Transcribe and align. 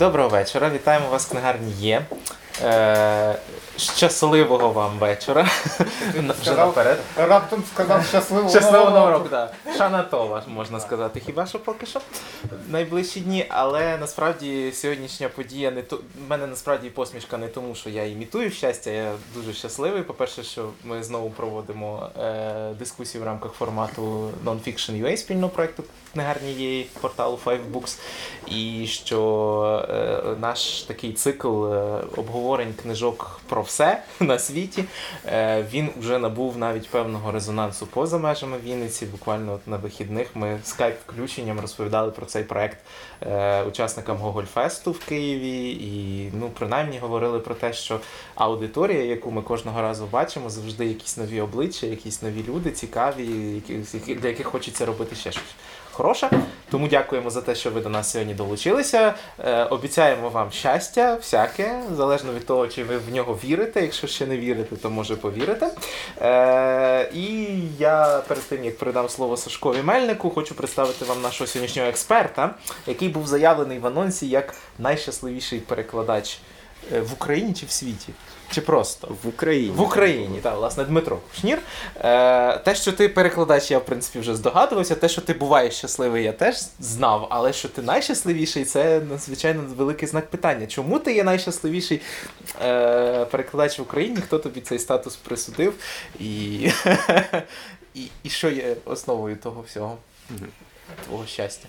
Доброго 0.00 0.28
вечора. 0.28 0.70
Вітаємо 0.70 1.08
вас 1.08 1.26
в 1.26 1.30
книгарні 1.30 1.72
Є. 1.72 2.02
Е, 2.64 3.34
щасливого 3.80 4.70
вам 4.70 4.98
вечора. 4.98 5.48
Вже 6.40 6.54
наперед. 6.54 6.98
Раптом 7.16 7.64
сказав 7.74 8.06
щасливого 8.06 8.50
Щасливого 8.50 8.90
нового 8.90 9.10
року. 9.10 9.28
так. 9.28 9.52
Шанатова, 9.76 10.42
можна 10.46 10.80
сказати. 10.80 11.20
Хіба 11.26 11.46
що 11.46 11.58
поки 11.58 11.86
що 11.86 12.00
найближчі 12.68 13.20
дні, 13.20 13.46
але 13.48 13.98
насправді 13.98 14.72
сьогоднішня 14.72 15.28
подія 15.28 15.70
не 15.70 15.82
то. 15.82 15.96
в 15.96 16.30
мене 16.30 16.46
насправді 16.46 16.90
посмішка 16.90 17.38
не 17.38 17.48
тому, 17.48 17.74
що 17.74 17.90
я 17.90 18.04
імітую 18.04 18.50
щастя. 18.50 18.90
Я 18.90 19.12
дуже 19.34 19.52
щасливий. 19.52 20.02
По-перше, 20.02 20.42
що 20.42 20.68
ми 20.84 21.02
знову 21.02 21.30
проводимо 21.30 22.08
е, 22.20 22.74
дискусію 22.78 23.22
в 23.22 23.26
рамках 23.26 23.52
формату 23.52 24.30
Nonfiction 24.44 25.04
UA 25.04 25.16
спільного 25.16 25.48
проекту 25.48 25.84
книгарні 26.12 26.52
є 26.52 26.84
порталу 27.00 27.38
Five 27.44 27.60
Books. 27.72 27.98
І 28.46 28.86
що 28.86 29.86
е, 29.90 30.22
наш 30.40 30.82
такий 30.82 31.12
цикл 31.12 31.66
е, 31.66 32.00
обговорень 32.16 32.74
книжок 32.82 33.40
про 33.48 33.62
все 33.70 34.02
на 34.20 34.38
світі 34.38 34.84
е, 35.26 35.64
він 35.72 35.88
вже 35.98 36.18
набув 36.18 36.58
навіть 36.58 36.88
певного 36.88 37.32
резонансу 37.32 37.86
поза 37.86 38.18
межами 38.18 38.56
Вінниці. 38.64 39.06
Буквально 39.06 39.52
от 39.52 39.68
на 39.68 39.76
вихідних 39.76 40.28
ми 40.34 40.60
скайп-включенням 40.64 41.60
розповідали 41.60 42.10
про 42.10 42.26
цей 42.26 42.44
проект 42.44 42.78
е, 43.22 43.62
учасникам 43.62 44.16
Гогольфесту 44.16 44.92
в 44.92 44.98
Києві. 44.98 45.70
І 45.70 46.30
ну, 46.34 46.50
принаймні 46.58 46.98
говорили 46.98 47.38
про 47.38 47.54
те, 47.54 47.72
що 47.72 48.00
аудиторія, 48.34 49.04
яку 49.04 49.30
ми 49.30 49.42
кожного 49.42 49.82
разу 49.82 50.06
бачимо, 50.06 50.50
завжди 50.50 50.86
якісь 50.86 51.16
нові 51.16 51.40
обличчя, 51.40 51.86
якісь 51.86 52.22
нові 52.22 52.44
люди, 52.48 52.70
цікаві, 52.70 53.62
для 54.06 54.28
яких 54.28 54.46
хочеться 54.46 54.86
робити 54.86 55.16
ще 55.16 55.32
щось. 55.32 55.54
Хороше, 56.00 56.30
тому 56.70 56.88
дякуємо 56.88 57.30
за 57.30 57.40
те, 57.40 57.54
що 57.54 57.70
ви 57.70 57.80
до 57.80 57.88
нас 57.88 58.10
сьогодні 58.10 58.34
долучилися. 58.34 59.14
Е, 59.38 59.64
обіцяємо 59.64 60.28
вам 60.28 60.50
щастя, 60.52 61.14
всяке, 61.14 61.82
залежно 61.96 62.32
від 62.32 62.46
того, 62.46 62.68
чи 62.68 62.84
ви 62.84 62.98
в 62.98 63.14
нього 63.14 63.38
вірите. 63.44 63.82
Якщо 63.82 64.06
ще 64.06 64.26
не 64.26 64.36
вірите, 64.36 64.76
то 64.76 64.90
може 64.90 65.16
повірите. 65.16 65.70
Е, 66.20 67.10
і 67.14 67.58
я 67.78 68.22
перед 68.28 68.42
тим 68.42 68.64
як 68.64 68.78
передам 68.78 69.08
слово 69.08 69.36
Сашкові 69.36 69.82
Мельнику, 69.82 70.30
хочу 70.30 70.54
представити 70.54 71.04
вам 71.04 71.22
нашого 71.22 71.48
сьогоднішнього 71.48 71.88
експерта, 71.88 72.54
який 72.86 73.08
був 73.08 73.26
заявлений 73.26 73.78
в 73.78 73.86
анонсі 73.86 74.28
як 74.28 74.54
найщасливіший 74.78 75.58
перекладач 75.58 76.38
е, 76.92 77.00
в 77.00 77.12
Україні 77.12 77.54
чи 77.54 77.66
в 77.66 77.70
світі. 77.70 78.12
Чи 78.52 78.60
просто? 78.60 79.08
В 79.22 79.28
Україні. 79.28 79.70
В 79.70 79.80
Україні, 79.80 80.38
так, 80.42 80.56
власне, 80.56 80.84
Дмитро 80.84 81.18
Кушнір. 81.30 81.58
Е, 81.96 82.58
те, 82.58 82.74
що 82.74 82.92
ти 82.92 83.08
перекладач, 83.08 83.70
я 83.70 83.78
в 83.78 83.84
принципі 83.84 84.18
вже 84.18 84.34
здогадувався. 84.34 84.94
Те, 84.94 85.08
що 85.08 85.20
ти 85.20 85.32
буваєш 85.32 85.74
щасливий, 85.74 86.24
я 86.24 86.32
теж 86.32 86.56
знав. 86.80 87.26
Але 87.30 87.52
що 87.52 87.68
ти 87.68 87.82
найщасливіший, 87.82 88.64
це 88.64 89.00
надзвичайно 89.00 89.62
великий 89.76 90.08
знак 90.08 90.30
питання. 90.30 90.66
Чому 90.66 90.98
ти 90.98 91.14
є 91.14 91.24
найщасливіший 91.24 92.00
е, 92.62 93.24
перекладач 93.24 93.78
в 93.78 93.82
Україні? 93.82 94.16
Хто 94.16 94.38
тобі 94.38 94.60
цей 94.60 94.78
статус 94.78 95.16
присудив? 95.16 95.74
І, 96.20 96.60
і, 97.94 98.08
і 98.22 98.28
що 98.28 98.50
є 98.50 98.76
основою 98.84 99.36
того 99.36 99.64
всього? 99.66 99.96
Твого 101.06 101.26
щастя? 101.26 101.68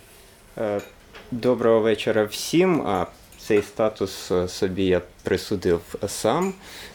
Е, 0.58 0.82
Доброго 1.32 1.80
вечора 1.80 2.24
всім. 2.24 3.06
Цей 3.52 3.62
статус 3.62 4.32
е, 4.32 4.48
собі 4.48 4.86
я 4.86 5.02
присудив 5.24 5.82
сам, 6.08 6.54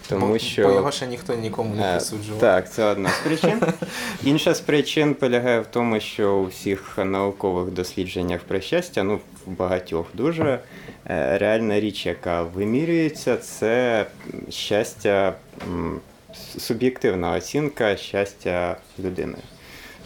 тому 0.08 0.26
бо, 0.26 0.38
що 0.38 0.62
бо 0.62 0.74
його 0.74 0.90
ще 0.90 1.06
ніхто 1.06 1.34
нікому 1.34 1.74
не 1.74 1.88
Е, 1.88 1.90
присуджував. 1.90 2.40
Так, 2.40 2.72
це 2.72 2.84
одна 2.84 3.10
з 3.10 3.18
причин. 3.18 3.62
Інша 4.24 4.54
з 4.54 4.60
причин 4.60 5.14
полягає 5.14 5.60
в 5.60 5.66
тому, 5.66 6.00
що 6.00 6.34
у 6.34 6.46
всіх 6.46 6.98
наукових 6.98 7.70
дослідженнях 7.70 8.40
про 8.40 8.60
щастя, 8.60 9.02
ну 9.02 9.20
в 9.46 9.50
багатьох 9.50 10.06
дуже 10.14 10.58
е, 11.06 11.38
реальна 11.38 11.80
річ, 11.80 12.06
яка 12.06 12.42
вимірюється, 12.42 13.36
це 13.36 14.06
щастя, 14.50 15.34
суб'єктивна 16.58 17.32
оцінка 17.32 17.96
щастя 17.96 18.76
людини. 18.98 19.38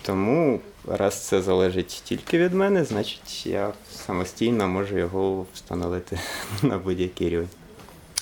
Тому, 0.02 0.60
раз 0.88 1.26
це 1.26 1.42
залежить 1.42 2.02
тільки 2.04 2.38
від 2.38 2.54
мене, 2.54 2.84
значить 2.84 3.46
я 3.46 3.72
самостійно 4.06 4.68
можу 4.68 4.98
його 4.98 5.46
встановити 5.54 6.18
на 6.62 6.78
будь-який 6.78 7.28
рівень. 7.28 7.48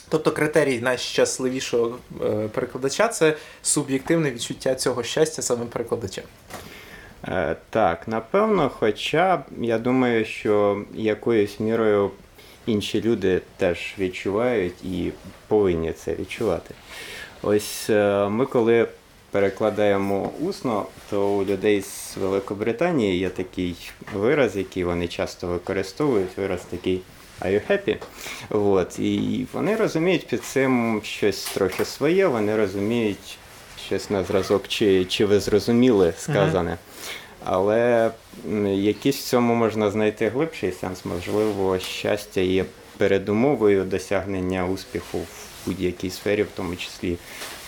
Тобто 0.09 0.33
критерій 0.33 0.81
найщасливішого 0.81 1.99
е, 2.25 2.49
перекладача 2.49 3.09
це 3.09 3.37
суб'єктивне 3.63 4.31
відчуття 4.31 4.75
цього 4.75 5.03
щастя 5.03 5.43
саме 5.43 5.65
перекладача. 5.65 6.23
Е, 7.29 7.57
Так, 7.71 8.09
напевно, 8.09 8.71
хоча 8.79 9.45
я 9.61 9.79
думаю, 9.79 10.25
що 10.25 10.83
якоюсь 10.95 11.61
мірою 11.61 12.11
інші 12.67 13.03
люди 13.03 13.41
теж 13.57 13.95
відчувають 13.99 14.85
і 14.85 15.13
повинні 15.49 15.93
це 15.93 16.15
відчувати. 16.15 16.75
Ось 17.43 17.91
е, 17.91 18.29
ми 18.29 18.47
коли 18.47 18.89
перекладаємо 19.31 20.31
усно, 20.41 20.87
то 21.11 21.29
у 21.29 21.45
людей 21.45 21.83
з 21.83 22.17
Великобританії 22.17 23.19
є 23.19 23.29
такий 23.29 23.77
вираз, 24.15 24.57
який 24.57 24.85
вони 24.85 25.09
часто 25.09 25.47
використовують, 25.47 26.37
вираз 26.37 26.61
такий 26.71 27.01
Are 27.41 27.53
you 27.53 27.61
happy? 27.71 27.97
От, 28.51 28.99
і 28.99 29.47
вони 29.53 29.77
розуміють 29.77 30.27
під 30.27 30.45
цим 30.45 31.01
щось 31.05 31.45
трохи 31.45 31.85
своє, 31.85 32.27
вони 32.27 32.57
розуміють 32.57 33.39
щось 33.87 34.11
на 34.11 34.25
зразок, 34.25 34.69
чи, 34.69 35.05
чи 35.05 35.25
ви 35.27 35.41
зрозуміли 35.41 36.15
сказане. 36.19 36.77
Але 37.45 38.11
м, 38.47 38.67
якийсь 38.67 39.17
в 39.19 39.23
цьому 39.29 39.55
можна 39.55 39.91
знайти 39.91 40.29
глибший 40.29 40.73
сенс. 40.73 41.05
Можливо, 41.05 41.79
щастя 41.79 42.41
є 42.41 42.65
передумовою 42.97 43.85
досягнення 43.85 44.67
успіху 44.67 45.19
в 45.19 45.27
будь-якій 45.67 46.11
сфері, 46.11 46.43
в 46.43 46.49
тому 46.57 46.77
числі 46.77 47.17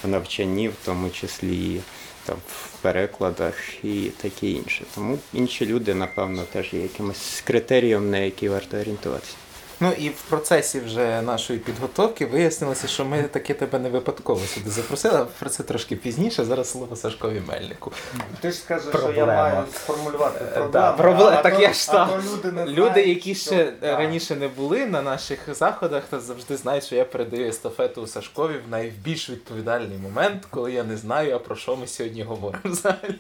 в 0.05 0.09
навчанні, 0.09 0.69
в 0.69 0.75
тому 0.85 1.11
числі 1.11 1.81
там, 2.25 2.37
в 2.49 2.77
перекладах 2.83 3.85
і 3.85 4.11
таке 4.23 4.47
інше. 4.47 4.85
Тому 4.95 5.19
інші 5.33 5.67
люди, 5.67 5.95
напевно, 5.95 6.43
теж 6.53 6.73
є 6.73 6.81
якимось 6.81 7.43
критерієм, 7.47 8.11
на 8.11 8.19
який 8.19 8.49
варто 8.49 8.77
орієнтуватися. 8.77 9.35
Ну 9.83 9.93
і 9.99 10.09
в 10.09 10.23
процесі 10.23 10.81
вже 10.81 11.23
нашої 11.23 11.59
підготовки 11.59 12.27
вияснилося, 12.27 12.89
що 12.89 13.05
ми 13.05 13.23
таки 13.23 13.55
тебе 13.55 13.79
не 13.79 13.89
випадково 13.89 14.41
сюди 14.41 14.71
запросили. 14.71 15.19
а 15.19 15.25
Про 15.25 15.51
це 15.51 15.63
трошки 15.63 15.97
пізніше. 15.97 16.45
Зараз 16.45 16.71
слово 16.71 16.97
Сашкові 16.97 17.43
Мельнику. 17.49 17.93
Ти 18.41 18.51
ж 18.51 18.57
скажеш, 18.59 18.89
що 18.99 19.13
я 19.17 19.27
маю 19.27 19.65
сформулювати 19.75 20.45
Е, 20.45 20.49
проблему. 20.49 20.73
да, 20.73 20.93
проблема. 20.93 21.31
а 21.39 21.43
Так 21.43 21.55
то- 21.55 21.61
я 21.63 21.73
ж 21.73 21.91
там. 21.91 22.11
люди, 22.33 22.53
не 22.53 22.67
Люди, 22.67 22.91
знають, 22.91 23.09
які 23.09 23.35
що- 23.35 23.51
ще 23.51 23.73
да. 23.81 23.97
раніше 23.97 24.37
не 24.37 24.49
були 24.49 24.87
на 24.87 25.03
наших 25.03 25.55
заходах, 25.55 26.03
то 26.11 26.21
завжди 26.21 26.57
знають, 26.57 26.85
що 26.85 26.97
я 26.97 27.05
передаю 27.05 27.49
естафету 27.49 28.07
Сашкові 28.07 28.55
в 28.67 28.71
найбільш 28.71 29.31
відповідальний 29.31 29.99
момент, 29.99 30.47
коли 30.51 30.73
я 30.73 30.83
не 30.85 30.97
знаю, 30.97 31.35
а 31.37 31.39
про 31.39 31.57
що 31.57 31.77
ми 31.77 31.87
сьогодні 31.87 32.23
говоримо 32.23 32.61
взагалі. 32.65 33.15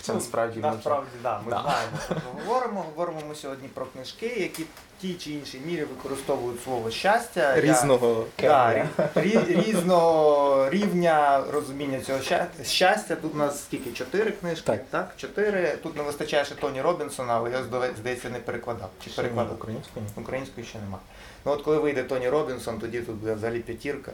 Хоча 0.00 0.12
насправді 0.14 0.60
ми 0.60 0.68
вже- 0.68 0.76
Насправді, 0.76 1.08
да, 1.22 1.40
ми 1.44 1.50
Да. 1.50 1.60
знаємо, 1.62 1.96
що 2.06 2.14
говоримо. 2.38 2.84
Говоримо 2.90 3.20
ми 3.28 3.34
сьогодні 3.34 3.68
про 3.68 3.86
книжки, 3.86 4.26
які 4.26 4.64
тій 5.00 5.14
чи 5.14 5.30
іншій 5.30 5.60
мірі 5.66 5.84
використовують 5.84 6.62
слово 6.64 6.90
щастя. 6.90 7.56
Я- 7.56 7.60
різного 7.60 8.24
Да, 8.42 8.72
рі- 8.74 8.86
рі- 9.14 9.64
різного 9.68 10.70
рівня 10.70 11.44
розуміння 11.52 12.00
цього 12.00 12.20
щастя 12.20 12.64
щастя. 12.64 13.16
Тут 13.16 13.34
у 13.34 13.38
нас 13.38 13.62
скільки? 13.64 13.92
Чотири 13.92 14.30
книжки? 14.30 14.80
Так. 14.90 15.14
Чотири. 15.16 15.76
Тут 15.82 15.96
не 15.96 16.02
вистачає 16.02 16.44
ще 16.44 16.54
Тоні 16.54 16.82
Робінсона, 16.82 17.32
але 17.36 17.50
я 17.50 17.62
здається 17.98 18.30
не 18.30 18.38
перекладав. 18.38 18.90
Чи 19.04 19.10
перекладав? 19.10 19.54
українською? 19.54 20.06
Української 20.16 20.66
ще 20.66 20.78
немає. 20.78 21.02
Ну 21.44 21.52
от 21.52 21.62
коли 21.62 21.78
вийде 21.78 22.02
Тоні 22.02 22.28
Робінсон, 22.28 22.78
тоді 22.78 23.00
тут 23.00 23.14
буде 23.14 23.34
взагалі 23.34 23.60
п'ятірка. 23.60 24.12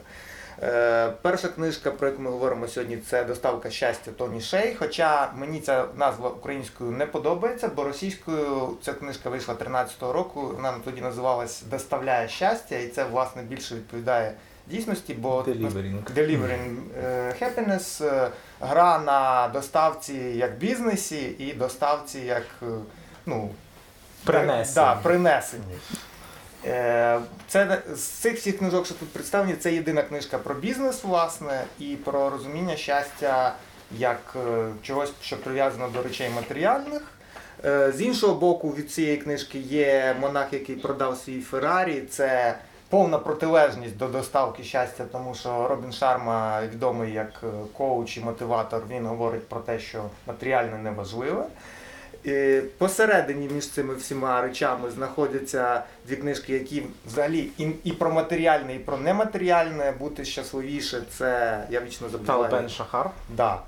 Е, 0.63 1.13
перша 1.23 1.49
книжка, 1.49 1.91
про 1.91 2.09
яку 2.09 2.23
ми 2.23 2.31
говоримо 2.31 2.69
сьогодні, 2.69 2.97
це 2.97 3.25
Доставка 3.25 3.71
щастя 3.71 4.11
Тоні 4.11 4.41
Шей. 4.41 4.77
Хоча 4.79 5.33
мені 5.37 5.61
ця 5.61 5.85
назва 5.97 6.29
українською 6.29 6.91
не 6.91 7.07
подобається, 7.07 7.71
бо 7.77 7.85
російською 7.85 8.77
ця 8.83 8.93
книжка 8.93 9.31
вийшла 9.31 9.55
13-го 9.55 10.13
року. 10.13 10.53
Вона 10.55 10.75
тоді 10.85 11.01
називалась 11.01 11.63
Доставляє 11.63 12.29
щастя, 12.29 12.77
і 12.77 12.89
це 12.89 13.05
власне 13.05 13.43
більше 13.43 13.75
відповідає 13.75 14.35
дійсності, 14.67 15.15
бо 15.15 15.43
Delivering. 15.43 16.13
Delivering 16.17 16.77
е, 17.05 17.35
Happiness, 17.41 18.05
е, 18.07 18.31
гра 18.61 18.99
на 18.99 19.49
доставці 19.49 20.15
як 20.15 20.59
бізнесі 20.59 21.35
і 21.39 21.53
доставці 21.53 22.19
як 22.19 22.45
ну, 23.27 23.51
Принесення. 24.25 24.75
Да, 24.75 24.95
принесені. 24.95 25.75
Е, 26.67 27.21
Це 27.49 27.83
з 27.95 28.01
цих 28.03 28.37
всіх 28.37 28.59
книжок, 28.59 28.87
що 28.87 28.95
тут 28.95 29.09
представлені, 29.13 29.55
це 29.55 29.73
єдина 29.73 30.03
книжка 30.03 30.39
про 30.39 30.55
бізнес, 30.55 31.05
власне, 31.05 31.65
і 31.79 31.97
про 31.97 32.31
розуміння 32.31 32.77
щастя 32.77 33.55
як 33.99 34.37
е, 34.37 34.69
чогось, 34.83 35.13
що 35.23 35.41
прив'язано 35.41 35.89
до 35.89 36.03
речей 36.03 36.31
матеріальних. 36.37 37.03
Е, 37.65 37.93
З 37.93 38.03
іншого 38.03 38.35
боку, 38.35 38.71
від 38.71 38.93
цієї 38.93 39.17
книжки 39.17 39.59
є 39.59 40.17
монах, 40.21 40.53
який 40.53 40.77
продав 40.77 41.17
свій 41.17 41.41
Феррарі. 41.41 42.01
Це 42.11 42.59
повна 42.89 43.19
протилежність 43.19 43.97
до 43.97 44.09
доставки 44.09 44.65
щастя, 44.65 45.05
тому 45.13 45.35
що 45.35 45.69
Робін 45.69 45.93
Шарма 45.93 46.63
відомий 46.73 47.13
як 47.13 47.43
коуч 47.77 48.17
і 48.17 48.21
мотиватор. 48.21 48.83
Він 48.91 49.07
говорить 49.07 49.49
про 49.49 49.61
те, 49.61 49.79
що 49.79 50.05
матеріальне 50.27 50.79
не 50.79 50.91
важливе. 50.91 51.45
І 52.25 52.61
посередині 52.79 53.49
між 53.55 53.69
цими 53.69 53.95
всіма 53.95 54.43
речами 54.43 54.91
знаходяться 54.91 55.83
дві 56.07 56.17
книжки, 56.17 56.53
які 56.53 56.83
взагалі 57.07 57.49
і, 57.59 57.67
і 57.85 57.93
про 57.93 58.11
матеріальне, 58.11 58.75
і 58.75 58.79
про 58.79 58.97
нематеріальне. 58.97 59.93
Бути 59.99 60.25
щасливіше 60.25 61.03
це 61.19 61.63
я 61.71 61.81
вічно 61.81 62.09
забуваю. 62.09 62.51
Талбен 62.51 62.69
Шахар. 62.69 63.11
Да. 63.37 63.59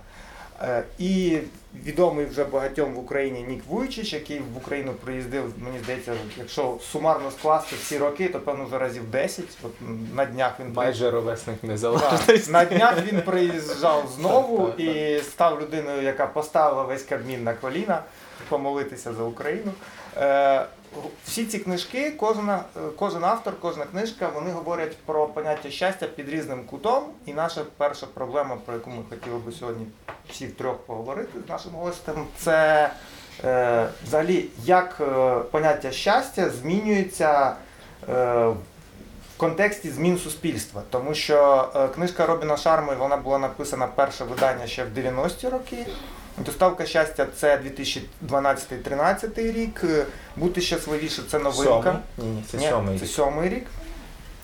Е, 0.62 0.82
І 0.98 1.38
відомий 1.84 2.26
вже 2.26 2.44
багатьом 2.44 2.94
в 2.94 2.98
Україні 2.98 3.42
Нік 3.48 3.62
Вуйчич, 3.68 4.12
який 4.12 4.38
в 4.38 4.56
Україну 4.56 4.92
приїздив, 5.04 5.52
мені 5.58 5.78
здається, 5.84 6.12
якщо 6.38 6.78
сумарно 6.92 7.30
скласти 7.30 7.76
всі 7.76 7.98
роки, 7.98 8.28
то 8.28 8.40
певно 8.40 8.64
вже 8.64 8.78
разів 8.78 9.10
10. 9.10 9.44
От 9.62 9.72
на 10.14 10.24
днях 10.24 10.52
він 10.60 10.72
Майже 10.72 11.10
ровесник 11.10 11.64
незалежності. 11.64 12.52
На 12.52 12.64
днях 12.64 12.94
він 13.12 13.22
приїжджав 13.22 14.08
знову 14.16 14.68
і 14.68 15.20
став 15.20 15.60
людиною, 15.62 16.02
яка 16.02 16.26
поставила 16.26 16.82
весь 16.82 17.02
Кабмін 17.02 17.44
на 17.44 17.54
коліна 17.54 18.02
помолитися 18.48 19.12
за 19.12 19.22
Україну. 19.22 19.72
Е, 20.16 20.66
всі 21.24 21.44
ці 21.44 21.58
книжки, 21.58 22.10
кожна, 22.10 22.64
е, 22.76 22.80
кожен 22.98 23.24
автор, 23.24 23.54
кожна 23.60 23.84
книжка, 23.84 24.28
вони 24.34 24.50
говорять 24.50 24.96
про 24.96 25.26
поняття 25.26 25.70
щастя 25.70 26.06
під 26.06 26.28
різним 26.28 26.64
кутом. 26.64 27.04
І 27.26 27.32
наша 27.32 27.60
перша 27.76 28.06
проблема, 28.06 28.56
про 28.64 28.74
яку 28.74 28.90
ми 28.90 29.02
хотіли 29.10 29.38
би 29.38 29.52
сьогодні 29.52 29.86
всі 30.30 30.46
трьох 30.46 30.76
поговорити 30.76 31.38
з 31.46 31.48
нашим 31.48 31.72
гостем, 31.72 32.26
це 32.36 32.90
е, 33.44 33.88
взагалі 34.04 34.48
як 34.64 34.96
е, 35.00 35.38
поняття 35.50 35.92
щастя 35.92 36.50
змінюється. 36.50 37.56
Е, 38.08 38.54
в 39.34 39.36
контексті 39.36 39.90
змін 39.90 40.18
суспільства, 40.18 40.82
тому 40.90 41.14
що 41.14 41.68
книжка 41.94 42.26
Робіна 42.26 42.56
Шарми 42.56 42.94
вона 42.94 43.16
була 43.16 43.38
написана 43.38 43.86
перше 43.86 44.24
видання 44.24 44.66
ще 44.66 44.84
в 44.84 44.98
90-ті 44.98 45.48
роки. 45.48 45.86
Доставка 46.38 46.86
щастя 46.86 47.26
це 47.36 47.56
2012-13 48.28 49.52
рік. 49.52 49.80
е, 49.84 50.04
Бути 50.36 50.60
щасливіше 50.60 51.22
це 51.30 51.38
новинка. 51.38 52.00
Сьомий? 52.16 52.34
Ні, 52.36 52.44
це 52.50 52.58
Ні, 52.58 52.68
сьомий. 52.70 52.98
це 52.98 53.04
рік. 53.04 53.12
сьомий 53.12 53.48
рік. 53.48 53.66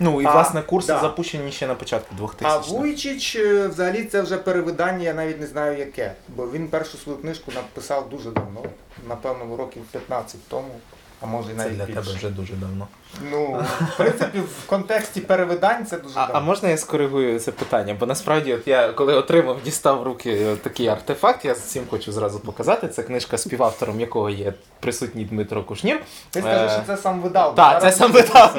Ну 0.02 0.20
і 0.22 0.24
А, 0.24 0.32
власне 0.32 0.62
курси 0.62 0.92
да. 0.92 1.00
запущені 1.00 1.52
ще 1.52 1.66
на 1.66 1.74
початку 1.74 2.14
2000 2.14 2.46
А 2.54 2.58
Вуйчич 2.58 3.36
е, 3.36 3.66
взагалі 3.68 4.04
це 4.04 4.22
вже 4.22 4.36
перевидання, 4.38 5.04
я 5.04 5.14
навіть 5.14 5.40
не 5.40 5.46
знаю 5.46 5.78
яке. 5.78 6.12
Бо 6.28 6.50
він 6.50 6.68
першу 6.68 6.98
свою 6.98 7.18
книжку 7.18 7.52
написав 7.54 8.10
дуже 8.10 8.30
давно, 8.30 8.62
напевно, 9.08 9.56
років 9.56 9.82
15 9.92 10.48
тому, 10.48 10.74
а 11.20 11.26
може 11.26 11.48
і 11.52 11.56
Це 11.56 11.58
навіть 11.62 11.76
для 11.76 11.84
більше. 11.86 12.00
тебе 12.00 12.16
вже 12.16 12.30
дуже 12.30 12.52
давно. 12.54 12.88
Ну, 13.30 13.64
в 13.92 13.96
принципі, 13.96 14.38
в 14.38 14.66
контексті 14.66 15.20
перевидань 15.20 15.86
це 15.86 15.96
дуже 15.98 16.14
А, 16.18 16.26
давно. 16.26 16.34
а 16.34 16.40
можна 16.40 16.68
я 16.68 16.76
скоригую 16.76 17.40
це 17.40 17.52
питання? 17.52 17.96
Бо 18.00 18.06
насправді, 18.06 18.54
от 18.54 18.68
я 18.68 18.88
коли 18.92 19.14
отримав, 19.14 19.62
дістав 19.64 20.00
в 20.00 20.02
руки 20.02 20.56
такий 20.62 20.88
артефакт, 20.88 21.44
я 21.44 21.52
всім 21.52 21.84
хочу 21.90 22.12
зразу 22.12 22.40
показати. 22.40 22.88
Це 22.88 23.02
книжка 23.02 23.38
співавтором 23.38 24.00
якого 24.00 24.30
є 24.30 24.52
присутній 24.80 25.24
Дмитро 25.24 25.64
Кушнір. 25.64 26.00
Ти 26.30 26.40
скажеш, 26.40 26.70
Е, 26.72 26.74
що 26.74 26.96
це 26.96 27.02
сам 27.02 27.20
видав. 27.20 27.54
Так, 27.54 27.82
це 27.82 27.92
сам 27.92 28.12
видав. 28.12 28.56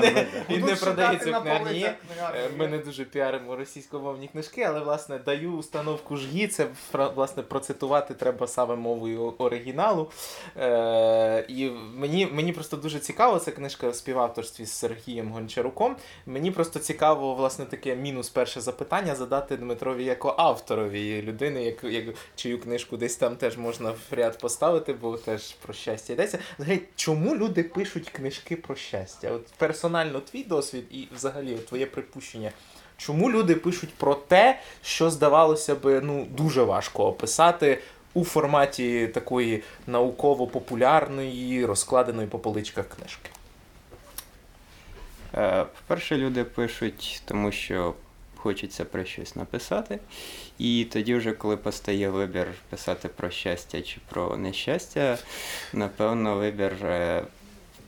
Він 0.50 0.66
не 0.66 0.76
продається 0.76 1.32
в 1.40 1.42
книгарні. 1.42 1.84
Е. 1.84 1.96
Ми 2.58 2.68
не 2.68 2.78
дуже 2.78 3.06
піаримо 3.06 3.56
російськомовні 3.56 4.28
книжки, 4.28 4.62
але 4.62 4.80
власне 4.80 5.18
даю 5.26 5.52
установку 5.52 6.18
жгі. 6.18 6.48
Це 6.48 6.68
власне 7.16 7.44
процитувати 7.44 8.14
треба 8.14 8.48
саме 8.48 8.76
мовою 8.76 9.34
оригіналу. 9.38 10.12
Е, 10.60 11.46
і 11.48 11.70
мені, 11.96 12.28
мені 12.32 12.54
просто 12.54 12.78
дуже 12.78 13.00
цікаво, 13.00 13.40
це 13.40 13.52
книжка 13.52 13.90
в 13.90 13.96
співавторстві 14.44 14.66
з 14.66 14.72
Сергієм 14.72 15.32
Гончаруком. 15.32 15.96
Мені 16.26 16.52
просто 16.52 16.80
цікаво, 16.80 17.36
власне, 17.36 17.66
таке 17.66 17.96
мінус 17.96 18.30
перше 18.30 18.62
запитання 18.62 19.16
задати 19.16 19.58
Дмитрові 19.58 20.04
як 20.04 20.26
авторові 20.26 21.22
людини, 21.22 21.64
як, 21.64 21.84
як, 21.84 22.06
чию 22.36 22.60
книжку 22.62 22.98
десь 22.98 23.16
там 23.16 23.36
теж 23.36 23.58
можна 23.58 23.92
в 23.92 24.14
ряд 24.14 24.40
поставити, 24.40 24.94
бо 24.94 25.18
теж 25.18 25.54
про 25.54 25.74
щастя 25.74 26.14
йдеться. 26.14 26.40
Взагалі, 26.60 26.82
чому 26.96 27.36
люди 27.36 27.64
пишуть 27.64 28.10
книжки 28.10 28.56
про 28.56 28.76
щастя? 28.76 29.32
От 29.32 29.48
персонально 29.58 30.20
твій 30.20 30.44
досвід 30.44 30.84
і 30.92 31.08
взагалі 31.16 31.56
твоє 31.56 31.86
припущення. 31.86 32.52
Чому 32.98 33.32
люди 33.32 33.56
пишуть 33.56 33.94
про 33.94 34.16
те, 34.16 34.60
що 34.82 35.10
здавалося 35.10 35.76
би 35.76 36.02
ну 36.02 36.26
дуже 36.26 36.64
важко 36.64 37.06
описати 37.06 37.80
у 38.14 38.24
форматі 38.24 39.08
такої 39.08 39.64
науково-популярної, 39.88 41.66
розкладеної 41.66 42.28
по 42.28 42.40
поличках 42.40 42.86
книжки? 42.88 43.31
Е, 45.38 45.64
По-перше, 45.64 46.18
люди 46.18 46.44
пишуть, 46.44 47.22
тому 47.26 47.52
що 47.52 47.94
хочеться 48.36 48.86
про 48.86 49.06
щось 49.06 49.36
написати. 49.36 50.00
І 50.58 50.88
тоді, 50.92 51.16
вже, 51.16 51.32
коли 51.32 51.58
постає 51.58 52.10
вибір 52.10 52.48
писати 52.70 53.08
про 53.08 53.30
щастя 53.30 53.82
чи 53.82 54.00
про 54.10 54.38
нещастя, 54.38 55.18
напевно, 55.74 56.36
вибір 56.36 56.74
е, 56.84 57.24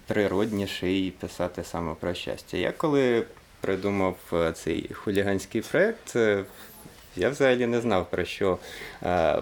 природніший 0.08 1.12
писати 1.12 1.64
саме 1.64 1.94
про 2.00 2.14
щастя. 2.14 2.58
Я 2.58 2.72
коли 2.72 3.26
придумав 3.62 4.18
е, 4.34 4.52
цей 4.52 4.90
хуліганський 4.94 5.62
проєкт, 5.62 6.16
я 7.16 7.30
взагалі 7.30 7.68
не 7.68 7.82
знав, 7.82 8.10
про 8.10 8.26
що 8.26 8.58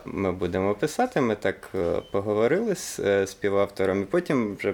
ми 0.05 0.31
будемо 0.31 0.75
писати. 0.75 1.21
Ми 1.21 1.35
так 1.35 1.69
поговорили 2.11 2.75
з 2.75 2.99
співавтором, 3.27 4.01
і 4.01 4.05
потім 4.05 4.55
вже 4.55 4.73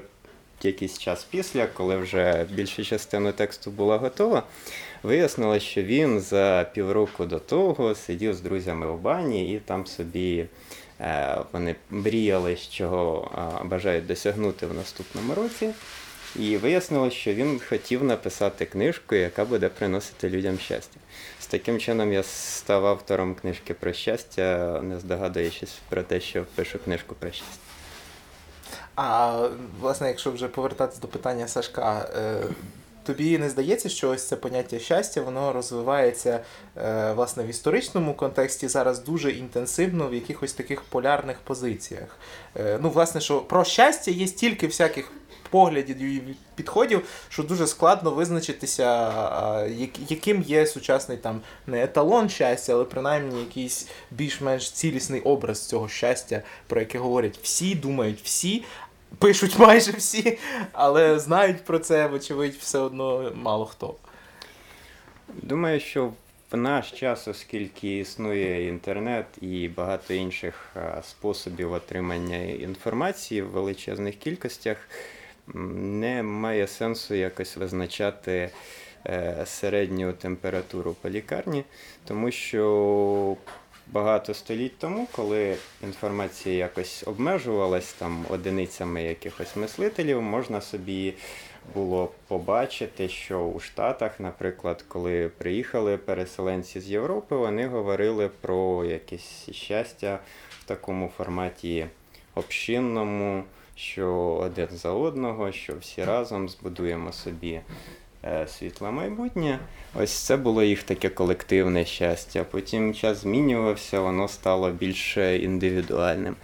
якийсь 0.66 0.98
час 0.98 1.24
після, 1.24 1.68
коли 1.68 1.98
вже 1.98 2.46
більша 2.52 2.84
частина 2.84 3.32
тексту 3.32 3.72
була 3.72 3.98
готова, 3.98 4.44
вияснилось, 5.04 5.64
що 5.64 5.84
він 5.84 6.20
за 6.20 6.70
півроку 6.74 7.26
до 7.26 7.40
того 7.40 7.96
сидів 7.96 8.34
з 8.34 8.42
друзями 8.42 8.92
в 8.92 9.00
бані 9.00 9.54
і 9.54 9.60
там 9.60 9.86
собі 9.86 10.46
е, 11.02 11.38
вони 11.52 11.76
мріяли, 11.90 12.58
чого 12.70 13.32
е, 13.62 13.66
бажають 13.68 14.08
досягнути 14.08 14.66
в 14.66 14.74
наступному 14.74 15.34
році. 15.34 15.70
І 16.36 16.58
вияснилось, 16.58 17.14
що 17.14 17.34
він 17.34 17.62
хотів 17.70 18.04
написати 18.04 18.66
книжку, 18.66 19.16
яка 19.16 19.46
буде 19.46 19.70
приносити 19.70 20.30
людям 20.30 20.60
щастя. 20.60 21.00
З 21.40 21.48
таким 21.48 21.80
чином 21.80 22.14
я 22.14 22.24
став 22.24 22.86
автором 22.86 23.36
книжки 23.36 23.74
про 23.74 23.94
щастя, 23.94 24.80
не 24.84 25.00
здогадуючись 25.00 25.76
про 25.90 26.04
те, 26.04 26.20
що 26.20 26.46
пишу 26.56 26.80
книжку 26.80 27.16
про 27.20 27.32
щастя. 27.32 27.67
А 28.98 29.48
власне, 29.82 30.08
якщо 30.08 30.32
вже 30.32 30.48
повертатися 30.48 31.02
до 31.02 31.08
питання 31.08 31.48
Сашка, 31.48 32.10
е, 32.18 32.42
тобі 33.08 33.38
не 33.38 33.50
здається, 33.50 33.90
що 33.90 34.10
ось 34.10 34.28
це 34.28 34.36
поняття 34.36 34.80
щастя, 34.80 35.22
воно 35.22 35.54
розвивається 35.54 36.40
е, 36.78 37.14
власне 37.14 37.44
в 37.44 37.48
історичному 37.48 38.14
контексті 38.14 38.68
зараз 38.68 39.00
дуже 39.00 39.32
інтенсивно 39.32 40.08
в 40.08 40.14
якихось 40.14 40.54
таких 40.54 40.82
полярних 40.82 41.38
позиціях. 41.38 42.18
Е, 42.56 42.80
ну, 42.82 42.90
власне, 42.90 43.22
що 43.22 43.40
про 43.40 43.64
щастя 43.64 44.12
є 44.12 44.28
стільки 44.28 44.68
всяких. 44.68 45.12
Поглядів 45.50 45.98
і 45.98 46.36
підходів, 46.56 47.08
що 47.30 47.44
дуже 47.44 47.68
складно 47.68 48.12
визначитися, 48.12 49.14
яким 50.10 50.42
є 50.42 50.68
сучасний 50.68 51.18
там 51.18 51.42
не 51.68 51.84
еталон 51.84 52.30
щастя, 52.30 52.74
але 52.74 52.84
принаймні 52.84 53.40
якийсь 53.40 53.88
більш-менш 54.12 54.72
цілісний 54.72 55.22
образ 55.22 55.68
цього 55.68 55.88
щастя, 55.88 56.42
про 56.68 56.80
яке 56.80 57.00
говорять 57.00 57.40
всі, 57.42 57.76
думають 57.76 58.22
всі, 58.24 58.64
пишуть 59.20 59.60
майже 59.60 59.92
всі, 59.92 60.38
але 60.72 61.20
знають 61.20 61.64
про 61.64 61.80
це, 61.80 62.08
вочевидь, 62.08 62.56
все 62.56 62.80
одно 62.80 63.32
мало 63.36 63.66
хто. 63.66 63.96
Думаю, 65.34 65.80
що 65.80 66.12
в 66.52 66.58
наш 66.58 66.92
час, 66.92 67.28
оскільки 67.28 67.98
існує 67.98 68.68
інтернет 68.68 69.26
і 69.42 69.68
багато 69.68 70.14
інших 70.14 70.76
способів 71.04 71.74
отримання 71.74 72.38
інформації 72.38 73.42
в 73.42 73.50
величезних 73.50 74.16
кількостях, 74.16 74.78
не 75.54 76.24
має 76.24 76.68
сенсу 76.68 77.16
якось 77.16 77.58
визначати 77.58 78.50
е, 79.06 79.44
середню 79.46 80.14
температуру 80.14 80.96
по 81.02 81.10
лікарні, 81.10 81.64
тому 82.06 82.32
що 82.32 83.38
багато 83.92 84.34
століть 84.34 84.78
тому, 84.78 85.08
коли 85.12 85.58
інформація 85.84 86.56
якось 86.56 87.04
обмежувалась 87.08 87.94
там 87.94 88.26
одиницями 88.30 89.04
якихось 89.04 89.56
мислителів, 89.56 90.22
можна 90.22 90.62
собі 90.62 91.14
було 91.74 92.12
побачити, 92.28 93.10
що 93.10 93.40
у 93.40 93.60
Штатах, 93.60 94.20
наприклад, 94.20 94.86
коли 94.88 95.30
приїхали 95.38 95.98
переселенці 95.98 96.80
з 96.80 96.90
Європи, 96.90 97.36
вони 97.36 97.68
говорили 97.68 98.30
про 98.42 98.86
якесь 98.86 99.50
щастя 99.52 100.20
в 100.50 100.64
такому 100.64 101.12
форматі 101.18 101.88
общинному, 102.36 103.44
що 103.76 104.14
один 104.42 104.68
за 104.72 104.92
одного, 104.92 105.52
що 105.52 105.74
всі 105.78 106.04
разом 106.04 106.50
збудуємо 106.50 107.12
собі 107.12 107.62
світле 108.48 108.92
майбутнє. 108.92 109.60
Ось 109.96 110.12
це 110.12 110.38
було 110.38 110.64
їх 110.64 110.84
таке 110.84 111.10
колективне 111.10 111.86
щастя. 111.86 112.46
Потім 112.52 112.94
час 112.94 113.18
змінювався, 113.18 114.00
воно 114.00 114.28
стало 114.28 114.72
більш 114.72 115.18
індивідуальним. 115.18 116.36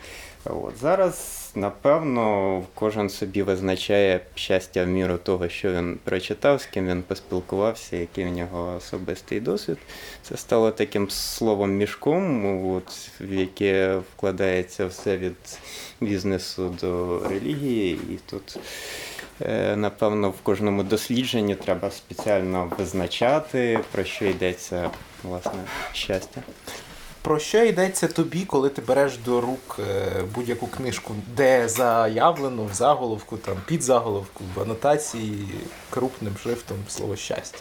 От 0.46 0.78
зараз, 0.82 1.52
напевно, 1.56 2.64
кожен 2.74 3.10
собі 3.10 3.44
визначає 3.44 4.20
щастя 4.36 4.84
в 4.84 4.88
міру 4.88 5.18
того, 5.18 5.50
що 5.50 5.74
він 5.74 6.00
прочитав, 6.04 6.62
з 6.62 6.66
ким 6.66 6.88
він 6.88 7.04
поспілкувався, 7.04 7.96
який 7.96 8.26
в 8.26 8.30
нього 8.30 8.76
особистий 8.78 9.40
досвід. 9.40 9.78
Це 10.22 10.38
стало 10.38 10.72
таким 10.72 11.10
словом 11.10 11.72
мішком, 11.72 12.46
от, 12.68 13.10
в 13.22 13.34
яке 13.34 13.96
вкладається 13.96 14.86
все 14.86 15.18
від 15.18 15.36
бізнесу 16.02 16.76
до 16.82 17.20
релігії. 17.30 18.00
І 18.10 18.18
тут, 18.30 18.58
е, 18.58 18.60
напевно, 19.76 20.30
в 20.30 20.42
кожному 20.44 20.84
дослідженні 20.84 21.56
треба 21.56 21.92
спеціально 21.92 22.72
визначати, 22.78 23.80
про 23.92 24.04
що 24.04 24.26
йдеться 24.26 24.90
власне 25.24 25.60
щастя. 25.94 26.42
Про 27.24 27.40
що 27.40 27.64
йдеться 27.64 28.08
тобі, 28.08 28.46
коли 28.46 28.70
ти 28.70 28.82
береш 28.82 29.18
до 29.18 29.42
рук 29.42 29.80
е, 29.80 30.12
будь-яку 30.36 30.68
книжку, 30.68 31.16
де 31.36 31.70
заявлено 31.70 32.66
в 32.66 32.74
заголовку, 32.74 33.38
там 33.38 33.58
під 33.66 33.84
заголовку, 33.84 34.44
в 34.56 34.62
анотації 34.62 35.48
крупним 35.90 36.38
шрифтом 36.44 36.78
слово 36.88 37.16
щастя? 37.16 37.60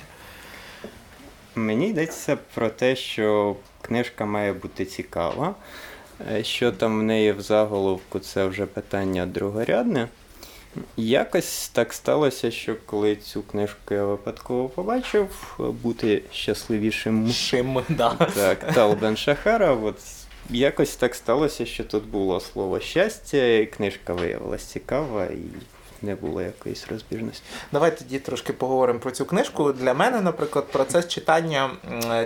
Мені 1.55 1.89
йдеться 1.89 2.39
про 2.55 2.69
те, 2.69 2.97
що 2.97 3.57
книжка 3.83 4.25
має 4.25 4.53
бути 4.53 4.85
цікава. 4.85 5.55
Е, 6.33 6.45
Що 6.45 6.73
там 6.73 7.01
в 7.01 7.03
неї 7.03 7.33
в 7.33 7.41
заголовку, 7.41 8.19
це 8.19 8.47
вже 8.47 8.67
питання 8.67 9.27
другорядне. 9.27 10.09
Якось 10.97 11.69
так 11.69 11.93
сталося, 11.93 12.51
що 12.51 12.77
коли 12.87 13.17
цю 13.17 13.43
книжку 13.43 13.95
я 13.95 14.05
випадково 14.05 14.69
побачив, 14.69 15.59
бути 15.83 16.23
щасливішим 16.33 17.33
Шим, 17.33 17.81
да. 17.89 18.15
так, 18.15 18.73
Талбен 18.75 19.17
Шахара, 19.17 19.73
от 19.73 19.97
якось 20.51 20.97
так 20.97 21.15
сталося, 21.15 21.67
що 21.67 21.85
тут 21.85 22.05
було 22.05 22.41
слово 22.41 22.81
щастя, 22.81 23.47
і 23.47 23.67
книжка 23.67 24.15
виявилась 24.15 24.65
цікава 24.65 25.25
і 25.25 25.39
не 26.03 26.15
було 26.15 26.43
якоїсь 26.43 26.87
розбіжності. 26.89 27.43
Давай 27.73 27.99
тоді 27.99 28.19
трошки 28.19 28.53
поговоримо 28.53 28.99
про 28.99 29.11
цю 29.11 29.25
книжку. 29.25 29.73
Для 29.73 29.95
мене, 29.95 30.21
наприклад, 30.21 30.67
процес 30.73 31.09
читання 31.09 31.71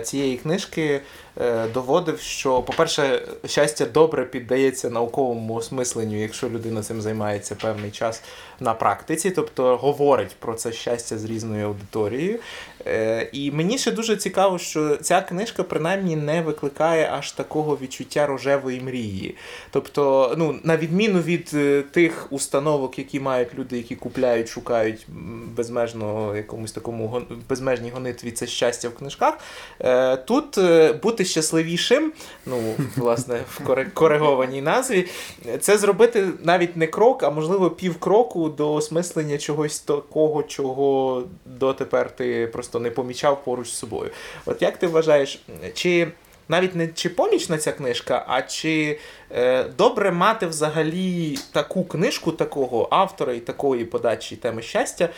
цієї 0.03 0.37
книжки 0.37 1.01
е, 1.41 1.67
доводив, 1.67 2.19
що, 2.19 2.61
по-перше, 2.61 3.27
щастя 3.45 3.85
добре 3.85 4.25
піддається 4.25 4.89
науковому 4.89 5.53
осмисленню, 5.53 6.21
якщо 6.21 6.49
людина 6.49 6.83
цим 6.83 7.01
займається 7.01 7.55
певний 7.55 7.91
час 7.91 8.21
на 8.59 8.73
практиці, 8.73 9.31
тобто 9.31 9.77
говорить 9.77 10.35
про 10.39 10.53
це 10.53 10.71
щастя 10.71 11.17
з 11.17 11.25
різною 11.25 11.67
аудиторією. 11.67 12.39
Е, 12.87 13.29
І 13.31 13.51
мені 13.51 13.77
ще 13.77 13.91
дуже 13.91 14.15
цікаво, 14.15 14.57
що 14.59 14.97
ця 14.97 15.21
книжка 15.21 15.63
принаймні 15.63 16.15
не 16.15 16.41
викликає 16.41 17.09
аж 17.13 17.31
такого 17.31 17.77
відчуття 17.81 18.25
рожевої 18.25 18.81
мрії. 18.81 19.35
Тобто, 19.71 20.35
ну, 20.37 20.59
на 20.63 20.77
відміну 20.77 21.19
від 21.19 21.51
е, 21.53 21.83
тих 21.91 22.27
установок, 22.29 22.99
які 22.99 23.19
мають 23.19 23.55
люди, 23.55 23.77
які 23.77 23.95
купляють, 23.95 24.49
шукають 24.49 25.05
безмежно 25.55 26.35
якомусь 26.35 26.71
такому 26.71 27.21
безмежній 27.49 27.89
гонитві 27.89 28.31
це 28.31 28.47
щастя 28.47 28.89
в 28.89 28.95
книжках. 28.95 29.37
Е, 29.81 30.17
Тут 30.17 30.59
бути 31.03 31.25
щасливішим, 31.25 32.13
ну, 32.45 32.75
власне, 32.95 33.39
в 33.49 33.89
коригованій 33.93 34.61
назві, 34.61 35.07
це 35.59 35.77
зробити 35.77 36.27
навіть 36.43 36.77
не 36.77 36.87
крок, 36.87 37.23
а 37.23 37.29
можливо 37.29 37.69
півкроку 37.69 38.49
до 38.49 38.73
осмислення 38.73 39.37
чогось 39.37 39.79
такого, 39.79 40.43
чого 40.43 41.23
дотепер 41.45 42.15
ти 42.15 42.47
просто 42.47 42.76
не 42.79 42.91
помічав 42.91 43.43
поруч 43.43 43.69
з 43.69 43.77
собою. 43.77 44.11
От 44.45 44.61
як 44.61 44.77
ти 44.77 44.87
вважаєш, 44.87 45.41
чи 45.73 46.07
навіть 46.49 46.75
не 46.75 46.87
чи 46.87 47.09
помічна 47.09 47.57
ця 47.57 47.71
книжка, 47.71 48.25
а 48.27 48.41
чи 48.41 48.99
е, 49.31 49.63
добре 49.63 50.11
мати 50.11 50.45
взагалі 50.45 51.37
таку 51.51 51.83
книжку 51.83 52.31
такого 52.31 52.87
автора 52.91 53.33
і 53.33 53.39
такої 53.39 53.85
подачі 53.85 54.35
теми 54.35 54.61
щастя 54.61 55.09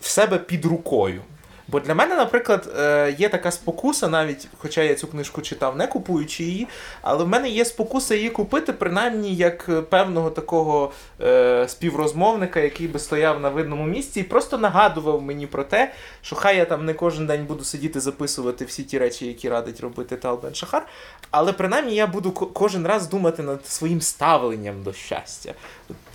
в 0.00 0.06
себе 0.06 0.38
під 0.38 0.64
рукою? 0.64 1.22
Бо 1.68 1.80
для 1.80 1.94
мене, 1.94 2.16
наприклад, 2.16 2.72
е, 2.78 3.16
є 3.18 3.28
така 3.28 3.50
спокуса, 3.50 4.08
навіть 4.08 4.48
хоча 4.58 4.82
я 4.82 4.94
цю 4.94 5.06
книжку 5.06 5.42
читав, 5.42 5.76
не 5.76 5.86
купуючи 5.86 6.44
її, 6.44 6.68
але 7.02 7.24
в 7.24 7.28
мене 7.28 7.48
є 7.48 7.64
спокуса 7.64 8.14
її 8.14 8.30
купити, 8.30 8.72
принаймні 8.72 9.34
як 9.34 9.68
е, 9.68 9.82
певного 9.82 10.30
такого 10.30 10.92
е, 11.20 11.68
співрозмовника, 11.68 12.60
який 12.60 12.88
би 12.88 12.98
стояв 12.98 13.40
на 13.40 13.48
видному 13.48 13.84
місці 13.84 14.20
і 14.20 14.22
просто 14.22 14.58
нагадував 14.58 15.22
мені 15.22 15.46
про 15.46 15.64
те, 15.64 15.92
що 16.22 16.36
хай 16.36 16.56
я 16.56 16.64
там 16.64 16.84
не 16.84 16.94
кожен 16.94 17.26
день 17.26 17.46
буду 17.46 17.64
сидіти 17.64 18.00
записувати 18.00 18.64
всі 18.64 18.82
ті 18.82 18.98
речі, 18.98 19.26
які 19.26 19.48
радить 19.48 19.80
робити 19.80 20.16
Талбен 20.16 20.54
Шахар, 20.54 20.86
але 21.30 21.52
принаймні 21.52 21.94
я 21.94 22.06
буду 22.06 22.32
кожен 22.32 22.86
раз 22.86 23.08
думати 23.08 23.42
над 23.42 23.66
своїм 23.66 24.00
ставленням 24.00 24.82
до 24.82 24.92
щастя. 24.92 25.54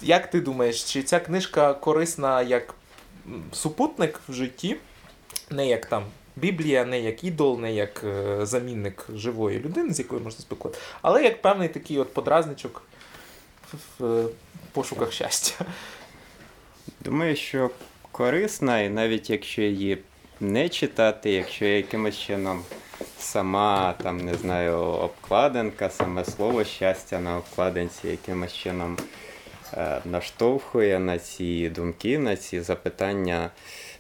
Як 0.02 0.30
ти 0.30 0.42
думаєш, 0.42 0.84
чи 0.84 1.04
ця 1.04 1.20
книжка 1.20 1.74
корисна 1.74 2.42
як 2.42 2.74
супутник 3.52 4.20
в 4.30 4.34
житті? 4.34 4.78
Не 5.52 5.68
як 5.68 5.86
там 5.86 6.04
Біблія, 6.36 6.86
не 6.86 7.00
як 7.00 7.24
ідол, 7.24 7.60
не 7.60 7.74
як 7.74 8.04
е, 8.04 8.46
замінник 8.46 9.08
живої 9.16 9.60
людини, 9.60 9.94
з 9.94 10.00
якою 10.00 10.22
можна 10.22 10.42
спілкувати, 10.42 10.80
але 11.02 11.24
як 11.24 11.42
певний 11.42 11.70
такий 11.70 12.00
от 12.00 12.14
подразничок 12.14 12.84
в, 14.00 14.26
пошуках 14.72 15.12
щастя. 15.12 15.66
Думаю, 17.00 17.36
що 17.36 17.70
корисна, 18.12 18.80
і 18.80 18.90
навіть 18.90 19.30
якщо 19.30 19.62
її 19.62 19.98
не 20.40 20.70
читати, 20.70 21.32
якщо 21.32 21.66
якимось 21.66 22.18
чином 22.18 22.64
сама 23.20 23.96
там, 24.04 24.18
не 24.18 24.34
знаю, 24.34 24.78
обкладинка, 24.78 25.90
саме 25.90 26.26
слово 26.26 26.64
щастя 26.64 27.20
на 27.20 27.38
обкладинці 27.38 28.08
якимось 28.08 28.54
чином 28.54 28.98
е, 29.74 30.02
наштовхує 30.06 31.00
на 31.00 31.20
ці 31.20 31.70
думки, 31.70 32.20
на 32.20 32.36
ці 32.36 32.62
запитання, 32.62 33.50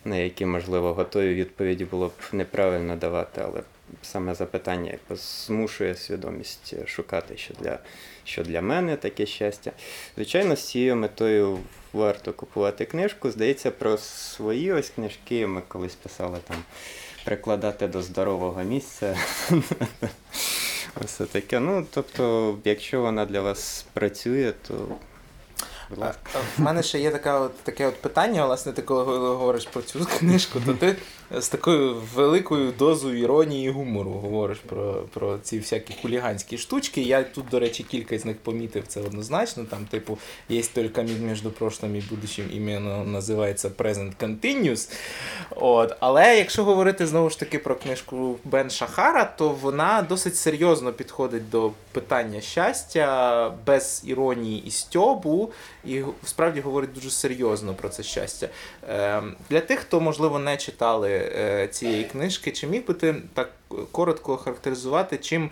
на 0.06 0.16
які, 0.16 0.46
можливо, 0.46 0.94
готові 0.94 1.34
відповіді 1.34 1.86
було 1.86 2.08
б 2.08 2.14
неправильно 2.32 2.96
давати, 2.96 3.42
але 3.46 3.62
саме 4.02 4.36
запитання 4.36 4.98
змушує 5.10 5.96
свідомість 5.96 6.88
шукати, 6.88 7.38
що 7.38 7.54
для, 7.54 7.80
що 8.24 8.44
для 8.44 8.62
мене 8.62 8.96
таке 8.96 9.26
щастя. 9.26 9.72
Звичайно, 10.16 10.56
з 10.56 10.70
цією 10.70 10.96
метою 10.96 11.60
варто 11.94 12.34
купувати 12.34 12.86
книжку. 12.86 13.32
Здається, 13.32 13.72
про 13.72 13.98
свої 13.98 14.72
ось 14.74 14.90
книжки 14.90 15.48
ми 15.48 15.62
колись 15.68 15.96
писали 15.96 16.38
там 16.48 16.58
прикладати 17.26 17.88
до 17.88 18.02
здорового 18.02 18.64
місця. 18.64 19.18
Ось 21.04 21.22
таке. 21.32 21.60
Ну, 21.60 21.86
тобто, 21.94 22.58
якщо 22.64 23.02
вона 23.02 23.26
для 23.26 23.42
вас 23.42 23.86
працює, 23.94 24.54
то 24.68 24.96
будь 25.92 26.00
ласка. 26.00 26.22
В 26.58 26.62
мене 26.62 26.84
ще 26.84 27.00
є 27.00 27.12
така 27.12 27.40
от, 27.40 27.64
таке 27.64 27.88
от 27.88 28.02
питання, 28.02 28.46
власне, 28.46 28.72
ти 28.72 28.82
коли 28.82 29.04
говориш 29.18 29.66
про 29.66 29.82
цю 29.82 30.06
книжку, 30.20 30.60
то 30.66 30.74
ти 30.74 30.96
з 31.38 31.50
такою 31.50 31.96
великою 32.16 32.72
дозою 32.72 33.20
іронії 33.20 33.68
і 33.68 33.70
гумору 33.70 34.12
говориш 34.12 34.58
про, 34.58 34.94
про 35.14 35.38
ці 35.38 35.60
всякі 35.60 35.94
хуліганські 36.02 36.58
штучки. 36.58 37.02
Я 37.02 37.24
тут, 37.24 37.46
до 37.52 37.60
речі, 37.60 37.84
кілька 37.84 38.20
з 38.20 38.26
них 38.26 38.38
помітив 38.38 38.84
це 38.88 39.02
однозначно. 39.02 39.64
Там, 39.64 39.86
типу, 39.86 40.18
є 40.50 40.62
тільки 40.62 41.04
між, 41.04 41.44
прошлым 41.44 41.98
і 41.98 42.02
будущим 42.02 42.50
іменно 42.54 43.04
називається 43.06 43.70
Present 43.70 44.12
Continuous. 44.20 44.92
От. 45.50 45.96
Але 46.00 46.38
якщо 46.38 46.64
говорити 46.64 47.08
знову 47.08 47.30
ж 47.30 47.40
таки 47.40 47.60
про 47.60 47.76
книжку 47.76 48.40
Бен 48.44 48.70
Шахара, 48.70 49.26
то 49.26 49.50
вона 49.50 50.06
досить 50.10 50.36
серйозно 50.36 50.94
підходить 50.94 51.50
до 51.50 51.72
питання 51.92 52.42
щастя 52.42 53.54
без 53.66 54.02
іронії 54.06 54.64
і 54.66 54.72
стьобу, 54.72 55.52
і 55.86 56.02
справді 56.24 56.62
говорить 56.62 56.94
дуже 56.94 57.10
серйозно 57.10 57.74
про 57.74 57.90
це 57.90 58.04
щастя. 58.04 58.50
Ем, 58.90 59.36
Для 59.50 59.60
тих, 59.60 59.80
хто, 59.80 60.02
можливо, 60.02 60.40
не 60.40 60.58
читали 60.58 61.21
цієї 61.72 62.04
книжки, 62.04 62.52
чи 62.52 62.68
міг 62.68 62.86
би 62.86 62.94
ти 62.94 63.16
так 63.34 63.50
коротко 63.92 64.38
характеризувати, 64.38 65.18
чим 65.18 65.50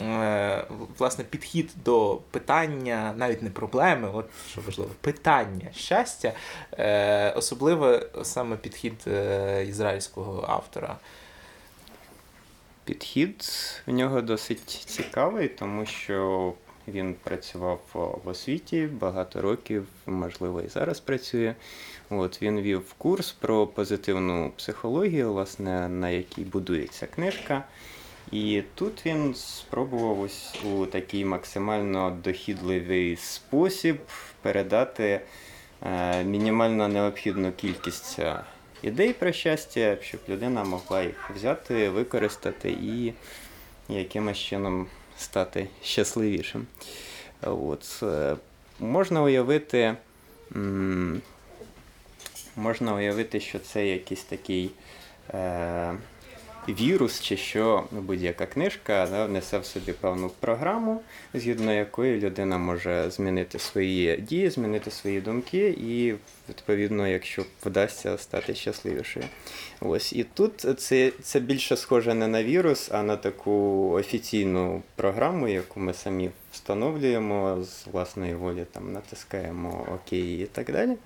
е, 0.00 0.64
власне 0.98 1.24
підхід 1.24 1.70
до 1.84 2.18
питання, 2.30 3.14
навіть 3.16 3.42
не 3.42 3.50
проблеми, 3.50 4.10
от 4.14 4.26
що 4.50 4.60
важливо, 4.60 4.90
питання 5.00 5.66
щастя, 5.74 6.32
е, 6.72 7.30
особливо 7.30 8.00
саме 8.22 8.56
підхід 8.56 8.94
е, 9.06 9.66
ізраїльського 9.68 10.44
автора. 10.48 10.96
Підхід 12.84 13.50
в 13.86 13.92
нього 13.92 14.20
досить 14.20 14.68
цікавий, 14.68 15.48
тому 15.48 15.86
що 15.86 16.52
він 16.88 17.14
працював 17.24 17.80
в 18.24 18.28
освіті 18.28 18.86
багато 18.86 19.42
років, 19.42 19.86
можливо, 20.06 20.60
і 20.60 20.68
зараз 20.68 21.00
працює. 21.00 21.54
От 22.10 22.42
він 22.42 22.60
вів 22.60 22.94
курс 22.98 23.32
про 23.32 23.66
позитивну 23.66 24.52
психологію, 24.56 25.32
власне, 25.32 25.88
на 25.88 26.10
якій 26.10 26.42
будується 26.42 27.06
книжка. 27.06 27.64
І 28.32 28.62
тут 28.74 29.06
він 29.06 29.34
спробував 29.34 30.20
ось 30.20 30.64
у 30.64 30.86
такий 30.86 31.24
максимально 31.24 32.18
дохідливий 32.24 33.16
спосіб 33.16 34.00
передати 34.42 35.20
е, 35.82 36.24
мінімально 36.24 36.88
необхідну 36.88 37.52
кількість 37.52 38.18
е, 38.18 38.40
ідей 38.82 39.12
про 39.12 39.32
щастя, 39.32 39.96
щоб 40.02 40.20
людина 40.28 40.64
могла 40.64 41.02
їх 41.02 41.30
взяти, 41.36 41.88
використати 41.88 42.70
і 42.70 43.12
якимось 43.88 44.38
чином 44.38 44.86
стати 45.18 45.68
щасливішим. 45.82 46.66
От. 47.42 48.00
е, 48.02 48.36
Можна 48.80 49.22
уявити, 49.22 49.94
можна 52.58 52.94
уявити, 52.94 53.40
що 53.40 53.58
це 53.58 53.86
якийсь 53.86 54.22
такий 54.22 54.70
е, 55.34 55.94
вірус, 56.68 57.20
чи 57.20 57.36
що 57.36 57.84
ну, 57.92 58.00
будь-яка 58.00 58.46
книжка 58.46 59.08
да, 59.10 59.28
несе 59.28 59.58
в 59.58 59.64
собі 59.64 59.92
певну 59.92 60.30
програму, 60.40 61.00
згідно 61.34 61.72
якої 61.72 62.20
людина 62.20 62.58
може 62.58 63.10
змінити 63.10 63.58
свої 63.58 64.16
дії, 64.16 64.50
змінити 64.50 64.90
свої 64.90 65.20
думки, 65.20 65.68
і, 65.68 66.14
відповідно, 66.48 67.08
якщо 67.08 67.44
вдасться 67.64 68.18
стати 68.18 68.54
щасливішою. 68.54 69.24
Ось 69.80 70.12
і 70.12 70.24
тут 70.24 70.80
це, 70.80 71.12
це 71.22 71.40
більше 71.40 71.76
схоже 71.76 72.14
не 72.14 72.26
на 72.28 72.44
вірус, 72.44 72.90
а 72.92 73.02
на 73.02 73.16
таку 73.16 73.90
офіційну 73.90 74.82
програму, 74.96 75.48
яку 75.48 75.80
ми 75.80 75.94
самі 75.94 76.30
встановлюємо 76.58 77.62
з 77.62 77.86
власної 77.86 78.34
волі, 78.34 78.66
там 78.72 78.92
натискаємо 78.92 79.86
ОК 79.94 80.12
і 80.12 80.46
так 80.52 80.72
далі. 80.72 80.96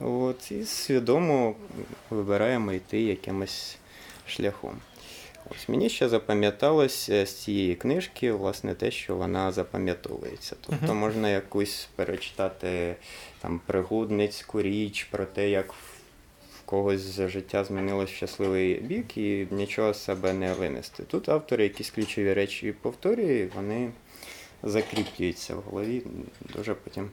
От, 0.00 0.52
і 0.52 0.64
свідомо 0.64 1.54
вибираємо 2.10 2.72
йти 2.72 3.00
якимось 3.00 3.76
шляхом. 4.26 4.76
Ось 5.50 5.68
мені 5.68 5.88
ще 5.88 6.08
запам'яталось 6.08 7.10
з 7.10 7.26
цієї 7.26 7.74
книжки, 7.74 8.32
власне, 8.32 8.74
те, 8.74 8.90
що 8.90 9.16
вона 9.16 9.52
запам'ятовується. 9.52 10.56
Тобто 10.60 10.86
Мгм. 10.86 10.96
можна 10.96 11.30
якусь 11.30 11.88
перечитати 11.96 12.96
там 13.40 13.60
пригодницьку 13.66 14.62
річ 14.62 15.04
про 15.04 15.24
те, 15.24 15.50
як 15.50 15.72
в 15.72 16.62
когось 16.64 17.00
за 17.00 17.28
життя 17.28 17.64
змінилось 17.64 18.10
щасливий 18.10 18.74
бік 18.74 19.16
і 19.16 19.46
нічого 19.50 19.94
з 19.94 20.04
себе 20.04 20.32
не 20.32 20.52
винести. 20.52 21.02
Тут 21.02 21.28
автор 21.28 21.60
якісь 21.60 21.90
ключові 21.90 22.32
речі 22.32 22.72
повторює, 22.72 23.48
вони 23.54 23.90
закріплюються 24.62 25.54
в 25.54 25.60
голові, 25.60 26.02
дуже 26.54 26.74
потім 26.74 27.10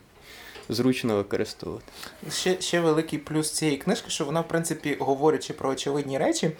зручно 0.69 1.15
використовувати. 1.15 1.85
Ще, 2.31 2.61
ще 2.61 2.79
великий 2.79 3.19
плюс 3.19 3.51
цієї 3.51 3.77
книжки, 3.77 4.09
що 4.09 4.25
вона, 4.25 4.41
в 4.41 4.47
принципі, 4.47 4.97
говорячи 4.99 5.53
про 5.53 5.69
очевидні 5.69 6.17
речі, 6.17 6.51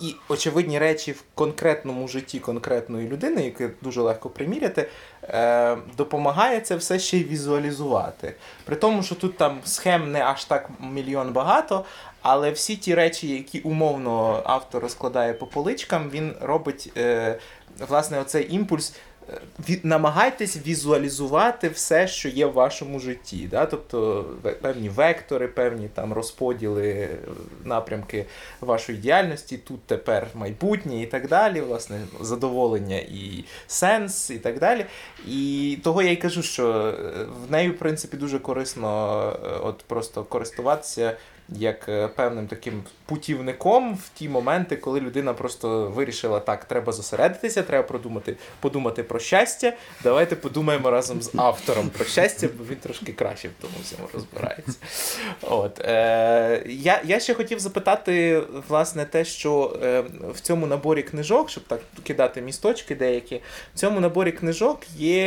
і 0.00 0.14
очевидні 0.28 0.78
речі 0.78 1.12
в 1.12 1.22
конкретному 1.34 2.08
житті 2.08 2.38
конкретної 2.38 3.08
людини, 3.08 3.44
яке 3.44 3.70
дуже 3.82 4.00
легко 4.00 4.30
приміряти, 4.30 4.88
е, 5.22 5.76
допомагає 5.96 6.60
це 6.60 6.76
все 6.76 6.98
ще 6.98 7.18
й 7.18 7.24
візуалізувати. 7.24 8.34
При 8.64 8.76
тому, 8.76 9.02
що 9.02 9.14
тут 9.14 9.36
там 9.36 9.60
схем 9.64 10.12
не 10.12 10.22
аж 10.22 10.44
так 10.44 10.70
мільйон 10.80 11.32
багато, 11.32 11.84
але 12.22 12.50
всі 12.50 12.76
ті 12.76 12.94
речі, 12.94 13.28
які 13.28 13.60
умовно 13.60 14.42
автор 14.44 14.82
розкладає 14.82 15.34
по 15.34 15.46
поличкам, 15.46 16.10
він 16.10 16.34
робить 16.40 16.92
е, 16.96 17.38
власне 17.88 18.20
оцей 18.20 18.54
імпульс. 18.54 18.94
Намагайтесь 19.82 20.58
візуалізувати 20.66 21.68
все, 21.68 22.08
що 22.08 22.28
є 22.28 22.46
в 22.46 22.52
вашому 22.52 22.98
житті. 22.98 23.48
Да? 23.50 23.66
Тобто 23.66 24.24
певні 24.62 24.88
вектори, 24.88 25.48
певні 25.48 25.88
там 25.94 26.12
розподіли, 26.12 26.88
е, 26.88 27.08
напрямки 27.64 28.26
вашої 28.60 28.98
діяльності, 28.98 29.58
тут 29.58 29.82
тепер 29.82 30.26
майбутнє 30.34 31.02
і 31.02 31.06
так 31.06 31.28
далі, 31.28 31.60
власне, 31.60 32.00
задоволення 32.20 32.96
і 32.96 33.44
сенс, 33.66 34.30
і 34.30 34.38
так 34.38 34.58
далі. 34.58 34.86
І 35.26 35.78
того 35.84 36.02
я 36.02 36.10
й 36.10 36.16
кажу, 36.16 36.42
що 36.42 36.68
е, 36.68 36.92
в 37.48 37.50
нею, 37.50 37.72
в 37.72 37.78
принципі, 37.78 38.16
дуже 38.16 38.38
корисно 38.38 38.90
е, 39.44 39.48
от 39.62 39.78
просто 39.86 40.24
користуватися 40.24 41.16
як 41.52 41.88
е, 41.88 42.08
певним 42.08 42.46
таким 42.46 42.82
путівником 43.06 43.94
в 43.94 44.10
ті 44.14 44.28
моменти, 44.28 44.76
коли 44.76 45.00
людина 45.00 45.34
просто 45.34 45.86
вирішила, 45.86 46.40
так, 46.40 46.64
треба 46.64 46.92
зосередитися, 46.92 47.62
треба 47.62 47.88
продумати, 47.88 48.36
подумати 48.60 49.02
про 49.02 49.18
щастя. 49.18 49.72
Давайте 50.02 50.36
подумаємо 50.36 50.90
разом 50.90 51.22
з 51.22 51.30
автором 51.36 51.88
про 51.88 52.04
щастя, 52.04 52.48
бо 52.58 52.64
він 52.64 52.76
трошки 52.76 53.12
краще 53.12 53.48
в 53.48 53.52
тому 53.60 53.74
всьому 53.82 54.08
розбирається. 54.14 54.78
От, 55.42 55.80
е, 55.80 56.62
я, 56.66 57.02
я 57.04 57.20
ще 57.20 57.34
хотів 57.34 57.60
запитати, 57.60 58.42
власне, 58.68 59.04
те, 59.04 59.24
що 59.24 59.78
е, 59.82 60.04
в 60.34 60.40
цьому 60.40 60.66
наборі 60.66 61.02
книжок, 61.02 61.50
щоб 61.50 61.64
так 61.64 61.80
кидати 62.02 62.42
місточки 62.42 62.94
деякі, 62.94 63.40
в 63.74 63.78
цьому 63.78 64.00
наборі 64.00 64.32
книжок 64.32 64.80
є 64.96 65.24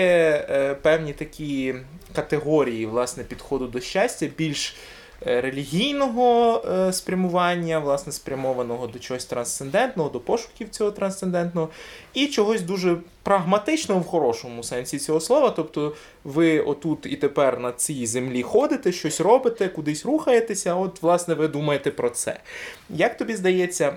е, 0.49 0.75
певні 0.75 1.13
такі 1.13 1.75
категорії 2.15 2.85
власне, 2.85 3.23
підходу 3.23 3.67
до 3.67 3.79
щастя, 3.79 4.27
більш 4.37 4.75
релігійного 5.25 6.61
е, 6.71 6.93
спрямування, 6.93 7.79
власне, 7.79 8.13
спрямованого 8.13 8.87
до 8.87 8.99
чогось 8.99 9.25
трансцендентного, 9.25 10.09
до 10.09 10.19
пошуків 10.19 10.69
цього 10.69 10.91
трансцендентного, 10.91 11.69
і 12.13 12.27
чогось 12.27 12.61
дуже 12.61 12.97
прагматичного 13.23 14.01
в 14.01 14.05
хорошому 14.05 14.63
сенсі 14.63 14.99
цього 14.99 15.19
слова. 15.19 15.49
Тобто 15.49 15.95
ви 16.23 16.59
отут 16.59 17.05
і 17.05 17.15
тепер 17.15 17.59
на 17.59 17.71
цій 17.71 18.05
землі 18.05 18.41
ходите, 18.41 18.91
щось 18.91 19.21
робите, 19.21 19.67
кудись 19.67 20.05
рухаєтеся, 20.05 20.75
от, 20.75 21.01
власне, 21.01 21.33
ви 21.33 21.47
думаєте 21.47 21.91
про 21.91 22.09
це. 22.09 22.39
Як 22.89 23.17
тобі 23.17 23.35
здається, 23.35 23.93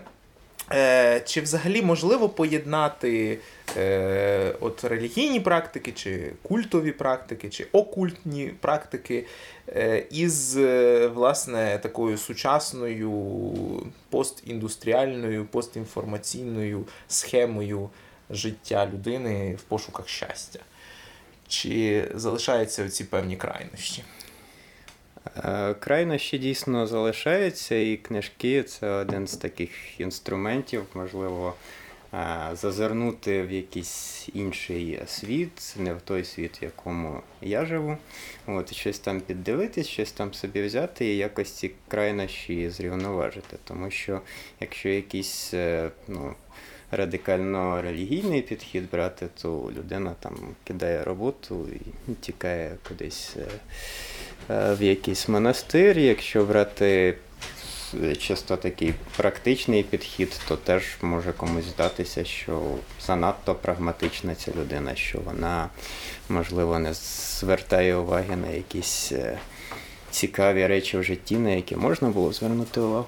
Е, 0.73 1.21
чи 1.25 1.41
взагалі 1.41 1.83
можливо 1.83 2.29
поєднати 2.29 3.39
е, 3.77 4.55
от 4.61 4.85
релігійні 4.85 5.41
практики, 5.41 5.93
чи 5.93 6.33
культові 6.43 6.93
практики, 6.93 7.49
чи 7.49 7.67
окультні 7.73 8.53
практики 8.61 9.27
е, 9.69 10.07
із 10.11 10.57
е, 10.57 11.07
власне 11.07 11.79
такою 11.83 12.19
сучасною 12.19 13.12
постіндустріальною, 14.11 15.45
постінформаційною 15.45 16.85
схемою 17.09 17.91
життя 18.31 18.87
людини 18.93 19.55
в 19.55 19.62
пошуках 19.62 20.09
щастя? 20.09 20.61
Чи 21.49 22.05
залишаються 22.15 22.89
ці 22.89 23.05
певні 23.05 23.37
крайнощі? 23.37 24.03
Е, 25.37 25.75
Крайнощі 25.75 26.39
дійсно 26.39 26.87
залишаються, 26.87 27.75
і 27.75 27.97
книжки 27.97 28.62
це 28.62 28.89
один 28.89 29.27
з 29.27 29.37
таких 29.37 30.01
інструментів, 30.01 30.85
можливо, 30.95 31.55
зазирнути 32.53 33.43
в 33.43 33.53
якийсь 33.53 34.29
інший 34.35 35.01
світ, 35.07 35.75
не 35.77 35.95
в 35.95 36.01
той 36.01 36.25
світ, 36.25 36.63
в 36.63 36.65
якому 36.65 37.21
я 37.43 37.67
живу. 37.67 37.97
От, 38.47 38.75
щось 38.75 38.99
там 38.99 39.21
піддивитись, 39.21 39.87
щось 39.87 40.13
там 40.13 40.35
собі 40.35 40.63
взяти 40.63 41.07
і 41.07 41.17
якось 41.17 41.51
ці 41.51 41.71
крайнощі 41.89 42.71
зрівноважити. 42.71 43.57
Тому 43.65 43.91
що 43.91 44.21
якщо 44.61 44.89
якийсь 44.89 45.55
е, 45.55 45.91
ну, 46.09 46.35
радикально 46.91 47.83
релігійний 47.83 48.43
підхід 48.43 48.91
брати, 48.91 49.29
то 49.43 49.73
людина 49.79 50.15
там 50.21 50.37
кидає 50.65 51.05
роботу 51.05 51.69
і 52.09 52.13
тікає 52.13 52.77
кудись. 52.89 53.37
е, 53.37 53.47
е, 54.51 54.75
в 54.75 54.83
якийсь 54.83 55.29
монастир. 55.29 55.99
Якщо 55.99 56.45
брати 56.45 57.15
чисто 58.18 58.57
такий 58.57 58.94
практичний 59.16 59.83
підхід, 59.83 60.40
то 60.49 60.57
теж 60.57 60.83
може 61.03 61.33
комусь 61.33 61.64
здатися, 61.64 62.25
що 62.25 62.62
занадто 63.07 63.55
прагматична 63.55 64.35
ця 64.35 64.53
людина, 64.53 64.94
що 64.94 65.18
вона, 65.25 65.68
можливо, 66.29 66.79
не 66.79 66.94
звертає 67.40 67.96
уваги 67.96 68.37
на 68.37 68.49
якісь 68.49 69.12
е, 69.12 69.38
цікаві 70.11 70.66
речі 70.66 70.99
в 70.99 71.03
житті, 71.03 71.37
на 71.37 71.51
які 71.51 71.77
можна 71.77 72.09
було 72.09 72.33
звернути 72.33 72.81
увагу. 72.81 73.07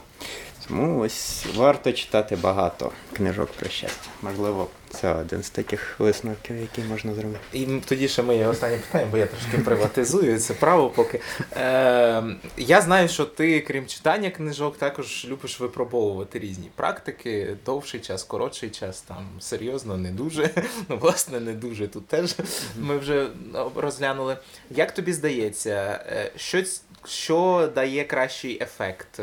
Тому 0.69 1.01
ось 1.01 1.47
варто 1.55 1.93
читати 1.93 2.37
багато 2.37 2.93
книжок 3.13 3.49
про 3.51 3.71
щастя. 3.71 4.09
Можливо, 4.23 4.69
це 4.91 5.15
один 5.15 5.43
з 5.43 5.51
таких 5.51 6.01
висновків, 6.01 6.57
які 6.57 6.83
можна 6.83 7.15
зробити. 7.15 7.41
І 7.53 7.67
тоді 7.67 8.09
ще 8.09 8.23
моє 8.23 8.47
останнє 8.47 8.77
питання, 8.77 9.09
бо 9.11 9.17
я 9.19 9.27
трошки 9.27 9.59
приватизую 9.59 10.39
це 10.39 10.55
право 10.55 10.91
поки. 10.91 11.21
Е, 11.57 12.23
я 12.57 12.81
знаю, 12.81 13.09
що 13.09 13.25
ти, 13.25 13.61
крім 13.61 13.87
читання 13.87 14.31
книжок, 14.31 14.79
також 14.79 15.27
любиш 15.29 15.61
випробовувати 15.61 16.39
різні 16.39 16.71
практики, 16.75 17.57
довший 17.67 18.01
час, 18.01 18.23
коротший 18.23 18.71
час, 18.71 19.01
там 19.01 19.29
серйозно, 19.41 19.97
не 19.97 20.11
дуже. 20.11 20.51
Ну, 20.89 20.97
власне, 20.97 21.41
не 21.41 21.53
дуже. 21.53 21.89
Тут 21.89 22.07
теж 22.07 22.35
ми 22.79 22.99
вже 22.99 23.29
розглянули. 23.77 24.37
Як 24.71 24.95
тобі 24.95 25.13
здається, 25.13 26.05
е, 26.07 26.31
що, 26.37 26.63
що 27.07 27.71
дає 27.75 28.05
кращий 28.05 28.63
ефект? 28.63 29.21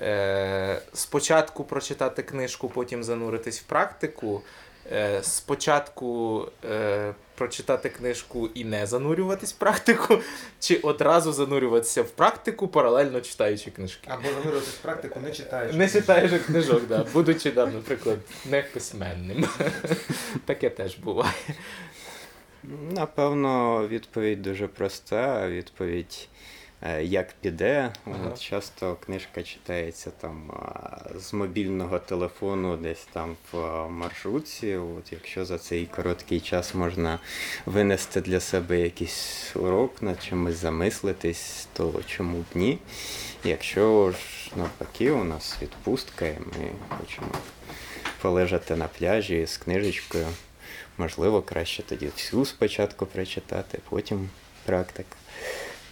Е, 0.00 0.82
спочатку 0.92 1.64
прочитати 1.64 2.22
книжку, 2.22 2.68
потім 2.68 3.04
зануритись 3.04 3.60
в 3.60 3.62
практику. 3.62 4.42
Е, 4.92 5.22
спочатку 5.22 6.46
е, 6.70 7.14
прочитати 7.34 7.88
книжку 7.88 8.48
і 8.54 8.64
не 8.64 8.86
занурюватись 8.86 9.52
в 9.52 9.56
практику, 9.56 10.18
чи 10.60 10.76
одразу 10.76 11.32
занурюватися 11.32 12.02
в 12.02 12.10
практику, 12.10 12.68
паралельно 12.68 13.20
читаючи 13.20 13.70
книжки. 13.70 14.08
Або 14.10 14.28
занурюватись 14.28 14.74
в 14.74 14.78
практику, 14.82 15.20
не 15.20 15.30
читаєш. 15.30 15.74
Не 15.74 15.88
читаєш 15.88 16.42
книжок, 16.46 16.82
да, 16.88 17.06
будучи, 17.12 17.52
да, 17.52 17.66
наприклад, 17.66 18.18
не 18.50 18.62
письменним. 18.62 19.48
Таке 20.44 20.70
теж 20.70 20.96
буває. 20.96 21.32
Напевно, 22.90 23.88
відповідь 23.88 24.42
дуже 24.42 24.66
проста. 24.66 25.48
Відповідь 25.48 26.28
як 27.02 27.32
піде. 27.32 27.92
Ага. 28.06 28.16
От, 28.28 28.40
часто 28.40 28.94
книжка 28.94 29.42
читається 29.42 30.10
там 30.10 30.50
з 31.16 31.32
мобільного 31.32 31.98
телефону, 31.98 32.76
десь 32.76 33.08
там 33.12 33.36
в 33.52 33.88
маршрутці. 33.88 34.76
От, 34.76 35.12
якщо 35.12 35.44
за 35.44 35.58
цей 35.58 35.86
короткий 35.86 36.40
час 36.40 36.74
можна 36.74 37.18
винести 37.66 38.20
для 38.20 38.40
себе 38.40 38.80
якийсь 38.80 39.52
урок, 39.56 40.02
над 40.02 40.22
чимось 40.22 40.56
замислитись, 40.56 41.68
то 41.72 42.00
чому 42.06 42.38
б 42.38 42.44
ні? 42.54 42.78
Якщо 43.44 44.10
ж 44.10 44.50
навпаки, 44.56 45.10
у 45.10 45.24
нас 45.24 45.56
відпустка, 45.62 46.26
і 46.26 46.38
ми 46.38 46.70
хочемо 46.98 47.28
полежати 48.22 48.76
на 48.76 48.88
пляжі 48.88 49.46
з 49.46 49.56
книжечкою. 49.56 50.26
Можливо, 50.98 51.42
краще 51.42 51.82
тоді 51.82 52.06
всю 52.06 52.44
спочатку 52.44 53.06
прочитати, 53.06 53.78
потім 53.88 54.30
практика. 54.64 55.16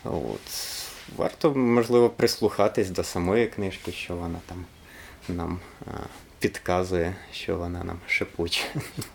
От. 0.04 0.79
Варто, 1.16 1.54
можливо, 1.54 2.10
прислухатись 2.10 2.90
до 2.90 3.04
самої 3.04 3.46
книжки, 3.46 3.92
що 3.92 4.16
вона 4.16 4.38
там 4.46 4.64
нам 5.28 5.60
підказує, 6.40 7.14
що 7.32 7.56
вона 7.56 7.84
нам 7.84 7.98
шепоче. 8.06 8.64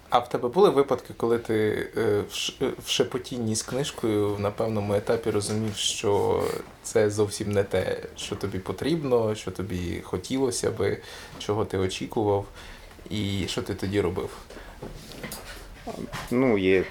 А 0.09 0.19
в 0.19 0.29
тебе 0.29 0.49
були 0.49 0.69
випадки, 0.69 1.13
коли 1.17 1.37
ти 1.37 1.87
е, 1.97 2.23
е, 2.61 2.71
в 2.85 2.89
шепотінні 2.89 3.55
з 3.55 3.63
книжкою 3.63 4.37
на 4.39 4.51
певному 4.51 4.93
етапі 4.93 5.31
розумів, 5.31 5.75
що 5.75 6.43
це 6.83 7.09
зовсім 7.09 7.51
не 7.51 7.63
те, 7.63 7.97
що 8.15 8.35
тобі 8.35 8.59
потрібно, 8.59 9.35
що 9.35 9.51
тобі 9.51 10.01
хотілося 10.03 10.71
би, 10.71 10.97
чого 11.39 11.65
ти 11.65 11.77
очікував, 11.77 12.45
і 13.09 13.45
що 13.47 13.61
ти 13.61 13.75
тоді 13.75 14.01
робив? 14.01 14.29
Ну, 16.31 16.57
є 16.57 16.83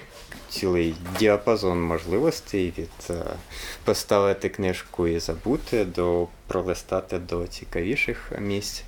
цілий 0.55 0.95
діапазон 1.19 1.81
можливостей 1.81 2.73
від 2.77 2.89
е, 3.09 3.23
поставити 3.83 4.49
книжку 4.49 5.07
і 5.07 5.19
забути 5.19 5.85
до 5.85 6.27
пролистати 6.47 7.19
до 7.19 7.47
цікавіших 7.47 8.31
місць. 8.39 8.83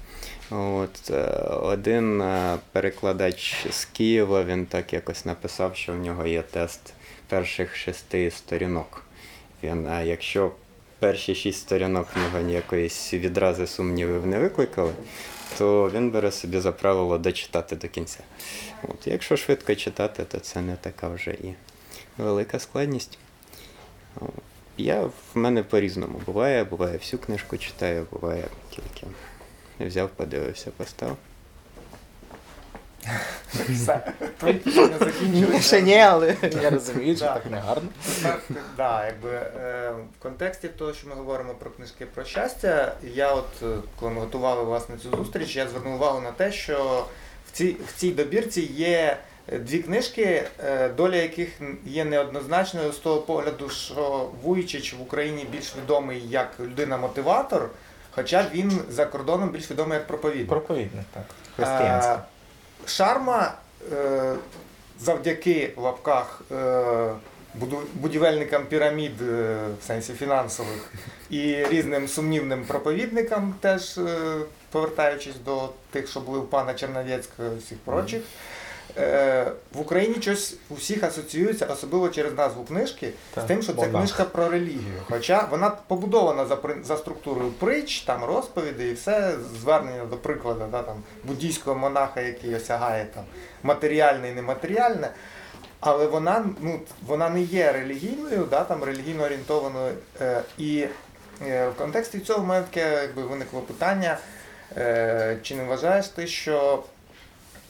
От, 0.51 1.11
е, 1.11 1.23
один 1.61 2.21
е, 2.21 2.57
перекладач 2.71 3.65
з 3.71 3.85
Києва 3.85 4.43
він 4.43 4.65
так 4.65 4.93
якось 4.93 5.25
написав, 5.25 5.75
що 5.75 5.93
в 5.93 5.97
нього 5.97 6.27
є 6.27 6.41
тест 6.41 6.93
перших 7.29 7.75
шести 7.75 8.31
сторінок. 8.31 9.03
Він, 9.63 9.87
а 9.87 10.01
якщо 10.01 10.51
перші 10.99 11.35
шість 11.35 11.59
сторінок 11.59 12.07
в 12.15 12.19
нього 12.19 12.47
ніякоїсь 12.47 13.13
відрази 13.13 13.67
сумнівів 13.67 14.27
не 14.27 14.39
викликали, 14.39 14.91
то 15.57 15.91
він 15.93 16.11
бере 16.11 16.31
собі 16.31 16.59
за 16.59 16.71
правило 16.71 17.17
дочитати 17.17 17.75
до 17.75 17.87
кінця. 17.87 18.19
От, 18.83 19.07
якщо 19.07 19.37
швидко 19.37 19.75
читати, 19.75 20.23
то 20.23 20.39
це 20.39 20.61
не 20.61 20.75
така 20.75 21.09
вже 21.09 21.31
і 21.31 21.53
велика 22.17 22.59
складність. 22.59 23.17
Я 24.77 25.01
в 25.01 25.13
мене 25.33 25.63
по-різному 25.63 26.21
буває, 26.25 26.63
буває 26.63 26.97
всю 26.97 27.19
книжку 27.19 27.57
читаю, 27.57 28.07
буває 28.11 28.47
тільки 28.69 29.07
взяв, 29.79 30.09
подивився, 30.09 30.71
поставив. 30.77 31.17
Все. 33.69 34.13
Твої 34.39 34.53
питання 34.53 34.97
закінчилися. 34.99 35.61
Ще 35.61 35.81
ні, 35.81 35.99
але 35.99 36.35
я 36.61 36.69
розумію, 36.69 37.15
що 37.15 37.25
так 37.25 37.45
не 37.51 37.57
гарно. 37.57 37.89
Так, 38.77 39.05
якби, 39.05 39.29
е, 39.29 39.91
в 40.19 40.23
контексті 40.23 40.67
того, 40.67 40.93
що 40.93 41.07
ми 41.07 41.15
говоримо 41.15 41.53
про 41.53 41.69
книжки 41.71 42.05
про 42.05 42.23
щастя, 42.23 42.95
я 43.13 43.33
от, 43.33 43.47
е, 43.63 43.65
коли 43.99 44.11
ми 44.11 44.19
готували 44.19 44.63
власне 44.63 44.97
цю 44.97 45.17
зустріч, 45.17 45.55
я 45.55 45.67
звернув 45.67 45.95
увагу 45.95 46.21
на 46.21 46.31
те, 46.31 46.51
що 46.51 47.05
в 47.47 47.51
цій, 47.51 47.75
в 47.87 47.99
цій 47.99 48.11
добірці 48.11 48.61
є 48.61 49.17
е, 49.51 49.59
дві 49.59 49.79
книжки, 49.79 50.43
доля 50.97 51.15
яких 51.15 51.49
є 51.85 52.05
неоднозначною 52.05 52.91
з 52.91 52.97
того 52.97 53.21
погляду, 53.21 53.69
що 53.69 54.29
Вуйчич 54.43 54.93
в 54.93 55.01
Україні 55.01 55.47
більш 55.51 55.75
відомий 55.83 56.29
як 56.29 56.51
людина-мотиватор, 56.59 57.69
хоча 58.11 58.45
він 58.53 58.81
за 58.89 59.05
кордоном 59.05 59.49
більш 59.49 59.71
відомий 59.71 59.97
як 59.97 60.07
проповідник. 60.07 60.47
Проповідник, 60.47 61.05
так. 61.13 61.23
Християнський. 61.55 62.17
Шарма 62.85 63.53
е, 63.93 64.35
завдяки 64.99 65.73
в 65.75 65.81
лапках 65.81 66.41
е, 66.51 67.13
будівельникам 67.93 68.65
пірамід 68.65 69.21
е, 69.21 69.57
в 69.81 69.83
сенсі 69.87 70.13
фінансових 70.13 70.93
і 71.29 71.65
різним 71.65 72.07
сумнівним 72.07 72.65
проповідникам, 72.65 73.55
теж 73.59 73.99
повертаючись 74.71 75.35
до 75.45 75.69
тих, 75.91 76.07
що 76.09 76.19
були 76.19 76.39
у 76.39 76.43
пана 76.43 76.73
Черновецького 76.73 77.49
і 77.53 77.57
всіх 77.57 77.77
прочих. 77.77 78.21
Е, 78.99 79.51
в 79.73 79.81
Україні 79.81 80.15
щось 80.21 80.55
у 80.69 80.73
всіх 80.73 81.03
асоціюється, 81.03 81.65
особливо 81.65 82.09
через 82.09 82.33
назву 82.33 82.63
книжки, 82.63 83.13
Так, 83.33 83.43
з 83.43 83.47
тим, 83.47 83.61
що 83.61 83.73
це 83.73 83.87
книжка 83.87 84.23
про 84.23 84.49
релігію. 84.49 85.01
Хоча 85.09 85.47
вона 85.51 85.69
побудована 85.69 86.45
за, 86.45 86.57
за 86.83 86.97
структурою 86.97 87.51
притч, 87.51 88.01
там 88.01 88.23
розповіді 88.23 88.83
і 88.83 88.93
все 88.93 89.33
звернення 89.61 90.05
до 90.05 90.17
прикладу 90.17 90.65
да, 90.71 90.81
там, 90.81 90.95
буддійського 91.23 91.75
монаха, 91.75 92.21
який 92.21 92.55
осягає 92.55 93.07
там, 93.15 93.23
матеріальне 93.63 94.29
і 94.29 94.33
нематеріальне. 94.33 95.09
Але 95.79 96.05
вона, 96.07 96.45
ну, 96.61 96.79
вона 97.07 97.29
не 97.29 97.41
є 97.41 97.71
релігійною, 97.71 98.47
да, 98.49 98.63
там, 98.63 98.83
релігійно 98.83 99.23
орієнтованою. 99.23 99.93
Е, 100.21 100.41
і 100.57 100.87
е, 101.47 101.69
в 101.69 101.73
контексті 101.73 102.19
цього 102.19 102.39
в 102.39 102.47
мене 102.47 102.65
таке 102.71 103.01
якби, 103.01 103.21
виникло 103.21 103.61
питання, 103.61 104.17
е, 104.77 105.37
чи 105.41 105.55
не 105.55 105.63
вважаєш 105.63 106.07
ти, 106.07 106.27
що 106.27 106.83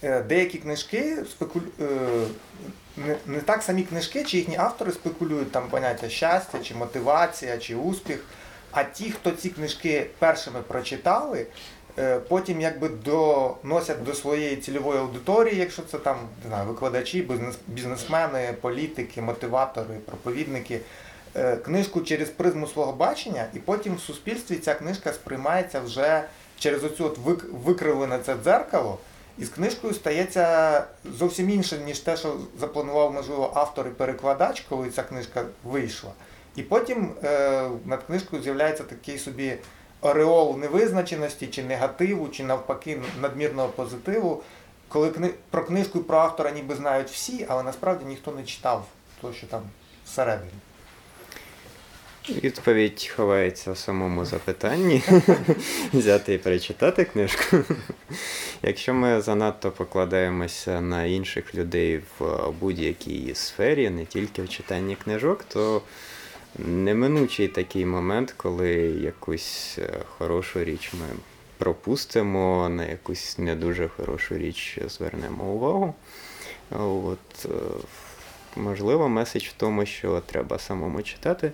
деякі 0.02 0.58
книжки 0.58 1.18
спекулю... 1.32 1.66
е, 2.98 3.16
не, 3.26 3.40
так 3.40 3.64
самі 3.64 3.84
книжки, 3.84 4.24
чи 4.24 4.38
їхні 4.38 4.58
автори 4.58 4.92
спекулюють 4.92 5.52
там 5.52 5.68
поняття 5.70 6.10
щастя, 6.10 6.60
чи 6.60 6.76
мотивація, 6.76 7.58
чи 7.58 7.76
успіх. 7.76 8.20
А 8.72 8.84
ті, 8.84 9.12
хто 9.12 9.32
ці 9.32 9.50
книжки 9.50 10.08
першими 10.20 10.62
прочитали, 10.68 11.46
е, 12.00 12.20
потім 12.20 12.62
якби 12.62 12.90
доносять 12.90 14.04
до 14.04 14.14
своєї 14.14 14.56
цільової 14.56 15.00
аудиторії, 15.00 15.60
якщо 15.60 15.82
це 15.82 15.98
там 15.98 16.18
не 16.44 16.50
знаю, 16.50 16.68
викладачі, 16.68 17.28
бізнесмени, 17.68 18.54
політики, 18.62 19.22
мотиватори, 19.22 19.96
проповідники, 20.06 20.80
е, 21.36 21.58
книжку 21.58 22.02
через 22.02 22.30
призму 22.30 22.68
свого 22.68 22.92
бачення, 22.94 23.46
і 23.54 23.60
потім 23.60 23.96
в 23.96 24.00
суспільстві 24.00 24.56
ця 24.56 24.74
книжка 24.74 25.14
сприймається 25.14 25.80
вже 25.80 26.24
через 26.60 26.84
оцю 26.84 27.06
от 27.06 27.18
викривлене 27.66 28.20
це 28.26 28.36
дзеркало. 28.44 28.98
І 29.38 29.45
з 29.45 29.50
книжкою 29.50 29.93
стається 29.93 30.84
зовсім 31.17 31.50
інше, 31.50 31.78
ніж 31.86 32.00
те, 32.00 32.17
що 32.17 32.38
запланував, 32.60 33.13
можливо, 33.13 33.52
автор 33.56 33.88
і 33.88 33.89
перекладач, 33.89 34.65
коли 34.69 34.89
ця 34.89 35.04
книжка 35.04 35.43
вийшла. 35.63 36.12
І 36.56 36.63
потім 36.63 37.12
е, 37.23 37.69
над 37.86 38.04
книжкою 38.04 38.43
з'являється 38.43 38.84
такий 38.84 39.17
собі 39.17 39.58
ореол 40.02 40.58
невизначеності, 40.58 41.47
чи 41.47 41.63
негативу, 41.63 42.30
чи 42.30 42.43
навпаки 42.43 43.02
надмірного 43.21 43.69
позитиву, 43.69 44.43
коли 44.88 45.12
кни... 45.12 45.30
про 45.50 45.65
книжку 45.65 46.00
і 46.00 46.04
про 46.04 46.17
автора 46.17 46.52
ніби 46.52 46.76
знають 46.76 47.10
всі, 47.10 47.45
але 47.50 47.63
насправді 47.63 48.06
ніхто 48.06 48.32
не 48.32 48.43
читав 48.43 48.86
то, 49.21 49.34
що 49.34 49.47
там 49.47 49.62
всередині. 50.06 50.52
Відповідь 52.30 53.12
ховається 53.16 53.72
в 53.72 53.78
самому 53.78 54.26
запитанні. 54.26 55.04
Взяти 55.94 56.34
і 56.34 56.38
перечитати 56.38 57.06
книжку. 57.06 57.58
Якщо 58.63 58.94
ми 58.94 59.22
занадто 59.22 59.72
покладаємося 59.72 60.82
на 60.82 61.04
інших 61.04 61.56
людей 61.56 62.02
в 62.20 62.52
будь-якій 62.60 63.36
сфері, 63.36 63.90
не 63.90 64.06
тільки 64.06 64.42
в 64.42 64.50
читанні 64.50 64.96
книжок, 64.96 65.44
то 65.44 65.82
неминучий 66.58 67.48
такий 67.48 67.86
момент, 67.86 68.34
коли 68.38 68.70
якусь 69.04 69.76
е, 69.80 70.00
хорошу 70.18 70.63
річ 70.63 70.92
ми 70.94 71.06
пропустимо, 71.58 72.70
на 72.70 72.86
якусь 72.86 73.38
не 73.38 73.56
дуже 73.56 73.88
хорошу 73.88 74.38
річ 74.38 74.80
звернемо 74.88 75.44
увагу. 75.44 75.94
От, 76.72 77.46
е, 77.46 77.50
можливо, 78.56 79.10
меседж 79.10 79.44
в 79.44 79.54
тому, 79.54 79.86
що 79.86 80.22
треба 80.26 80.60
самому 80.60 81.02
читати. 81.02 81.52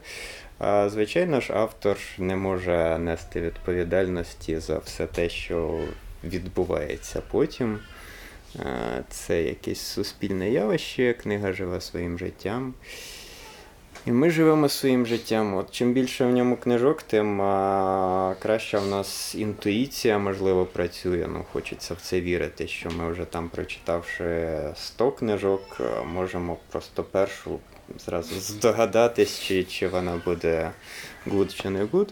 Звичайно 0.87 1.41
ж, 1.41 1.53
автор 1.53 1.97
не 2.17 2.35
може 2.35 2.97
нести 2.99 3.41
відповідальності 3.41 4.59
за 4.59 4.77
все 4.77 5.07
те, 5.07 5.29
що 5.29 5.79
відбувається 6.23 7.21
потім. 7.31 7.79
Це 9.09 9.43
якесь 9.43 9.81
суспільне 9.81 10.51
явище, 10.51 11.13
книга 11.13 11.53
живе 11.53 11.81
своїм 11.81 12.19
життям. 12.19 12.73
І 14.05 14.11
ми 14.11 14.29
живемо 14.29 14.69
своїм 14.69 15.05
життям. 15.05 15.55
От 15.55 15.71
чим 15.71 15.93
більше 15.93 16.25
в 16.25 16.31
ньому 16.31 16.57
книжок, 16.57 17.03
тим 17.03 17.41
а, 17.41 18.35
краща 18.39 18.79
в 18.79 18.87
нас 18.87 19.35
інтуїція, 19.35 20.17
можливо, 20.17 20.65
працює. 20.65 21.27
Ну, 21.29 21.45
хочеться 21.53 21.93
в 21.93 21.97
це 22.01 22.21
вірити, 22.21 22.67
що 22.67 22.89
ми 22.91 23.11
вже 23.11 23.25
там, 23.25 23.49
прочитавши 23.49 24.59
100 24.75 25.11
книжок, 25.11 25.81
можемо 26.13 26.57
просто 26.71 27.03
першу 27.03 27.59
зразу 28.05 28.39
здогадатись, 28.39 29.39
чи, 29.39 29.63
чи 29.63 29.87
вона 29.87 30.21
буде 30.25 30.71
good 31.27 31.61
чи 31.61 31.69
не 31.69 31.85
good. 31.85 32.09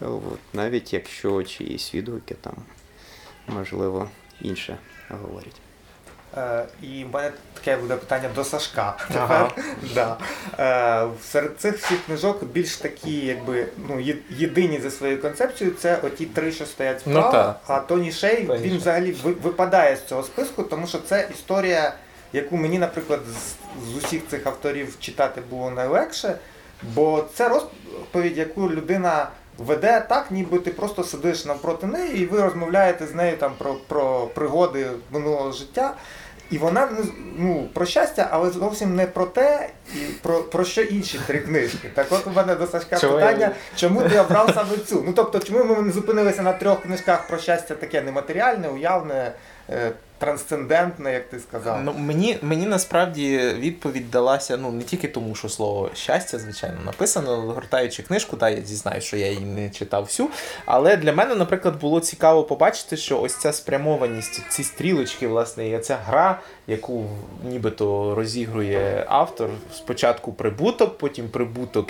От, 0.00 0.38
навіть 0.52 0.92
якщо 0.92 1.42
чиїсь 1.42 1.94
відгуки 1.94 2.34
там, 2.40 2.54
можливо, 3.46 4.10
інше 4.40 4.76
говорять. 5.10 5.56
Е, 6.36 6.64
І 6.82 7.04
в 7.04 7.14
мене 7.14 7.30
таке 7.54 7.76
буде 7.76 7.96
питання 7.96 8.28
до 8.34 8.44
Сашка. 8.44 8.96
Ага. 9.14 9.50
Да. 9.94 10.16
Е, 10.58 11.08
Серед 11.24 11.60
цих 11.60 11.78
всіх 11.78 12.04
книжок 12.06 12.44
більш 12.44 12.76
такі, 12.76 13.26
якби 13.26 13.66
ну, 13.88 14.00
єдині 14.30 14.80
за 14.80 14.90
своєю 14.90 15.22
концепцією, 15.22 15.76
це 15.76 15.96
оті 16.02 16.26
три, 16.26 16.52
що 16.52 16.66
стоять 16.66 17.02
Ну, 17.06 17.12
справа. 17.12 17.32
так. 17.32 17.60
а 17.66 17.80
Тоні 17.80 18.12
Шей 18.12 18.44
Тоні 18.46 18.62
він 18.62 18.70
Шей. 18.70 18.78
взагалі 18.78 19.12
випадає 19.22 19.96
з 19.96 20.04
цього 20.04 20.22
списку, 20.22 20.62
тому 20.62 20.86
що 20.86 20.98
це 20.98 21.28
історія, 21.34 21.94
яку 22.32 22.56
мені, 22.56 22.78
наприклад, 22.78 23.20
з, 23.26 23.92
з 23.92 24.04
усіх 24.04 24.22
цих 24.28 24.46
авторів 24.46 24.96
читати 25.00 25.42
було 25.50 25.70
найлегше, 25.70 26.38
бо 26.94 27.24
це 27.34 27.48
розповідь, 27.48 28.38
яку 28.38 28.70
людина. 28.70 29.28
Веде 29.58 30.06
так, 30.08 30.30
ніби 30.30 30.58
ти 30.58 30.70
просто 30.70 31.04
сидиш 31.04 31.44
навпроти 31.44 31.86
неї, 31.86 32.18
і 32.18 32.26
ви 32.26 32.42
розмовляєте 32.42 33.06
з 33.06 33.14
нею 33.14 33.36
там 33.36 33.52
про, 33.58 33.74
про 33.74 34.26
пригоди 34.34 34.86
минулого 35.10 35.52
життя. 35.52 35.94
І 36.50 36.58
вона 36.58 36.88
ну, 37.36 37.68
про 37.74 37.86
щастя, 37.86 38.28
але 38.30 38.50
зовсім 38.50 38.96
не 38.96 39.06
про 39.06 39.26
те, 39.26 39.68
і 39.94 39.98
про, 40.22 40.42
про 40.42 40.64
що 40.64 40.82
інші 40.82 41.20
три 41.26 41.38
книжки. 41.38 41.90
Так 41.94 42.06
от 42.10 42.26
у 42.26 42.30
мене 42.30 42.54
до 42.54 42.66
Сашка 42.66 42.98
Чого 42.98 43.14
питання, 43.14 43.46
я- 43.46 43.52
чому 43.76 44.02
ти 44.02 44.18
обрав 44.18 44.50
саме 44.54 44.76
цю? 44.86 45.02
Ну 45.06 45.12
тобто, 45.12 45.38
чому 45.38 45.64
ми 45.64 45.82
не 45.82 45.92
зупинилися 45.92 46.42
на 46.42 46.52
трьох 46.52 46.82
книжках 46.82 47.26
про 47.28 47.38
щастя 47.38 47.74
таке 47.74 48.02
нематеріальне, 48.02 48.68
уявне, 48.68 49.32
е, 49.70 49.92
трансцендентне, 50.18 51.12
як 51.12 51.28
ти 51.28 51.38
сказав? 51.38 51.82
Ну, 51.84 51.94
мені, 51.98 52.38
мені 52.42 52.66
насправді 52.66 53.38
відповідь 53.38 54.10
далася 54.10 54.56
ну, 54.56 54.72
не 54.72 54.82
тільки 54.82 55.08
тому, 55.08 55.34
що 55.34 55.48
слово 55.48 55.90
щастя, 55.94 56.38
звичайно, 56.38 56.76
написано, 56.86 57.36
гортаючи 57.36 58.02
книжку, 58.02 58.36
та 58.36 58.50
я 58.50 58.62
зізнаю, 58.62 59.00
що 59.00 59.16
я 59.16 59.26
її 59.26 59.44
не 59.44 59.70
читав 59.70 60.02
всю. 60.02 60.28
Але 60.66 60.96
для 60.96 61.12
мене, 61.12 61.34
наприклад, 61.34 61.80
було 61.80 62.00
цікаво 62.00 62.44
побачити, 62.44 62.96
що 62.96 63.20
ось 63.20 63.36
ця 63.36 63.52
спрямованість, 63.52 64.42
ці 64.48 64.64
стрілочки, 64.64 65.28
власне, 65.28 65.68
і 65.68 65.76
оця 65.76 65.98
гра, 66.06 66.40
яку 66.66 67.04
нібито 67.44 68.14
розігрує 68.14 69.04
автор, 69.08 69.50
спочатку 69.74 70.32
прибуток, 70.32 70.98
потім 70.98 71.28
прибуток 71.28 71.88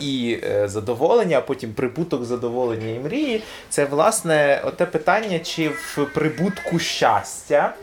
і 0.00 0.38
е, 0.44 0.68
задоволення, 0.68 1.38
а 1.38 1.40
потім 1.40 1.72
прибуток, 1.72 2.24
задоволення 2.24 2.88
і 2.88 2.98
мрії. 2.98 3.42
Це 3.68 3.84
власне 3.84 4.62
оте 4.64 4.86
питання, 4.86 5.38
чи 5.38 5.68
в 5.68 6.06
прибутку 6.14 6.78
щастя, 6.78 7.74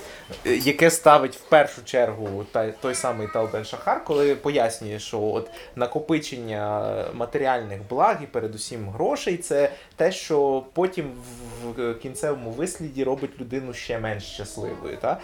яке 0.46 0.92
ставить 0.92 1.36
в 1.36 1.42
першу 1.42 1.84
чергу 1.84 2.46
той 2.82 2.96
самий 2.96 3.28
Талбен 3.34 3.66
Шахар, 3.66 4.04
коли 4.04 4.36
пояснює, 4.36 5.00
що 5.00 5.22
от 5.22 5.50
накопичення 5.76 6.96
матеріальних 7.14 7.80
благ 7.90 8.18
і 8.24 8.26
передусім 8.26 8.90
грошей 8.90 9.38
це 9.38 9.72
те, 9.96 10.12
що 10.12 10.64
потім 10.74 11.06
в 11.06 11.54
в 11.64 11.94
кінцевому 11.94 12.52
висліді 12.52 13.04
робить 13.04 13.40
людину 13.40 13.74
ще 13.74 14.00
менш 14.00 14.24
щасливою. 14.24 14.98
Та? 14.98 15.18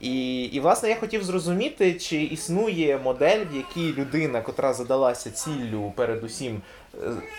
І, 0.00 0.42
і 0.42 0.60
власне 0.60 0.88
я 0.88 0.96
хотів 0.96 1.24
зрозуміти, 1.24 1.94
чи 1.94 2.22
існує 2.22 2.98
модель, 2.98 3.44
в 3.52 3.56
якій 3.56 3.92
людина, 4.00 4.40
котра 4.40 4.74
задалася 4.74 5.30
ціллю 5.30 5.92
передусім 5.96 6.56
е, 6.56 6.60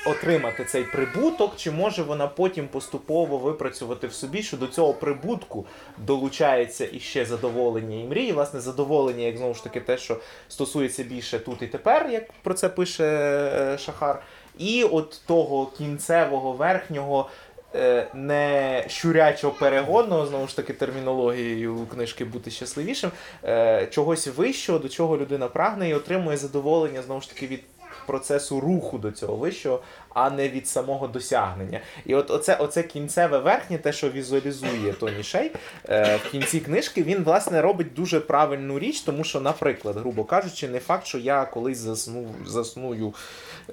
отримати 0.06 0.66
цей 0.66 0.84
прибуток, 0.84 1.54
чи 1.58 1.72
може 1.72 2.04
вона 2.04 2.28
потім 2.28 2.68
поступово 2.68 3.38
випрацювати 3.38 4.08
в 4.08 4.14
собі, 4.14 4.44
що 4.44 4.58
до 4.58 4.68
цього 4.68 4.94
прибутку 4.94 5.66
долучається 5.98 6.88
іще 6.94 7.26
задоволення 7.26 7.96
і 7.96 8.04
мрії. 8.04 8.32
Власне, 8.32 8.60
задоволення, 8.60 9.24
як 9.26 9.38
знову 9.38 9.54
ж 9.54 9.64
таки, 9.64 9.82
те, 9.82 9.98
що 9.98 10.18
стосується 10.48 11.04
більше 11.04 11.40
тут 11.40 11.62
і 11.62 11.68
тепер, 11.68 12.10
як 12.12 12.24
про 12.44 12.54
це 12.54 12.70
пише 12.70 13.06
е, 13.06 13.78
Шахар. 13.78 14.22
І 14.58 14.84
от 14.84 15.22
того 15.28 15.66
кінцевого 15.78 16.52
верхнього. 16.54 17.30
е, 17.76 18.08
Не 18.14 18.84
щурячого 18.88 19.54
перегонного, 19.60 20.26
знову 20.26 20.48
ж 20.48 20.56
таки, 20.56 20.74
термінологією 20.74 21.88
книжки 21.94 22.26
бути 22.26 22.52
щасливішим, 22.52 23.12
е, 23.44 23.88
чогось 23.92 24.28
вищого, 24.28 24.80
до 24.80 24.90
чого 24.90 25.18
людина 25.18 25.48
прагне 25.48 25.90
і 25.90 25.94
отримує 25.94 26.38
задоволення 26.38 27.02
знову 27.02 27.22
ж 27.22 27.30
таки 27.30 27.48
від 27.48 27.64
процесу 28.06 28.60
руху 28.60 28.98
до 28.98 29.12
цього 29.12 29.36
вищого, 29.36 29.82
а 30.14 30.30
не 30.30 30.50
від 30.50 30.68
самого 30.68 31.08
досягнення. 31.08 31.80
І 32.06 32.16
от 32.16 32.32
оце, 32.32 32.56
оце 32.56 32.84
кінцеве 32.84 33.38
верхнє, 33.38 33.78
те, 33.78 33.94
що 33.94 34.10
візуалізує 34.10 34.94
Тоні 34.94 35.24
Шей 35.24 35.52
е, 35.90 36.16
в 36.16 36.32
кінці 36.32 36.60
книжки, 36.60 37.04
він 37.04 37.24
власне 37.24 37.62
робить 37.62 37.94
дуже 37.94 38.20
правильну 38.20 38.80
річ, 38.80 39.02
тому 39.02 39.24
що, 39.24 39.42
наприклад, 39.42 39.98
грубо 39.98 40.24
кажучи, 40.24 40.68
не 40.68 40.80
факт, 40.80 41.08
що 41.08 41.18
я 41.18 41.46
колись 41.46 41.78
засну, 41.78 42.28
засную 42.46 43.14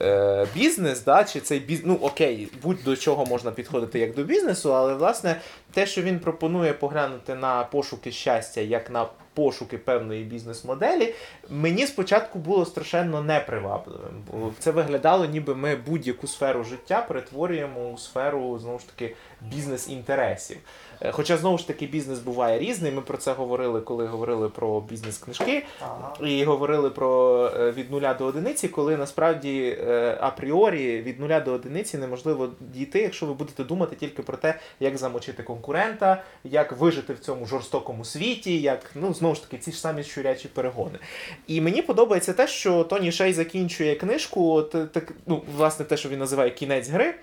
е, 0.00 0.46
бізнес, 0.54 1.04
да, 1.04 1.24
чи 1.24 1.40
цей 1.40 1.60
бізнес, 1.60 1.86
ну 1.86 1.98
окей, 2.06 2.48
будь-до 2.62 2.96
чого 2.96 3.26
можна 3.26 3.50
підходити 3.50 3.98
як 3.98 4.14
до 4.14 4.22
бізнесу, 4.22 4.74
але 4.74 4.94
власне 4.94 5.40
те, 5.72 5.86
що 5.86 6.02
він 6.02 6.18
пропонує 6.18 6.72
поглянути 6.72 7.34
на 7.34 7.64
пошуки 7.64 8.12
щастя 8.12 8.60
як 8.60 8.90
на 8.90 9.06
пошуки 9.34 9.78
певної 9.78 10.24
бізнес-моделі, 10.24 11.14
мені 11.48 11.86
спочатку 11.86 12.38
було 12.38 12.64
страшенно 12.64 13.22
непривабливим. 13.22 14.24
Бо 14.32 14.52
це 14.58 14.70
виглядало, 14.70 15.24
ніби 15.24 15.54
ми 15.54 15.76
будь-яку 15.76 16.26
сферу 16.26 16.64
життя 16.64 17.04
перетворюємо 17.08 17.90
у 17.90 17.98
сферу 17.98 18.58
знову 18.58 18.78
ж 18.78 18.86
таки 18.86 19.14
бізнес-інтересів. 19.40 20.58
Е, 21.04 21.12
Хоча 21.12 21.36
знову 21.36 21.58
ж 21.58 21.66
таки 21.66 21.86
бізнес 21.86 22.18
буває 22.18 22.58
різний. 22.58 22.92
Ми 22.92 23.00
про 23.00 23.18
це 23.18 23.32
говорили, 23.32 23.80
коли 23.80 24.06
говорили 24.06 24.48
про 24.48 24.80
бізнес-книжки. 24.80 25.64
Ага. 25.80 26.12
І 26.28 26.44
говорили 26.44 26.90
про 26.90 27.46
е, 27.56 27.70
від 27.70 27.90
нуля 27.90 28.14
до 28.14 28.24
одиниці, 28.24 28.68
коли 28.68 28.96
насправді 28.96 29.78
е, 29.80 30.18
апріорі 30.20 31.02
від 31.02 31.20
нуля 31.20 31.40
до 31.40 31.52
одиниці 31.52 31.98
неможливо 31.98 32.48
дійти, 32.60 33.02
якщо 33.02 33.26
ви 33.26 33.34
будете 33.34 33.64
думати 33.64 33.96
тільки 33.96 34.22
про 34.22 34.36
те, 34.36 34.54
як 34.80 34.98
замочити 34.98 35.42
конкурента, 35.42 36.22
як 36.44 36.72
вижити 36.72 37.12
в 37.12 37.18
цьому 37.18 37.46
жорстокому 37.46 38.04
світі, 38.04 38.60
як 38.60 38.90
ну 38.94 39.14
знову 39.14 39.34
ж 39.34 39.42
таки 39.42 39.58
ці 39.58 39.72
ж 39.72 39.80
самі 39.80 40.02
щурячі 40.02 40.48
перегони. 40.48 40.98
І 41.46 41.60
мені 41.60 41.82
подобається 41.82 42.32
те, 42.32 42.48
що 42.48 42.84
Тоні 42.84 43.12
Шей 43.12 43.32
закінчує 43.32 43.94
книжку, 43.94 44.52
от, 44.52 44.92
так, 44.92 45.12
ну, 45.26 45.42
власне, 45.56 45.84
те, 45.84 45.96
що 45.96 46.08
він 46.08 46.18
називає 46.18 46.50
кінець 46.50 46.88
гри. 46.88 47.14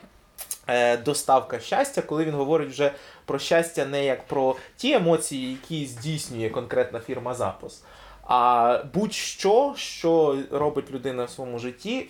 Е, 0.70 0.98
Доставка 0.98 1.60
щастя, 1.60 2.02
коли 2.02 2.26
він 2.26 2.34
говорить 2.34 2.70
вже 2.70 2.92
про 3.26 3.40
щастя 3.40 3.86
не 3.86 4.06
як 4.06 4.28
про 4.28 4.56
ті 4.76 4.94
емоції, 4.94 5.52
які 5.52 5.86
здійснює 5.86 6.50
конкретна 6.50 7.00
фірма 7.00 7.34
запис, 7.34 7.84
а 8.24 8.84
будь-що, 8.94 9.74
що 9.78 10.38
робить 10.52 10.92
людина 10.92 11.24
в 11.24 11.30
своєму 11.30 11.60
житті, 11.60 12.08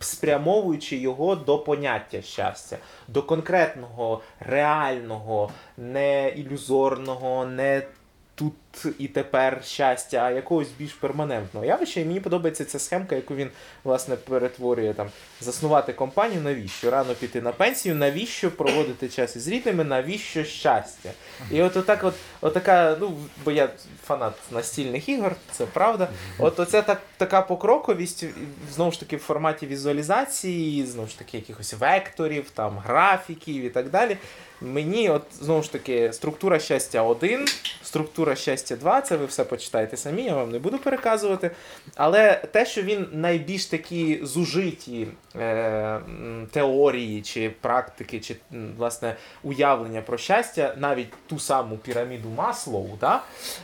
спрямовуючи 0.00 0.96
його 0.96 1.36
до 1.36 1.58
поняття 1.58 2.22
щастя, 2.22 2.78
до 3.08 3.22
конкретного, 3.22 4.20
реального, 4.40 5.50
не 5.76 6.28
ілюзорного, 6.28 7.46
не 7.46 7.82
тут 8.34 8.54
і 8.98 9.08
тепер 9.08 9.64
щастя, 9.64 10.16
а 10.16 10.30
якогось 10.30 10.68
більш 10.78 10.92
перманентного 10.92 11.66
явища. 11.66 12.00
І 12.00 12.04
мені 12.04 12.20
подобається 12.20 12.64
ця 12.64 12.78
схемка, 12.78 13.14
яку 13.14 13.34
він 13.34 13.50
власне 13.84 14.16
перетворює 14.16 14.94
там 14.94 15.08
заснувати 15.40 15.92
компанію. 15.92 16.40
Навіщо? 16.40 16.90
Рано 16.90 17.14
піти 17.14 17.40
на 17.40 17.52
пенсію, 17.52 17.94
навіщо 17.94 18.50
проводити 18.50 19.08
час 19.08 19.36
із 19.36 19.48
рідними, 19.48 19.84
навіщо 19.84 20.44
щастя? 20.44 21.10
І 21.50 21.62
от 21.62 21.76
отак, 21.76 22.04
от 22.04 22.14
отака, 22.40 22.96
ну 23.00 23.18
бо 23.44 23.50
я 23.50 23.68
фанат 24.04 24.34
настільних 24.50 25.08
ігор, 25.08 25.36
це 25.52 25.66
правда. 25.66 26.08
От 26.38 26.60
оце 26.60 26.82
так, 26.82 27.02
така 27.16 27.42
покроковість, 27.42 28.24
знову 28.74 28.92
ж 28.92 29.00
таки, 29.00 29.16
в 29.16 29.20
форматі 29.20 29.66
візуалізації, 29.66 30.86
знову 30.86 31.08
ж 31.08 31.18
таки, 31.18 31.36
якихось 31.36 31.74
векторів, 31.74 32.50
там 32.50 32.78
графіків 32.78 33.64
і 33.64 33.70
так 33.70 33.90
далі. 33.90 34.16
Мені, 34.60 35.10
от 35.10 35.22
знову 35.40 35.62
ж 35.62 35.72
таки, 35.72 36.12
структура 36.12 36.58
щастя 36.58 37.02
1, 37.02 37.44
структура 37.82 38.36
щастя 38.36 38.61
2, 38.70 39.00
це 39.00 39.16
ви 39.16 39.26
все 39.26 39.44
почитаєте 39.44 39.96
самі, 39.96 40.22
я 40.22 40.34
вам 40.34 40.50
не 40.50 40.58
буду 40.58 40.78
переказувати. 40.78 41.50
Але 41.96 42.34
те, 42.34 42.66
що 42.66 42.82
він 42.82 43.08
найбільш 43.12 43.66
такі 43.66 44.20
зужиті 44.22 45.08
е, 45.36 46.00
теорії 46.50 47.22
чи 47.22 47.50
практики, 47.60 48.20
чи 48.20 48.36
власне 48.76 49.16
уявлення 49.42 50.02
про 50.02 50.18
щастя, 50.18 50.74
навіть 50.78 51.08
ту 51.26 51.38
саму 51.38 51.76
піраміду 51.76 52.28
Маслоу, 52.28 52.88
да, 53.00 53.22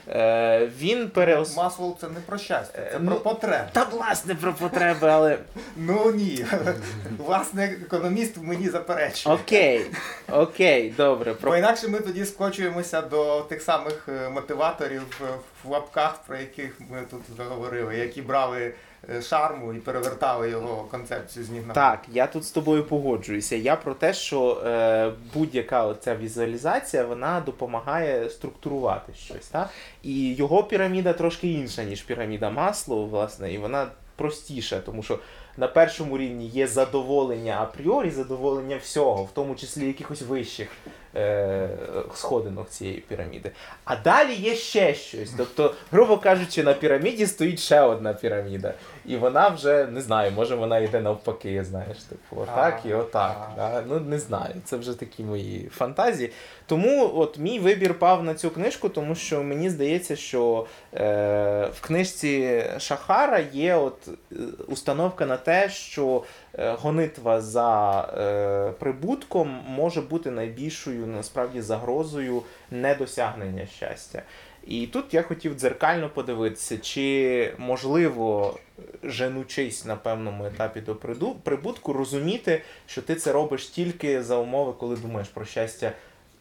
е, 0.09 0.71
він 0.79 1.09
переос... 1.09 1.57
Маслоу 1.57 1.97
це 2.01 2.09
не 2.09 2.21
про 2.21 2.39
щастя, 2.39 2.79
це 2.93 2.97
Е, 2.97 3.01
про 3.01 3.15
ну, 3.15 3.21
потреби. 3.21 3.69
Та 3.73 3.85
власне 3.85 4.35
про 4.35 4.53
потреби, 4.53 5.09
але 5.09 5.39
Ну 5.77 6.11
ні. 6.11 6.47
Власне, 7.19 7.65
економіст 7.65 8.37
мені 8.37 8.69
заперечує. 8.69 9.35
окей, 9.35 9.87
окей, 10.33 10.95
добре. 10.97 11.35
Бо 11.43 11.57
інакше 11.57 11.89
ми 11.89 12.01
тоді 12.01 12.25
скочуємося 12.25 13.03
до 13.03 13.41
тих 13.41 13.63
самих 13.63 14.09
е, 14.09 14.29
мотиваторів 14.29 14.88
е, 14.97 15.25
в 15.65 15.69
лапках, 15.69 16.23
про 16.27 16.37
яких 16.37 16.81
ми 16.91 17.03
тут 17.11 17.21
заговорили, 17.37 17.97
які 17.97 18.23
брали 18.23 18.75
е, 19.11 19.23
шарму 19.23 19.73
і 19.73 19.79
перевертали 19.79 20.51
його 20.51 20.85
концепцію 20.91 21.45
з 21.45 21.51
ніг 21.51 21.67
на 21.67 21.75
Так, 21.75 22.01
я 22.09 22.27
тут 22.27 22.45
з 22.45 22.51
тобою 22.51 22.85
погоджуюся. 22.85 23.57
Я 23.57 23.77
про 23.77 23.95
те, 23.95 24.15
що 24.15 24.63
е, 24.67 25.13
будь-яка 25.35 25.87
оця 25.87 26.17
візуалізація 26.17 27.05
вона 27.05 27.41
допомагає 27.41 28.31
структурувати 28.31 29.13
щось. 29.15 29.47
Та? 29.47 29.71
І 30.03 30.35
його 30.35 30.65
піраміда 30.65 31.13
трошки 31.13 31.49
інша, 31.49 31.85
ніж 31.85 32.03
піраміда 32.03 32.51
Маслоу, 32.51 33.07
власне, 33.07 33.53
і 33.53 33.59
вона 33.59 33.87
простіша, 34.17 34.81
тому 34.81 35.03
що 35.03 35.19
на 35.57 35.69
першому 35.69 36.19
рівні 36.19 36.47
є 36.47 36.67
задоволення 36.67 37.59
апріорі, 37.61 38.11
задоволення 38.11 38.77
всього, 38.77 39.25
в 39.25 39.31
тому 39.35 39.55
числі 39.55 39.87
якихось 39.87 40.23
вищих 40.23 40.69
е, 41.17 41.69
сходинок 42.15 42.69
цієї 42.69 43.01
піраміди. 43.01 43.51
А 43.85 43.97
далі 43.97 44.35
є 44.35 44.55
ще 44.55 44.95
щось. 44.95 45.33
Тобто, 45.37 45.75
грубо 45.93 46.19
кажучи, 46.19 46.63
на 46.63 46.75
піраміді 46.75 47.27
стоїть 47.27 47.61
ще 47.61 47.81
одна 47.81 48.15
піраміда. 48.15 48.75
І 49.07 49.17
вона 49.17 49.49
вже 49.49 49.87
не 49.87 50.01
знаю, 50.01 50.33
може 50.33 50.55
вона 50.55 50.79
йде 50.79 51.01
навпаки, 51.01 51.65
знаєш, 51.65 51.99
типу, 51.99 52.43
отак 52.43 52.81
і 52.85 52.95
отак. 52.95 53.51
Да? 53.57 53.83
Ну 53.89 54.01
не 54.01 54.19
знаю. 54.19 54.55
Це 54.65 54.77
вже 54.77 54.99
такі 54.99 55.23
мої 55.23 55.69
фантазії. 55.73 56.33
Тому 56.67 57.13
от 57.15 57.39
мій 57.39 57.59
вибір 57.59 57.99
пав 57.99 58.25
на 58.25 58.35
цю 58.35 58.51
книжку, 58.51 58.89
тому 58.89 59.15
що 59.15 59.43
мені 59.43 59.71
здається, 59.71 60.17
що 60.17 60.67
е, 60.95 61.69
в 61.75 61.81
книжці 61.81 62.65
Шахара 62.79 63.39
є 63.53 63.75
от 63.75 64.09
е, 64.09 64.35
установка 64.69 65.27
на 65.27 65.37
те, 65.37 65.71
що 65.71 66.23
гонитва 66.59 67.41
за 67.41 68.01
е, 68.01 68.73
прибутком 68.79 69.49
може 69.69 70.01
бути 70.01 70.31
найбільшою 70.31 71.07
насправді 71.07 71.61
загрозою 71.61 72.43
недосягнення 72.71 73.67
щастя. 73.67 74.23
І 74.67 74.87
тут 74.87 75.15
я 75.15 75.23
хотів 75.23 75.55
дзеркально 75.55 76.11
подивитися, 76.11 76.79
чи 76.79 77.55
можливо, 77.59 78.59
женучись 79.03 79.85
на 79.85 79.97
певному 79.97 80.47
етапі 80.47 80.81
до 80.81 80.95
прибутку, 81.43 81.93
розуміти, 81.93 82.63
що 82.87 83.03
ти 83.03 83.15
це 83.15 83.33
робиш 83.33 83.67
тільки 83.67 84.23
за 84.23 84.37
умови, 84.37 84.73
коли 84.79 84.97
думаєш 84.97 85.29
про 85.29 85.45
щастя 85.45 85.93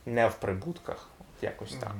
не 0.06 0.28
в 0.28 0.36
прибутках. 0.36 1.10
От 1.20 1.44
якось 1.44 1.74
так. 1.74 1.96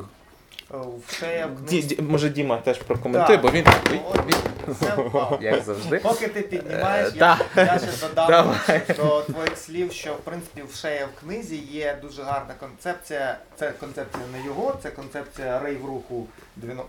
Е, 0.74 0.78
В 1.08 1.14
Шея 1.20 1.46
в 1.48 1.62
Ді, 1.62 1.82
книжці. 1.82 1.96
ді- 1.96 2.02
може, 2.12 2.30
Діма 2.30 2.58
теж 2.58 2.78
прокоментує, 2.78 3.38
Так. 3.38 3.42
бо 3.42 3.52
він, 3.52 3.66
ой, 3.92 4.00
От, 4.10 4.20
він 4.28 4.76
Це 4.80 4.96
впав. 4.96 5.40
як 5.42 5.64
завжди. 5.64 5.98
Поки 6.00 6.28
ти 6.28 6.42
піднімаєш, 6.42 7.08
Е, 7.08 7.12
я, 7.16 7.38
да. 7.56 7.62
я 7.64 7.80
ще 7.80 8.08
додам 8.08 8.28
Давай. 8.28 8.82
до 8.98 9.22
твоїх 9.22 9.58
слів, 9.58 9.92
що 9.92 10.14
в 10.14 10.18
принципі 10.18 10.64
в 10.72 10.76
Шея 10.76 11.06
в 11.06 11.20
книзі 11.20 11.56
є 11.58 11.98
дуже 12.02 12.24
гарна 12.24 12.54
концепція. 12.60 13.38
Це 13.60 13.72
концепція 13.80 14.24
не 14.40 14.46
його, 14.46 14.76
це 14.84 14.90
концепція 14.90 15.60
рейв-руху 15.60 16.28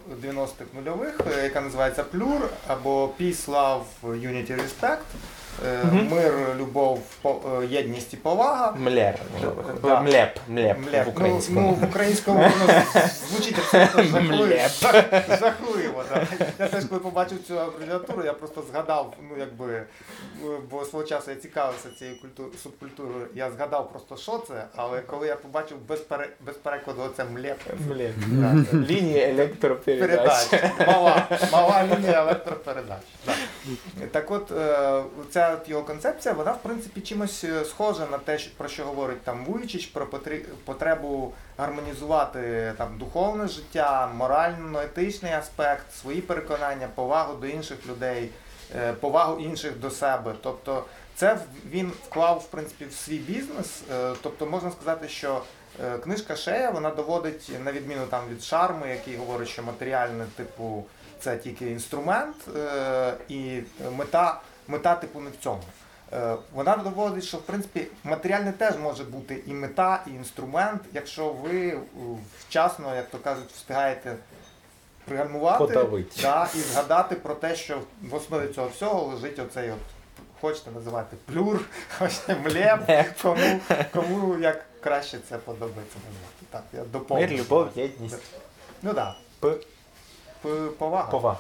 90-х 0.09 0.71
нульових, 0.75 1.21
е, 1.39 1.45
яка 1.45 1.61
називається 1.61 2.03
Плюр 2.05 2.49
або 2.67 3.11
Peace, 3.21 3.47
Love, 3.49 3.83
Unity, 4.05 4.57
Respect. 4.61 4.99
Мгм. 5.85 6.09
Мир, 6.11 6.33
любов, 6.57 7.01
е, 7.25 7.31
єдність 7.67 8.15
і 8.15 8.17
повага. 8.17 8.75
Млер. 8.79 9.15
Да. 9.83 10.01
Млеп, 10.01 10.39
млеп, 10.49 10.79
Млеп. 10.79 11.07
в 11.07 11.09
українському. 11.09 11.61
Ну, 11.61 11.67
ну, 11.81 11.87
в 11.87 11.91
українському 11.91 12.39
воно 12.39 12.83
звучить 13.31 13.59
абсолютно 13.59 14.03
жахливо. 14.03 14.47
Жахливо. 15.41 16.05
Да. 16.15 16.27
Я 16.59 16.69
теж 16.69 16.85
коли 16.85 17.01
побачив 17.01 17.39
цю 17.49 17.59
абревіатуру, 17.61 18.25
я 18.25 18.33
просто 18.33 18.63
згадав, 18.73 19.15
ну 19.31 19.37
якби, 19.39 19.73
е, 19.75 19.85
бо 20.71 20.85
свого 20.85 21.05
часу 21.05 21.31
я 21.31 21.37
цікавився 21.37 21.89
цією 21.99 22.17
культу- 22.23 22.57
субкультурою, 22.63 23.27
я 23.35 23.51
згадав 23.51 23.91
просто, 23.91 24.17
що 24.17 24.45
це, 24.49 24.65
але 24.77 25.01
коли 25.01 25.27
я 25.27 25.37
побачив 25.37 25.79
без, 25.89 26.01
пере, 26.01 26.29
без 26.47 26.55
перекладу 26.55 27.03
оце 27.03 27.25
млеп. 27.25 27.59
Млеп. 27.89 28.13
Да. 28.27 28.55
Лінії 28.79 29.21
електропередач. 29.31 30.47
Передач. 30.47 30.73
Мала, 30.87 31.27
мала 31.53 31.85
лінія 31.97 32.23
електропередач. 32.23 32.99
Так. 33.25 33.35
так 34.13 34.31
от, 34.31 34.53
е, 34.53 35.03
от 35.53 35.69
його 35.69 35.83
концепція, 35.83 36.35
вона 36.35 36.53
в 36.53 36.63
принципі 36.63 37.01
чимось 37.01 37.45
е, 37.45 37.65
схожа 37.65 38.07
на 38.07 38.19
те, 38.19 38.39
про 38.57 38.69
що 38.69 38.85
говорить 38.85 39.23
там 39.23 39.45
Вуйчич, 39.45 39.87
про 39.87 40.07
потребу 40.65 41.33
гармонізувати 41.59 42.73
там 42.79 42.99
духовне 42.99 43.49
життя, 43.49 44.11
морально-етичний 44.15 45.33
аспект, 45.33 45.95
свої 45.95 46.21
переконання, 46.21 46.89
повагу 46.95 47.35
до 47.35 47.47
інших 47.47 47.87
людей, 47.87 48.31
е, 48.77 48.93
повагу 48.93 49.41
інших 49.41 49.79
до 49.79 49.91
себе. 49.91 50.35
Тобто 50.43 50.85
це 51.15 51.39
він 51.71 51.93
вклав 52.07 52.39
в 52.39 52.47
принципі 52.47 52.85
в 52.85 52.93
свій 52.93 53.19
бізнес. 53.19 53.83
Е, 53.93 54.15
Тобто 54.23 54.47
можна 54.47 54.71
сказати, 54.71 55.09
що 55.09 55.43
книжка 56.05 56.37
Шея 56.37 56.71
вона 56.71 56.91
доводить, 56.91 57.51
на 57.65 57.73
відміну 57.73 58.07
там 58.07 58.23
від 58.31 58.43
шарму, 58.43 58.87
який 58.87 59.17
говорить, 59.17 59.49
що 59.49 59.63
матеріальне 59.63 60.27
типу 60.37 60.85
це 61.21 61.37
тільки 61.37 61.71
інструмент, 61.71 62.37
і 63.29 63.61
мета, 63.97 64.41
мета 64.69 64.95
типу 64.95 65.21
не 65.21 65.31
в 65.31 65.37
цьому. 65.43 65.61
Е, 66.13 66.37
Вона 66.55 66.77
доводить, 66.77 67.25
що 67.25 67.37
в 67.37 67.43
принципі 67.43 67.87
матеріальне 68.05 68.53
теж 68.53 68.77
може 68.77 69.05
бути 69.05 69.43
і 69.47 69.53
мета, 69.55 70.03
і 70.07 70.11
інструмент, 70.11 70.83
якщо 70.93 71.29
ви 71.29 71.69
е, 71.69 71.79
вчасно, 72.49 72.97
як 72.97 73.11
то 73.11 73.19
кажуть, 73.19 73.51
встигаєте 73.55 74.17
пригальмувати 75.05 75.59
да, 76.23 76.49
і 76.55 76.59
згадати 76.59 77.15
про 77.15 77.35
те, 77.35 77.57
що 77.57 77.81
в 78.03 78.15
основі 78.15 78.49
цього 78.49 78.69
всього 78.69 79.03
лежить 79.15 79.39
оцей 79.39 79.71
от, 79.71 79.79
хочете 80.41 80.71
називати 80.71 81.17
плюр, 81.33 81.61
хочете 81.99 82.37
млеп, 82.37 82.81
кому, 83.23 83.61
кому 83.93 84.39
як 84.39 84.65
краще 84.81 85.19
це 85.29 85.39
подобається 85.39 85.99
назвати. 86.09 86.47
Так, 86.51 86.63
я 86.73 86.85
доповню. 86.85 87.27
Мир, 87.27 87.33
любов, 87.41 87.69
єдність. 87.75 88.23
Ну 88.83 88.95
так. 88.95 89.15
Да. 89.43 89.55
Повага. 90.43 91.11
Повага. 91.11 91.37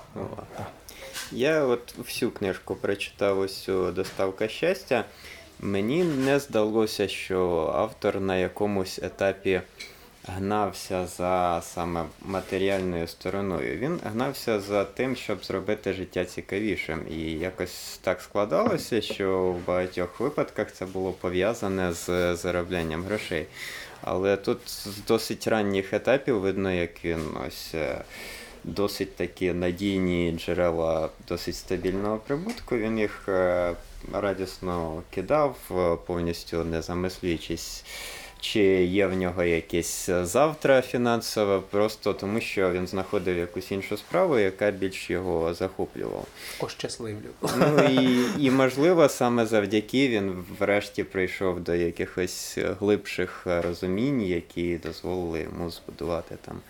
Я 1.32 1.64
от 1.64 1.94
всю 1.98 2.30
книжку 2.30 2.74
прочитав 2.74 3.38
ось 3.38 3.68
доставка 3.94 4.48
щастя. 4.48 5.04
Мені 5.60 6.04
не 6.04 6.38
здалося, 6.38 7.08
що 7.08 7.72
автор 7.74 8.20
на 8.20 8.36
якомусь 8.36 8.98
етапі 9.02 9.60
гнався 10.26 11.06
за 11.06 11.62
саме 11.64 12.04
матеріальною 12.22 13.08
стороною. 13.08 13.78
Він 13.78 14.00
гнався 14.04 14.60
за 14.60 14.84
тим, 14.84 15.16
щоб 15.16 15.44
зробити 15.44 15.92
життя 15.92 16.24
цікавішим. 16.24 17.06
І 17.10 17.20
якось 17.20 17.98
так 18.02 18.20
складалося, 18.20 19.00
що 19.00 19.38
в 19.38 19.66
багатьох 19.66 20.20
випадках 20.20 20.72
це 20.72 20.86
було 20.86 21.12
пов'язане 21.12 21.92
з 21.92 22.36
зароблянням 22.36 23.04
грошей. 23.04 23.46
Але 24.00 24.36
тут 24.36 24.58
з 24.66 24.98
досить 25.06 25.46
ранніх 25.46 25.92
етапів 25.92 26.40
видно, 26.40 26.72
як 26.72 27.04
він 27.04 27.36
ось. 27.46 27.74
Досить 28.68 29.16
такі 29.16 29.52
надійні 29.52 30.32
джерела 30.38 31.08
досить 31.28 31.56
стабільного 31.56 32.16
прибутку. 32.16 32.76
Він 32.76 32.98
їх 32.98 33.28
е, 33.28 33.74
радісно 34.12 35.02
кидав, 35.10 35.56
е, 35.70 35.96
повністю 36.06 36.64
не 36.64 36.82
замислюючись, 36.82 37.84
чи 38.40 38.60
є 38.84 39.06
в 39.06 39.14
нього 39.14 39.44
якесь 39.44 40.10
завтра 40.22 40.82
фінансове, 40.82 41.60
просто 41.70 42.12
тому 42.12 42.40
що 42.40 42.70
він 42.70 42.86
знаходив 42.86 43.36
якусь 43.36 43.72
іншу 43.72 43.96
справу, 43.96 44.38
яка 44.38 44.70
більш 44.70 45.10
його 45.10 45.54
захоплювала. 45.54 46.24
Ощасливлю. 46.60 47.28
Ну 47.42 47.84
і, 47.84 48.26
і 48.44 48.50
можливо, 48.50 49.08
саме 49.08 49.46
завдяки 49.46 50.08
він 50.08 50.44
врешті 50.58 51.04
прийшов 51.04 51.60
до 51.60 51.74
якихось 51.74 52.58
глибших 52.80 53.42
розумінь, 53.44 54.22
які 54.22 54.76
дозволили 54.76 55.40
йому 55.40 55.70
збудувати 55.70 56.36
там 56.44 56.60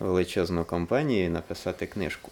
величезну 0.00 0.64
компанію 0.64 1.24
і 1.24 1.28
написати 1.28 1.86
книжку. 1.86 2.30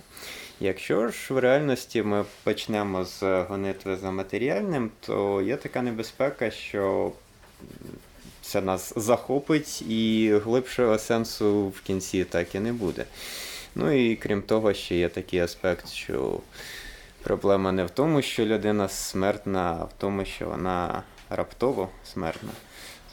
Якщо 0.61 1.09
ж 1.09 1.35
в 1.35 1.39
реальності 1.39 2.03
ми 2.03 2.25
почнемо 2.45 3.05
з 3.05 3.43
гонитви 3.43 3.97
за 3.97 4.11
матеріальним, 4.11 4.91
то 5.01 5.43
є 5.43 5.57
така 5.57 5.83
небезпека, 5.83 6.51
що 6.51 7.13
це 8.45 8.61
нас 8.61 8.93
захопить 8.97 9.83
і 9.83 10.33
глибшого 10.45 10.99
сенсу 10.99 11.69
в 11.69 11.81
кінці 11.81 12.25
так 12.25 12.55
і 12.55 12.61
не 12.61 12.73
буде. 12.73 13.05
Ну 13.75 13.91
і 13.91 14.17
крім 14.17 14.43
того, 14.43 14.75
ще 14.75 14.97
є 14.97 15.09
такий 15.09 15.41
аспект, 15.41 15.89
що 15.93 16.41
Проблема 17.25 17.73
не 17.73 17.85
в 17.85 17.91
тому, 17.91 18.23
що 18.23 18.47
людина 18.47 18.89
смертна, 18.89 19.79
а 19.81 19.85
в 19.85 19.93
тому, 19.99 20.25
що 20.25 20.47
вона 20.47 21.03
раптово 21.31 21.89
смертна. 22.13 22.51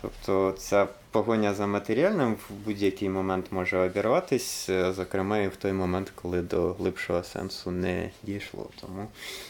Тобто 0.02 0.56
ця 0.58 0.88
погоня 1.12 1.54
за 1.54 1.68
матеріальним 1.68 2.34
в 2.34 2.54
будь-який 2.66 3.10
момент 3.10 3.46
може 3.52 3.78
обірватись, 3.78 4.70
е, 4.70 4.94
зокрема 4.94 5.38
і 5.38 5.48
в 5.48 5.56
той 5.56 5.74
момент, 5.74 6.12
коли 6.16 6.42
до 6.42 6.74
глибшого 6.74 7.24
сенсу 7.24 7.72
не 7.72 8.10
дійшло. 8.24 8.70
Тому 8.82 9.08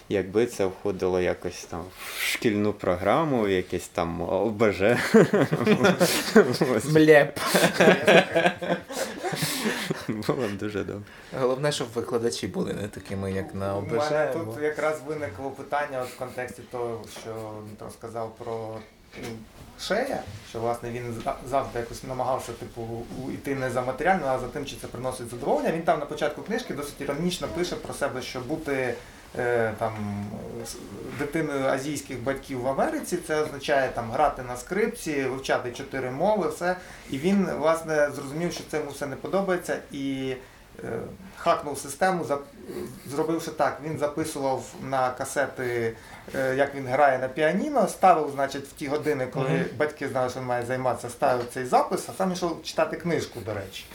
якби 0.10 0.46
це 0.46 0.66
входило 0.66 1.22
якось 1.22 1.66
там 1.66 1.84
в 2.08 2.20
шкільну 2.22 2.74
програму, 2.74 3.42
в 3.42 3.50
якесь 3.50 3.88
там 3.88 4.22
ОБЖ. 4.22 4.82
Млеп. 6.86 7.40
Було 10.08 10.48
б 10.48 10.58
дуже 10.58 10.84
добре. 10.84 11.04
Головне, 11.40 11.72
щоб 11.72 11.88
викладачі 11.96 12.48
були 12.48 12.74
не 12.74 12.88
такими, 12.88 13.32
як 13.32 13.56
на 13.56 13.76
У 13.76 13.78
ОБЖ. 13.78 13.94
мене 13.94 14.34
тут 14.34 14.64
якраз 14.64 15.02
виникло 15.08 15.50
питання 15.52 16.02
от 16.02 16.10
в 16.10 16.18
контексті 16.18 16.62
того, 16.72 17.02
що 17.22 17.54
Дмитро 17.68 17.90
сказав 17.90 18.36
про 18.36 18.78
шея, 19.80 20.24
що 20.50 20.60
власне 20.60 20.90
він 20.90 21.22
за- 21.24 21.36
завжди 21.50 21.80
якось 21.80 22.04
намагався 22.04 22.52
типу 22.52 23.04
йти 23.34 23.56
не 23.56 23.70
за 23.72 23.82
матеріальним, 23.82 24.28
а 24.28 24.40
за 24.40 24.48
тим, 24.48 24.66
чи 24.66 24.76
це 24.82 24.88
приносить 24.88 25.30
задоволення. 25.30 25.72
Він 25.72 25.82
там 25.82 26.00
на 26.00 26.06
початку 26.06 26.42
книжки 26.42 26.74
досить 26.74 27.02
іронічно 27.02 27.48
пише 27.48 27.76
про 27.76 27.94
себе, 27.94 28.22
що 28.22 28.40
бути 28.40 28.94
е, 29.38 29.74
там 29.80 29.94
дитиною 31.20 31.66
азійських 31.66 32.24
батьків 32.24 32.62
в 32.62 32.68
Америці, 32.68 33.18
це 33.28 33.42
означає 33.42 33.90
там 33.90 34.12
грати 34.12 34.44
на 34.44 34.58
скрипці, 34.58 35.24
вивчати 35.24 35.72
чотири 35.72 36.12
мови, 36.12 36.50
все. 36.50 36.76
І 37.10 37.18
він 37.18 37.48
власне 37.60 38.12
зрозумів, 38.16 38.54
що 38.54 38.64
це 38.72 38.78
йому 38.78 38.92
все 38.92 39.08
не 39.08 39.16
подобається. 39.16 39.78
І 39.92 40.36
е, 40.84 41.00
хакнув 41.38 41.78
систему, 41.78 42.26
зробивши 43.08 43.52
так, 43.52 43.78
він 43.84 43.98
записував 44.00 44.64
на 44.84 45.10
касети, 45.12 45.96
як 46.58 46.76
він 46.76 46.88
грає 46.88 47.20
на 47.20 47.28
піаніно, 47.28 47.88
ставив, 47.88 48.32
значить, 48.32 48.66
в 48.68 48.72
ті 48.74 48.88
години, 48.88 49.28
коли 49.34 49.50
Мгм. 49.50 49.66
батьки 49.78 50.08
знали, 50.10 50.30
що 50.30 50.40
він 50.40 50.46
має 50.46 50.66
займатися, 50.66 51.10
ставив 51.10 51.46
цей 51.54 51.66
запис, 51.66 52.10
а 52.10 52.14
сам 52.18 52.32
йшов 52.32 52.64
читати 52.64 52.98
книжку, 52.98 53.40
до 53.46 53.54
речі. 53.54 53.86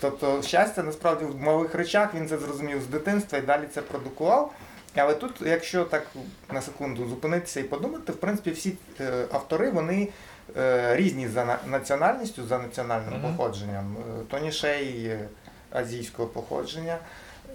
Тобто 0.00 0.42
щастя 0.42 0.82
насправді 0.82 1.24
в 1.24 1.40
малих 1.40 1.74
речах 1.74 2.14
він 2.14 2.28
це 2.28 2.38
зрозумів 2.38 2.82
з 2.82 2.86
дитинства 2.86 3.38
і 3.38 3.42
далі 3.42 3.64
це 3.74 3.82
продукував. 3.82 4.52
Але 4.96 5.14
тут, 5.14 5.32
якщо 5.40 5.84
так 5.84 6.06
на 6.52 6.62
секунду 6.62 7.08
зупинитися 7.08 7.60
і 7.60 7.62
подумати, 7.62 8.12
в 8.12 8.16
принципі, 8.16 8.50
всі 8.50 8.76
е, 9.00 9.24
автори 9.32 9.70
вони 9.70 10.08
е, 10.56 10.96
різні 10.96 11.28
за 11.28 11.44
на- 11.44 11.58
національністю, 11.66 12.44
за 12.46 12.58
національним 12.58 13.20
Мгм. 13.20 13.36
походженням. 13.36 13.96
Е, 14.20 14.24
Тоні 14.30 14.52
Шей 14.52 15.06
е, 15.06 15.28
азійського 15.70 16.28
походження. 16.28 16.98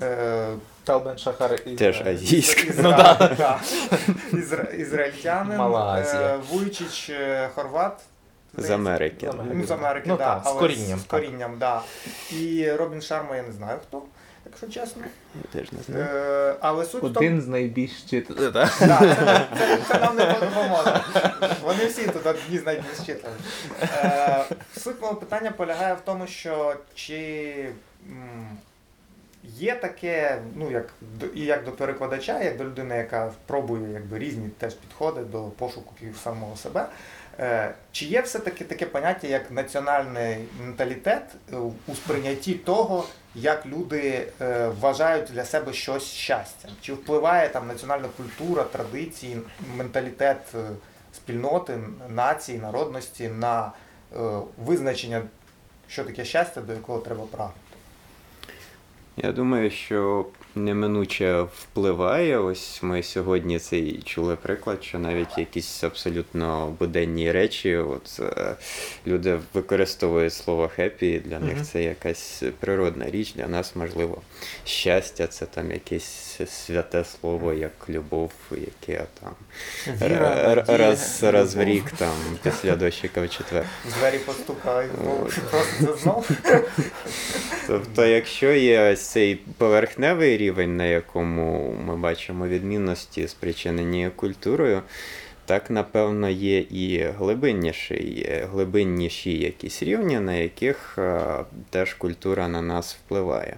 Е, 0.02 0.48
Талбен 0.84 1.18
Шахар 1.18 1.60
і 1.66 1.76
Теж 1.76 2.02
азійська. 2.02 2.62
Ізра... 2.62 2.84
Ну 2.90 2.98
да. 2.98 3.36
да. 3.38 3.60
Ізра... 4.40 4.64
Ізраїльтянин, 4.64 5.58
Мала 5.58 5.80
Азія. 5.94 6.22
е, 6.22 6.38
Вуйчич, 6.50 7.10
е, 7.10 7.50
Хорват. 7.56 8.00
З. 8.58 8.70
Америки. 8.70 9.26
З 9.26 9.30
Америки. 9.30 9.56
Ну, 9.56 9.66
з 9.68 9.72
Америки, 9.72 10.06
Ну, 10.10 10.18
да, 10.18 10.36
так, 10.40 10.54
з 10.54 10.58
корінням, 10.60 11.00
З 11.00 11.04
так. 11.04 11.24
да. 11.60 11.82
І 12.32 12.72
Робін 12.72 13.02
Шарма 13.02 13.36
я 13.36 13.44
не 13.44 13.52
знаю 13.52 13.80
хто, 13.88 14.02
якщо 14.46 14.68
чесно. 14.68 15.02
Я 15.36 15.60
теж 15.62 15.72
не 15.72 15.80
знаю. 15.84 16.06
Е, 16.06 16.56
але 16.60 16.86
суть 16.86 17.04
в 17.04 17.14
тому, 17.14 17.42
з 17.42 17.48
найбільш 17.48 17.92
чит... 18.10 18.28
Да, 18.54 18.68
це, 18.68 18.88
це, 19.58 19.78
це 19.88 20.00
нам 20.00 20.16
не 20.16 20.26
допоможе. 20.26 21.02
Вони 21.64 21.86
всі 21.86 22.08
тут 22.08 22.26
одні 22.26 22.58
з 22.60 22.66
найбільш 22.66 22.98
читані. 23.06 23.36
Е, 23.82 24.46
суть 24.78 25.02
мого 25.02 25.16
питання 25.16 25.52
полягає 25.52 25.94
в 25.94 26.02
тому, 26.06 26.28
що 26.28 26.76
чи 26.96 27.70
є 29.58 29.76
таке, 29.76 30.42
ну 30.56 30.72
як 30.72 30.86
до- 31.02 31.26
і 31.26 31.42
як 31.42 31.66
до 31.66 31.72
перекладача, 31.72 32.44
як 32.44 32.58
до 32.58 32.64
людини, 32.64 32.98
яка 32.98 33.32
пробує 33.46 33.92
якби, 33.94 34.20
різні 34.20 34.50
теж 34.50 34.74
підходи 34.74 35.22
до 35.22 35.44
пошуку 35.44 35.94
самого 36.24 36.56
себе. 36.56 36.86
Е, 37.40 37.74
Чи 37.92 38.06
є 38.06 38.22
все-таки 38.22 38.64
таке 38.64 38.86
поняття, 38.86 39.28
як 39.28 39.52
національний 39.52 40.38
менталітет 40.62 41.24
е, 41.54 41.56
у 41.88 41.96
сприйнятті 41.96 42.54
того, 42.54 43.06
як 43.36 43.66
люди 43.66 44.28
е, 44.42 44.68
вважають 44.68 45.26
для 45.32 45.46
себе 45.46 45.74
щось 45.74 46.04
щастям? 46.04 46.72
Чи 46.82 46.94
впливає 46.94 47.50
там 47.50 47.68
національна 47.68 48.08
культура, 48.18 48.64
традиції, 48.64 49.38
менталітет 49.76 50.38
спільноти, 51.16 51.80
нації, 52.10 52.60
народності 52.60 53.28
на 53.28 53.72
визначення, 54.58 55.22
що 55.88 56.04
таке 56.04 56.26
щастя, 56.26 56.62
до 56.62 56.74
якого 56.74 57.00
треба 57.00 57.24
прагнути? 57.32 57.60
Я 59.24 59.32
думаю, 59.32 59.70
що 59.70 60.26
неминуче 60.66 61.42
впливає. 61.42 62.38
Ось 62.38 62.80
ми 62.84 63.04
сьогодні 63.04 63.60
цей 63.60 64.02
чули 64.02 64.36
приклад, 64.36 64.84
що 64.84 65.00
навіть 65.00 65.38
якісь 65.38 65.84
абсолютно 65.84 66.76
буденні 66.80 67.32
речі, 67.32 67.76
от 67.78 68.20
е, 68.20 68.56
люди 69.08 69.40
використовують 69.54 70.34
слово 70.34 70.68
хеппі, 70.76 71.22
для 71.26 71.40
них 71.40 71.58
це 71.72 71.84
якась 71.84 72.44
природна 72.60 73.10
річ. 73.10 73.34
Для 73.34 73.48
нас, 73.48 73.76
можливо, 73.76 74.22
щастя 74.66 75.28
це 75.28 75.46
там 75.46 75.72
якесь 75.72 76.40
святе 76.48 77.04
слово, 77.06 77.54
як 77.54 77.72
любов, 77.90 78.32
яке 78.52 79.06
там 79.22 79.34
Віра, 80.02 80.36
р- 80.38 80.58
надія, 80.68 80.78
раз, 80.78 81.24
раз 81.24 81.56
в 81.56 81.64
рік 81.64 81.84
там 81.98 82.14
після 82.44 82.76
дощика 82.76 83.22
в 83.22 83.30
четвер. 83.30 83.66
Двері 84.00 84.18
постукали, 84.18 84.86
ну, 85.06 85.28
просто 85.52 85.98
знов. 85.98 86.30
Тобто, 87.68 88.06
якщо 88.06 88.52
є 88.52 88.92
ось 88.94 89.02
цей 89.02 89.36
поверхневий 89.36 90.38
рівень, 90.38 90.49
на 90.52 90.86
якому 90.86 91.76
ми 91.86 91.98
бачимо 91.98 92.48
відмінності, 92.48 93.28
спричинені 93.28 94.10
культурою, 94.16 94.82
так 95.46 95.70
напевно 95.70 96.30
є 96.30 96.60
і 96.60 97.04
глибинніший, 97.18 98.40
глибинніші 98.52 99.38
якісь 99.38 99.84
рівні, 99.84 100.20
на 100.20 100.34
яких 100.34 100.96
е, 100.98 101.22
теж 101.70 101.94
культура 101.94 102.48
на 102.48 102.62
нас 102.62 102.96
впливає. 102.96 103.58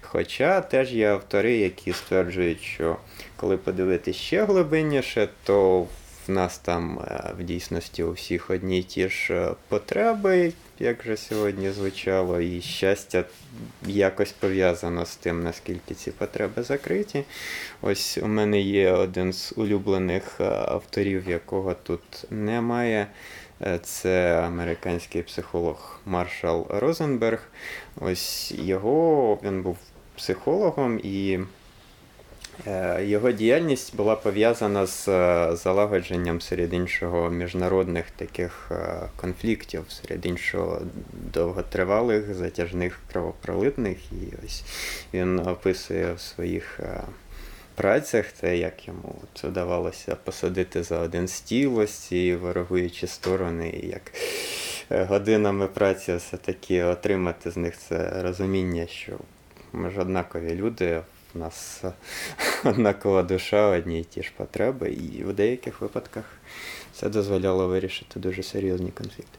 Хоча 0.00 0.60
теж 0.60 0.92
є 0.92 1.08
автори, 1.10 1.56
які 1.56 1.92
стверджують, 1.92 2.60
що 2.60 2.96
коли 3.36 3.56
подивитись 3.56 4.16
ще 4.16 4.44
глибинніше, 4.44 5.28
то 5.44 5.86
в 6.28 6.30
нас 6.30 6.58
там 6.58 6.98
е, 6.98 7.32
в 7.38 7.42
дійсності 7.42 8.02
у 8.02 8.12
всіх 8.12 8.50
одні 8.50 8.78
й 8.78 8.82
ті 8.82 9.08
ж 9.08 9.34
е, 9.34 9.54
потреби, 9.68 10.52
як 10.78 11.04
вже 11.04 11.16
сьогодні 11.16 11.70
звучало, 11.70 12.40
і 12.40 12.60
щастя 12.60 13.24
якось 13.86 14.32
пов'язано 14.32 15.06
з 15.06 15.16
тим, 15.16 15.42
наскільки 15.42 15.94
ці 15.94 16.10
потреби 16.10 16.62
закриті. 16.62 17.24
Ось 17.82 18.18
у 18.18 18.26
мене 18.26 18.60
є 18.60 18.92
один 18.92 19.32
з 19.32 19.52
улюблених 19.56 20.40
е, 20.40 20.44
авторів, 20.44 21.28
якого 21.28 21.74
тут 21.74 22.24
немає. 22.30 23.06
Е, 23.62 23.78
Це 23.82 24.40
американський 24.46 25.22
психолог 25.22 26.00
Маршал 26.06 26.66
Розенберг. 26.68 27.48
Ось 28.00 28.52
його 28.52 29.38
він 29.42 29.62
був 29.62 29.78
психологом 30.16 31.00
і. 31.02 31.38
Е, 32.66 33.04
Його 33.04 33.32
діяльність 33.32 33.96
була 33.96 34.16
пов'язана 34.16 34.86
з 34.86 35.08
е, 35.08 35.56
залагодженням 35.56 36.40
серед 36.40 36.74
іншого 36.74 37.30
міжнародних 37.30 38.10
таких 38.10 38.68
е, 38.70 39.00
конфліктів, 39.16 39.84
серед 39.88 40.26
іншого 40.26 40.82
довготривалих, 41.12 42.34
затяжних 42.34 43.00
кровопролитних. 43.12 43.98
І 44.12 44.46
ось 44.46 44.64
він 45.14 45.38
описує 45.38 46.12
в 46.12 46.20
своїх 46.20 46.80
працях 47.74 48.26
те, 48.32 48.56
як 48.58 48.88
йому 48.88 49.14
це 49.34 49.48
вдавалося 49.48 50.16
посадити 50.24 50.82
за 50.82 50.98
один 50.98 51.28
стіл 51.28 51.78
ось 51.78 51.92
ці 51.92 52.36
ворогуючі 52.36 53.06
сторони, 53.06 53.80
і 53.82 53.86
як 53.86 54.12
годинами 55.08 55.66
праці 55.66 56.14
все-таки 56.16 56.84
отримати 56.84 57.50
з 57.50 57.56
них 57.56 57.78
це 57.78 58.22
розуміння, 58.22 58.86
що 58.86 59.12
ми 59.72 59.90
ж 59.90 60.00
однакові 60.00 60.54
люди. 60.54 61.00
У 61.36 61.38
нас 61.38 61.80
е, 61.84 61.92
однакова 62.68 63.22
душа, 63.22 63.66
одні 63.66 64.00
й 64.00 64.04
ті 64.04 64.22
ж 64.22 64.32
потреби, 64.36 64.90
і 64.90 65.24
в 65.24 65.32
деяких 65.32 65.80
випадках 65.80 66.24
це 66.92 67.08
дозволяло 67.08 67.68
вирішити 67.68 68.20
дуже 68.20 68.42
серйозні 68.42 68.90
конфлікти. 68.90 69.38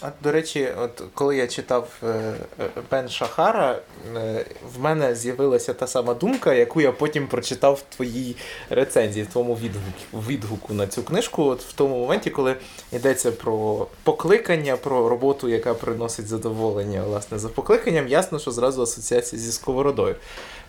А 0.00 0.10
до 0.22 0.32
речі, 0.32 0.68
от 0.78 1.02
коли 1.14 1.36
я 1.36 1.46
читав 1.46 1.88
е, 2.02 2.06
е, 2.06 2.68
Бен 2.90 3.08
Шахара, 3.08 3.78
е, 4.16 4.44
в 4.74 4.80
мене 4.80 5.14
з'явилася 5.14 5.74
та 5.74 5.86
сама 5.86 6.14
думка, 6.14 6.54
яку 6.54 6.80
я 6.80 6.92
потім 6.92 7.26
прочитав 7.26 7.74
в 7.74 7.94
твоїй 7.94 8.36
рецензії, 8.70 9.24
в 9.24 9.28
твоєму 9.28 9.54
відгуку, 9.54 10.30
відгуку 10.30 10.74
на 10.74 10.86
цю 10.86 11.02
книжку. 11.02 11.44
От 11.44 11.62
в 11.62 11.72
тому 11.72 11.98
моменті, 11.98 12.30
коли 12.30 12.56
йдеться 12.92 13.32
про 13.32 13.86
покликання, 14.02 14.76
про 14.76 15.08
роботу, 15.08 15.48
яка 15.48 15.74
приносить 15.74 16.26
задоволення 16.26 17.02
власне 17.02 17.38
за 17.38 17.48
покликанням, 17.48 18.08
ясно, 18.08 18.38
що 18.38 18.50
зразу 18.50 18.82
асоціація 18.82 19.42
зі 19.42 19.52
сковородою. 19.52 20.14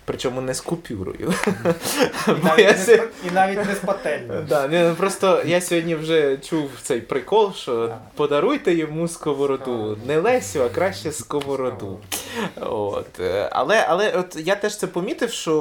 Причому 0.08 0.40
не 0.40 0.54
з 0.54 0.60
купюрою. 0.60 1.34
І 2.28 2.44
навіть, 2.44 2.66
не, 2.66 2.74
з- 2.74 3.02
і 3.26 3.30
навіть 3.34 3.66
не 3.66 3.74
з 3.74 3.78
пательнею. 3.78 4.44
Да, 4.48 4.68
ні, 4.68 4.78
ну, 4.78 4.94
просто 4.94 5.42
я 5.44 5.60
сьогодні 5.60 5.94
вже 5.94 6.36
чув 6.36 6.70
цей 6.82 7.00
прикол, 7.00 7.52
що 7.54 7.94
подаруйте 8.14 8.74
йому 8.74 9.08
сковороду. 9.08 9.98
Не 10.06 10.18
Лесю, 10.18 10.62
а 10.62 10.68
краще 10.68 11.12
сковороду. 11.12 11.98
От. 12.60 13.20
е, 13.20 13.48
Але, 13.52 13.84
але 13.88 14.10
от 14.12 14.36
я 14.36 14.54
теж 14.56 14.76
це 14.78 14.86
помітив, 14.86 15.30
що. 15.30 15.54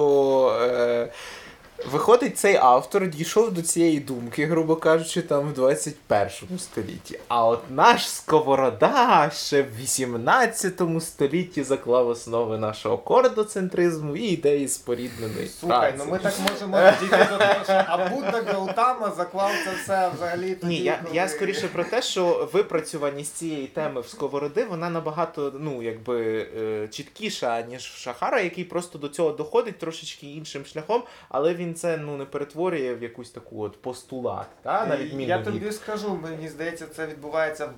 Виходить, 1.85 2.37
цей 2.37 2.55
автор 2.55 3.07
дійшов 3.07 3.51
до 3.53 3.61
цієї 3.61 3.99
думки, 3.99 4.45
грубо 4.45 4.75
кажучи, 4.75 5.21
там 5.21 5.49
в 5.49 5.53
21 5.53 6.59
столітті. 6.59 7.19
А 7.27 7.45
от 7.47 7.59
наш 7.71 8.09
Сковорода 8.09 9.29
ще 9.33 9.61
в 9.63 9.77
18 9.81 10.81
столітті 10.99 11.63
заклав 11.63 12.07
основи 12.09 12.57
нашого 12.57 12.97
кордоцентризму 12.97 14.15
і 14.15 14.21
ідеї 14.21 14.67
спорідненої 14.67 15.47
Слухай, 15.47 15.79
праці. 15.79 15.95
ну 16.05 16.11
ми 16.11 16.19
так 16.19 16.33
можемо 16.51 16.91
дійти 17.01 17.17
до 17.31 17.37
того, 17.37 17.53
що 17.63 17.73
а 17.87 18.09
Будда 18.09 18.41
Гаутама 18.47 19.11
заклав 19.17 19.51
це 19.65 19.71
все 19.83 20.09
взагалі 20.15 20.55
тоді. 20.55 20.73
Ні, 20.73 20.79
я, 20.83 20.99
коли- 21.03 21.15
я 21.15 21.27
скоріше 21.27 21.67
про 21.67 21.83
те, 21.83 22.01
що 22.01 22.49
випрацюваність 22.53 23.35
цієї 23.35 23.67
теми 23.67 24.01
в 24.01 24.07
сковороди, 24.07 24.65
вона 24.65 24.89
набагато 24.89 25.53
ну, 25.59 25.83
якби, 25.83 26.47
е, 26.57 26.87
чіткіша, 26.87 27.61
ніж 27.61 27.81
в 27.81 27.97
Шахара, 27.97 28.41
який 28.41 28.63
просто 28.63 28.97
до 28.99 29.07
цього 29.07 29.31
доходить 29.31 29.77
трошечки 29.77 30.27
іншим 30.27 30.65
шляхом, 30.65 31.03
але 31.29 31.53
він 31.53 31.66
це 31.73 31.97
ну, 31.97 32.17
не 32.17 32.25
перетворює 32.25 32.95
в 32.95 33.03
якусь 33.03 33.29
таку 33.29 33.63
от 33.63 33.81
постулат, 33.81 34.47
та, 34.61 34.85
на 34.85 34.97
відміну 34.97 35.29
Я 35.29 35.37
від... 35.37 35.45
тобі 35.45 35.71
скажу, 35.71 36.19
мені 36.23 36.49
здається, 36.49 36.87
це 36.87 37.07
відбувається 37.07 37.69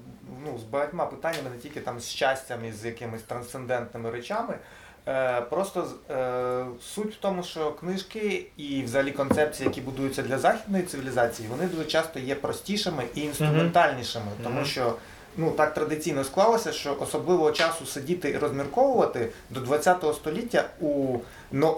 ну, 0.45 0.57
з 0.57 0.63
багатьма 0.63 1.05
питаннями, 1.05 1.49
не 1.49 1.57
тільки 1.57 1.79
там 1.79 1.99
з 1.99 2.09
щастям 2.09 2.65
і 2.65 2.71
з 2.71 2.85
якимись 2.85 3.21
трансцендентними 3.21 4.11
речами. 4.11 4.57
Е, 5.07 5.41
просто 5.41 5.87
е, 6.09 6.65
суть 6.81 7.13
в 7.15 7.19
тому, 7.19 7.43
що 7.43 7.71
книжки 7.71 8.45
і 8.57 8.83
взагалі 8.83 9.11
концепції, 9.11 9.67
які 9.67 9.81
будуються 9.81 10.21
для 10.21 10.37
західної 10.37 10.83
цивілізації, 10.83 11.49
вони 11.49 11.67
дуже 11.67 11.85
часто 11.85 12.19
є 12.19 12.35
простішими 12.35 13.03
і 13.15 13.21
інструментальнішими, 13.21 14.31
тому 14.43 14.65
що 14.65 14.95
ну 15.39 15.51
так 15.51 15.73
традиційно 15.73 16.23
склалося, 16.23 16.71
що 16.71 16.97
особливого 16.99 17.51
часу 17.51 17.85
сидіти 17.85 18.29
і 18.29 18.37
розмірковувати 18.37 19.29
до 19.49 19.59
20 19.59 20.03
століття 20.15 20.63
у 20.81 21.17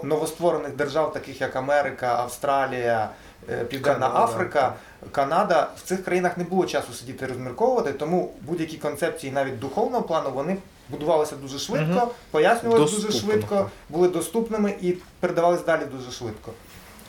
новостворених 0.02 0.76
держав, 0.76 1.12
таких 1.12 1.40
як 1.40 1.56
Америка, 1.56 2.16
Австралія, 2.18 3.08
е, 3.50 3.64
Південна 3.64 3.98
Канада, 4.08 4.24
Африка, 4.24 4.74
Канада, 5.12 5.68
в 5.76 5.82
цих 5.88 6.04
країнах 6.04 6.38
не 6.38 6.44
було 6.44 6.66
часу 6.66 6.92
сидіти 6.92 7.24
і 7.24 7.28
розмірковувати, 7.28 7.92
тому 7.92 8.32
будь-які 8.40 8.76
концепції 8.76 9.32
навіть 9.32 9.58
духовного 9.58 10.02
плану 10.02 10.30
вони 10.34 10.56
будувалися 10.88 11.36
дуже 11.36 11.58
швидко, 11.58 11.94
Мгм. 11.94 12.08
пояснювалися 12.30 12.96
дуже 12.96 13.18
швидко, 13.18 13.70
були 13.88 14.08
доступними 14.08 14.74
і 14.80 14.94
передавались 15.20 15.64
далі 15.64 15.82
дуже 15.96 16.10
швидко. 16.10 16.52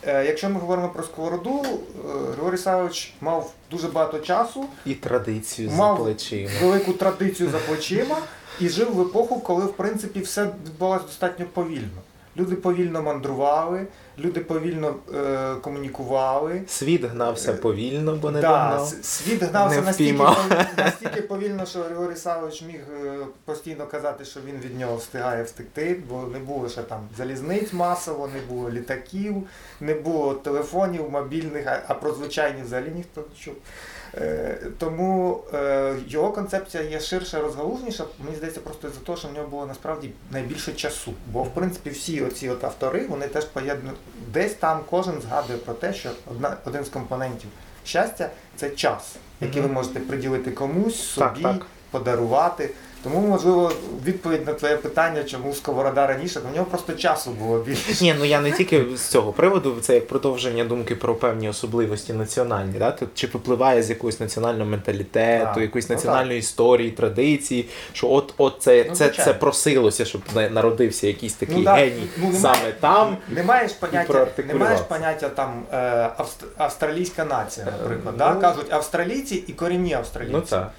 Е, 0.06 0.24
Якщо 0.26 0.50
ми 0.50 0.60
говоримо 0.60 0.88
про 0.88 1.02
сковороду, 1.02 1.62
е, 1.64 2.32
Григорій 2.32 2.58
Савич 2.58 3.14
мав 3.20 3.52
дуже 3.70 3.88
багато 3.88 4.18
часу, 4.18 4.64
І 4.86 4.94
традицію 4.94 5.70
за 5.70 5.94
плечима. 5.94 6.50
велику 6.62 6.92
традицію 6.92 7.50
за 7.50 7.58
плечима 7.58 8.16
і 8.60 8.68
жив 8.68 8.94
в 8.94 9.00
епоху, 9.00 9.40
коли 9.40 9.64
в 9.64 9.72
принципі 9.72 10.20
все 10.20 10.44
відбувалося 10.44 11.06
достатньо 11.06 11.46
повільно. 11.52 11.88
Люди 12.36 12.56
повільно 12.56 13.02
мандрували, 13.02 13.86
люди 14.18 14.40
повільно 14.40 14.94
е, 15.14 15.54
комунікували. 15.54 16.62
Світ 16.68 17.04
гнався 17.04 17.52
Е, 17.52 17.54
повільно, 17.54 18.16
бо 18.22 18.30
не 18.30 18.40
Да, 18.40 18.48
догнав. 18.48 18.92
світ 19.02 19.42
гнався 19.42 19.80
Не 19.80 19.86
настільки, 19.86 20.22
настільки 20.78 21.22
повільно, 21.22 21.66
що 21.66 21.78
Григорій 21.82 22.16
Савич 22.16 22.62
міг 22.62 22.80
е, 23.04 23.18
постійно 23.44 23.86
казати, 23.86 24.24
що 24.24 24.40
він 24.46 24.56
від 24.64 24.78
нього 24.78 24.96
встигає 24.96 25.42
встигти, 25.42 26.00
бо 26.08 26.22
не 26.32 26.38
було 26.38 26.68
ще 26.68 26.82
там 26.82 27.00
залізниць 27.18 27.72
масово, 27.72 28.28
не 28.34 28.54
було 28.54 28.70
літаків, 28.70 29.42
не 29.80 29.94
було 29.94 30.34
телефонів 30.34 31.10
мобільних, 31.10 31.66
а, 31.66 31.82
а 31.88 31.94
про 31.94 32.12
звичайні 32.14 32.62
взагалі 32.62 32.92
ніхто 32.96 33.20
не 33.20 33.44
чув. 33.44 33.54
Е, 34.18 34.56
Тому 34.78 35.40
е, 35.54 35.96
його 36.08 36.32
концепція 36.32 36.82
є 36.82 37.00
ширша, 37.00 37.40
розгалужніша. 37.40 38.04
Мені 38.24 38.36
здається, 38.36 38.60
просто 38.60 38.88
за 38.88 39.12
те, 39.12 39.18
що 39.20 39.28
в 39.28 39.32
нього 39.32 39.48
було 39.48 39.66
насправді 39.66 40.10
найбільше 40.30 40.72
часу. 40.72 41.14
Бо 41.32 41.42
в 41.42 41.54
принципі 41.54 41.90
всі 41.90 42.22
оці 42.22 42.48
от 42.48 42.64
автори 42.64 43.06
вони 43.06 43.28
теж 43.28 43.44
поєднують 43.44 43.98
десь 44.32 44.54
там 44.54 44.80
кожен 44.90 45.14
згадує 45.22 45.58
про 45.58 45.74
те, 45.74 45.94
що 45.94 46.10
одна, 46.30 46.56
один 46.64 46.84
з 46.84 46.88
компонентів 46.88 47.50
щастя 47.84 48.30
це 48.56 48.70
час, 48.70 49.16
який 49.40 49.62
ви 49.62 49.68
можете 49.68 50.00
приділити 50.00 50.50
комусь, 50.50 51.14
Так, 51.18 51.32
собі, 51.34 51.42
так. 51.42 51.66
подарувати. 51.90 52.70
Тому, 53.04 53.20
можливо, 53.20 53.72
відповідь 54.04 54.46
на 54.46 54.52
твоє 54.54 54.76
питання, 54.76 55.24
чому 55.24 55.54
сковорода 55.54 56.06
раніше, 56.06 56.40
то 56.40 56.48
в 56.52 56.54
нього 56.54 56.66
просто 56.66 56.92
часу 56.92 57.30
було 57.30 57.58
більше. 57.58 58.04
Ні, 58.04 58.14
ну 58.18 58.24
я 58.24 58.40
не 58.40 58.52
тільки 58.52 58.84
з 58.96 59.00
цього 59.08 59.32
приводу, 59.32 59.76
це 59.80 59.94
як 59.94 60.08
продовження 60.08 60.64
думки 60.64 60.94
про 60.96 61.14
певні 61.14 61.48
особливості 61.48 62.12
національні. 62.12 62.78
Да? 62.78 62.90
Тут 62.90 63.08
чи 63.14 63.26
випливає 63.26 63.82
з 63.82 63.90
якогось 63.90 64.20
національного 64.20 64.70
менталітету, 64.70 65.44
Так, 65.44 65.62
якоїсь 65.62 65.88
ну 65.88 65.94
національної 65.96 66.38
історії, 66.38 66.90
традиції, 66.90 67.68
що 67.92 68.10
от, 68.10 68.34
от 68.36 68.56
це, 68.60 68.84
Ну, 68.88 68.94
це, 68.96 69.04
звичайно. 69.04 69.32
це 69.32 69.38
просилося, 69.38 70.04
щоб 70.04 70.22
на- 70.34 70.48
народився 70.50 71.06
якийсь 71.06 71.34
такий 71.34 71.64
да, 71.64 71.74
геній 71.74 72.06
ну, 72.18 72.24
немає- 72.30 72.40
саме 72.40 72.72
там. 72.80 73.16
Не 73.28 73.42
маєш 73.42 73.72
поняття, 73.72 74.26
не 74.48 74.54
маєш 74.54 74.80
поняття 74.80 75.28
там 75.28 75.62
е, 75.72 76.10
австралійська 76.56 77.24
нація, 77.24 77.66
наприклад. 77.66 78.14
Е, 78.14 78.18
да? 78.18 78.34
ну- 78.34 78.40
Кажуть 78.40 78.72
австралійці 78.72 79.34
і 79.46 79.52
корінні 79.52 79.94
австралійці. 79.94 80.32
Ну 80.34 80.40
так. 80.40 80.70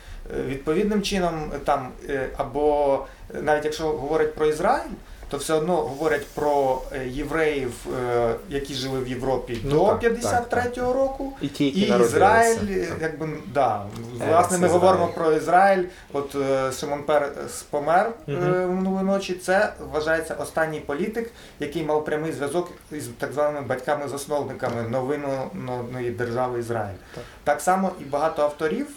Відповідним 0.48 1.02
чином, 1.02 1.52
там, 1.66 1.92
е, 2.10 2.30
або 2.38 3.00
е, 3.36 3.42
навіть 3.42 3.66
якщо 3.66 3.84
говорить 3.84 4.36
про 4.36 4.46
Ізраїль, 4.46 4.92
то 5.36 5.40
все 5.40 5.54
одно 5.54 5.76
говорять 5.76 6.28
про 6.28 6.82
е, 6.92 7.08
євреїв, 7.08 7.74
е, 8.00 8.36
які 8.50 8.74
жили 8.74 9.00
в 9.00 9.08
Європі 9.08 9.62
Ну, 9.64 9.70
до 9.72 9.86
так, 9.86 10.04
53-го 10.04 10.94
року. 10.94 11.34
І 11.42 11.48
ті, 11.48 11.66
які 11.66 11.80
І. 11.80 12.02
Ізраїль, 12.02 12.58
е, 12.70 12.86
Так. 12.86 12.98
якби 13.02 13.30
да, 13.54 13.86
власне, 14.28 14.58
ми 14.58 14.68
Ізраїль. 14.68 14.74
говоримо 14.74 15.08
про 15.08 15.32
Ізраїль. 15.32 15.84
От 16.14 16.36
Шимон 16.80 17.04
Перес 17.04 17.64
помер 17.70 18.12
Мгм. 18.28 18.76
минулої 18.76 19.06
ночі. 19.06 19.34
Це 19.34 19.74
вважається 19.94 20.34
останній 20.34 20.80
політик, 20.80 21.32
який 21.60 21.84
мав 21.84 22.06
прямий 22.06 22.32
зв'язок 22.32 22.72
із 22.92 23.08
так 23.18 23.34
званими 23.34 23.62
батьками-засновниками 23.62 24.82
новинної 24.90 26.10
держави 26.10 26.60
Ізраїль. 26.60 26.98
Так. 27.16 27.24
Так 27.44 27.62
само 27.62 27.92
і 28.02 28.04
багато 28.04 28.42
авторів, 28.42 28.88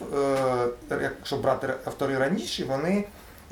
якщо 1.02 1.36
брати 1.36 1.68
автори 1.84 2.18
раніше, 2.18 2.64
вони 2.64 3.04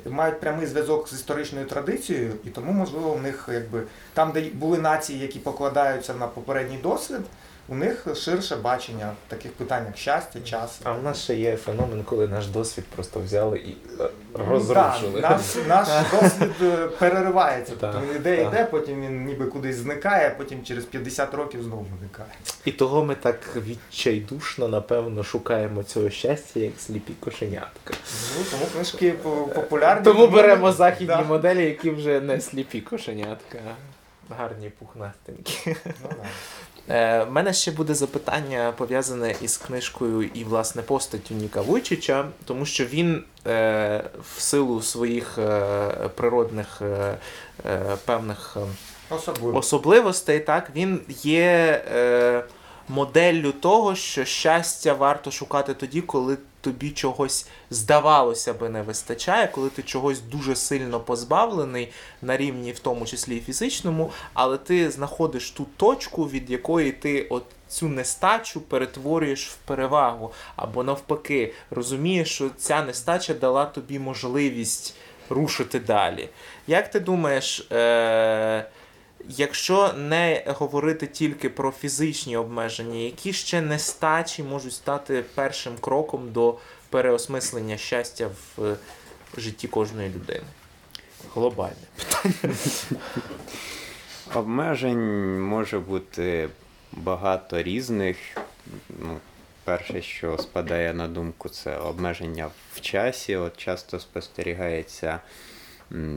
мають 0.09 0.39
прямий 0.39 0.67
зв'язок 0.67 1.09
з 1.09 1.13
історичною 1.13 1.65
традицією, 1.65 2.33
і 2.45 2.49
тому, 2.49 2.71
можливо, 2.71 3.13
в 3.13 3.21
них 3.21 3.49
якби 3.53 3.83
там, 4.13 4.31
де 4.31 4.41
були 4.53 4.77
нації, 4.77 5.19
які 5.19 5.39
покладаються 5.39 6.13
на 6.13 6.27
попередній 6.27 6.77
досвід, 6.77 7.21
у 7.69 7.75
них 7.75 8.07
ширше 8.15 8.55
бачення 8.55 9.13
таких 9.27 9.51
питань, 9.53 9.83
як 9.85 9.97
щастя, 9.97 10.39
час. 10.41 10.79
А 10.83 10.91
в 10.91 11.03
нас 11.03 11.23
ще 11.23 11.35
є 11.35 11.55
феномен, 11.57 12.03
коли 12.03 12.27
наш 12.27 12.47
досвід 12.47 12.85
просто 12.95 13.19
взяли 13.19 13.57
і 13.57 13.75
е, 14.01 14.09
розрушили. 14.33 15.21
так, 15.21 15.41
наш, 15.67 15.87
наш 15.87 15.87
досвід 16.11 16.51
е, 16.61 16.87
переривається. 16.87 17.73
Тобто 17.79 18.01
іде, 18.15 18.43
йде, 18.43 18.67
потім 18.71 19.01
він 19.01 19.25
ніби 19.25 19.45
кудись 19.45 19.75
зникає, 19.75 20.27
а 20.27 20.37
потім 20.37 20.63
через 20.63 20.85
50 20.85 21.33
років 21.33 21.63
знову 21.63 21.85
зникає. 21.99 22.29
І 22.65 22.71
того 22.71 23.05
ми 23.05 23.15
так 23.15 23.39
відчайдушно, 23.55 24.67
напевно, 24.67 25.23
шукаємо 25.23 25.83
цього 25.83 26.09
щастя, 26.09 26.59
як 26.59 26.73
сліпі 26.79 27.13
кошенятка. 27.19 27.93
Ну, 28.37 28.43
тому 28.51 28.65
книжки 28.73 29.11
популярні. 29.55 30.03
Тому 30.03 30.27
беремо 30.27 30.71
західні 30.71 31.07
Да. 31.07 31.21
моделі, 31.21 31.65
які 31.65 31.89
вже 31.89 32.21
не 32.21 32.41
сліпі 32.41 32.81
кошенятка, 32.81 33.57
гарні 34.37 34.69
пухнастенькі. 34.69 35.75
Ну, 35.85 36.09
да. 36.09 36.25
Е, 36.89 37.23
в 37.23 37.31
мене 37.31 37.53
ще 37.53 37.71
буде 37.71 37.93
запитання 37.93 38.73
пов'язане 38.77 39.35
із 39.41 39.57
книжкою 39.57 40.23
і 40.33 40.43
власне 40.43 40.81
постаттю 40.81 41.33
Ніка 41.33 41.61
Вуйчича, 41.61 42.25
тому 42.45 42.65
що 42.65 42.85
він 42.85 43.23
е, 43.47 44.03
в 44.35 44.41
силу 44.41 44.81
своїх 44.81 45.37
е, 45.37 45.69
природних 46.15 46.81
е, 46.81 47.17
е, 47.65 47.79
певних. 48.05 48.57
е, 48.57 48.65
Особливо. 49.09 49.57
особливостей, 49.59 50.39
так, 50.39 50.69
він 50.75 50.99
є 51.23 51.81
е, 51.95 52.43
моделлю 52.89 53.51
того, 53.51 53.95
що 53.95 54.25
щастя 54.25 54.93
варто 54.93 55.31
шукати 55.31 55.73
тоді, 55.73 56.01
коли 56.01 56.37
тобі 56.67 56.91
чогось 56.91 57.47
здавалося 57.69 58.53
би 58.53 58.69
не 58.69 58.81
вистачає, 58.81 59.47
коли 59.47 59.69
ти 59.69 59.83
чогось 59.83 60.21
дуже 60.21 60.55
сильно 60.55 60.99
позбавлений 60.99 61.89
на 62.21 62.37
рівні, 62.37 62.71
в 62.71 62.79
тому 62.79 63.05
числі 63.05 63.37
і 63.37 63.39
фізичному, 63.39 64.11
але 64.33 64.57
ти 64.57 64.91
знаходиш 64.91 65.51
ту 65.51 65.65
точку, 65.77 66.29
від 66.29 66.49
якої 66.49 66.91
ти 66.91 67.27
от 67.29 67.43
цю 67.67 67.87
нестачу 67.87 68.61
перетворюєш 68.61 69.49
в 69.49 69.55
перевагу, 69.55 70.31
або 70.55 70.83
навпаки, 70.83 71.53
розумієш, 71.71 72.29
що 72.29 72.49
ця 72.57 72.83
нестача 72.83 73.33
дала 73.33 73.65
тобі 73.65 73.99
можливість 73.99 74.95
рушити 75.29 75.79
далі. 75.79 76.29
Як 76.67 76.91
ти 76.91 76.99
думаєш, 76.99 77.67
е- 77.71 78.65
якщо 79.29 79.93
не 79.93 80.43
говорити 80.47 81.07
тільки 81.07 81.49
про 81.49 81.71
фізичні 81.71 82.37
обмеження, 82.37 82.97
які 82.99 83.33
ще 83.33 83.61
нестачі 83.61 84.43
можуть 84.43 84.73
стати 84.73 85.23
першим 85.35 85.77
кроком 85.77 86.31
до 86.31 86.57
переосмислення 86.89 87.77
щастя 87.77 88.27
в 88.27 88.63
е, 88.65 88.75
житті 89.37 89.67
кожної 89.67 90.09
людини? 90.09 90.45
Глобальне. 91.33 91.75
Обмежень 94.33 95.41
може 95.41 95.79
бути 95.79 96.49
багато 96.91 97.63
різних. 97.63 98.17
Ну, 98.89 99.17
перше, 99.63 100.01
що 100.01 100.37
спадає 100.37 100.93
на 100.93 101.07
думку, 101.07 101.49
це 101.49 101.77
обмеження 101.77 102.49
в 102.73 102.81
часі. 102.81 103.35
От 103.35 103.57
часто 103.57 103.99
спостерігається 103.99 105.19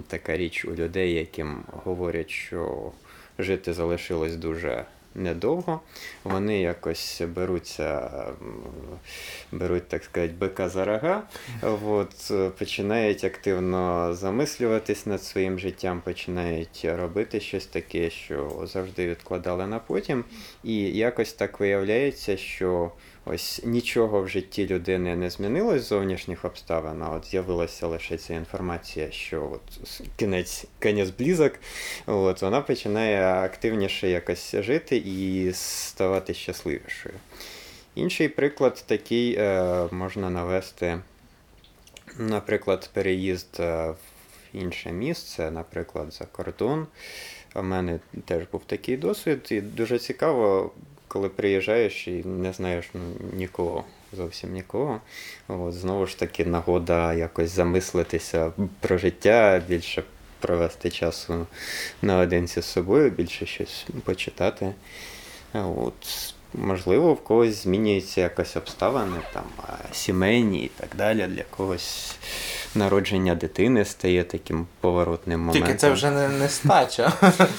така 0.06 0.36
річ 0.36 0.64
у 0.64 0.74
людей, 0.74 1.12
яким 1.12 1.64
говорять, 1.84 2.30
що 2.30 2.92
жити 3.38 3.72
залишилось 3.72 4.36
дуже 4.36 4.84
недовго. 5.14 5.80
Вони 6.24 6.60
якось 6.60 7.22
беруться, 7.34 8.10
беруть, 9.52 9.88
так 9.88 10.04
сказати, 10.04 10.34
бика 10.40 10.68
за 10.68 10.84
рога, 10.84 11.22
от, 11.86 12.32
починають 12.58 13.24
активно 13.24 14.14
замислюватись 14.14 15.06
над 15.06 15.22
своїм 15.22 15.58
життям, 15.58 16.00
починають 16.04 16.86
робити 16.98 17.40
щось 17.40 17.66
таке, 17.66 18.10
що 18.10 18.68
завжди 18.72 19.08
відкладали 19.08 19.66
на 19.66 19.78
потім. 19.78 20.24
І 20.64 20.76
якось 20.76 21.32
так 21.32 21.60
виявляється, 21.60 22.36
що 22.36 22.92
ось 23.24 23.60
нічого 23.64 24.22
в 24.22 24.28
житті 24.28 24.66
людини 24.66 25.16
не 25.16 25.30
змінилось 25.30 25.82
з 25.82 25.86
зовнішніх 25.86 26.44
обставин, 26.44 27.02
а 27.02 27.10
от 27.10 27.26
з'явилася 27.26 27.86
лише 27.86 28.16
ця 28.16 28.34
інформація, 28.34 29.10
що 29.10 29.50
от 29.52 30.00
кінець, 30.16 30.66
кінець 30.80 31.10
близок, 31.10 31.52
от, 32.06 32.42
вона 32.42 32.60
починає 32.60 33.24
активніше 33.24 34.08
якось 34.08 34.54
жити 34.54 34.96
і 34.96 35.50
ставати 35.52 36.34
щасливішою. 36.34 37.14
Інший 37.94 38.28
приклад 38.28 38.84
такий 38.86 39.36
е, 39.38 39.88
можна 39.90 40.30
навести, 40.30 41.00
наприклад, 42.18 42.90
переїзд 42.92 43.56
е, 43.60 43.90
в 43.90 43.96
інше 44.52 44.92
місце, 44.92 45.50
наприклад, 45.50 46.12
за 46.12 46.24
кордон. 46.24 46.86
У 47.54 47.62
мене 47.62 47.98
теж 48.24 48.44
був 48.52 48.64
такий 48.66 48.96
досвід, 48.96 49.48
і 49.50 49.60
дуже 49.60 49.98
цікаво, 49.98 50.70
коли 51.12 51.28
приїжджаєш 51.28 52.08
і 52.08 52.24
не 52.24 52.52
знаєш 52.52 52.86
ну, 52.94 53.00
нікого 53.32 53.84
зовсім 54.12 54.52
нікого. 54.52 55.00
От, 55.48 55.74
знову 55.74 56.06
ж 56.06 56.18
таки, 56.18 56.44
нагода 56.44 57.14
якось 57.14 57.50
замислитися 57.50 58.52
про 58.80 58.98
життя, 58.98 59.62
більше 59.68 60.02
провести 60.40 60.90
часу 60.90 61.46
наодинці 62.02 62.60
з 62.60 62.64
собою, 62.64 63.10
більше 63.10 63.46
щось 63.46 63.86
почитати. 64.04 64.74
От, 65.52 66.34
можливо, 66.54 67.14
в 67.14 67.24
когось 67.24 67.62
змінюються 67.62 68.20
якось 68.20 68.56
обставини, 68.56 69.16
там, 69.32 69.44
сімейні 69.92 70.64
і 70.64 70.70
так 70.80 70.88
далі. 70.96 71.26
Для 71.26 71.42
когось 71.56 72.16
народження 72.74 73.34
дитини 73.34 73.84
стає 73.84 74.24
таким 74.24 74.66
поворотним 74.80 75.40
моментом. 75.40 75.62
Тільки 75.62 75.78
це 75.78 75.90
вже 75.90 76.10
не, 76.10 76.28
не 76.28 76.48
стача. 76.48 77.12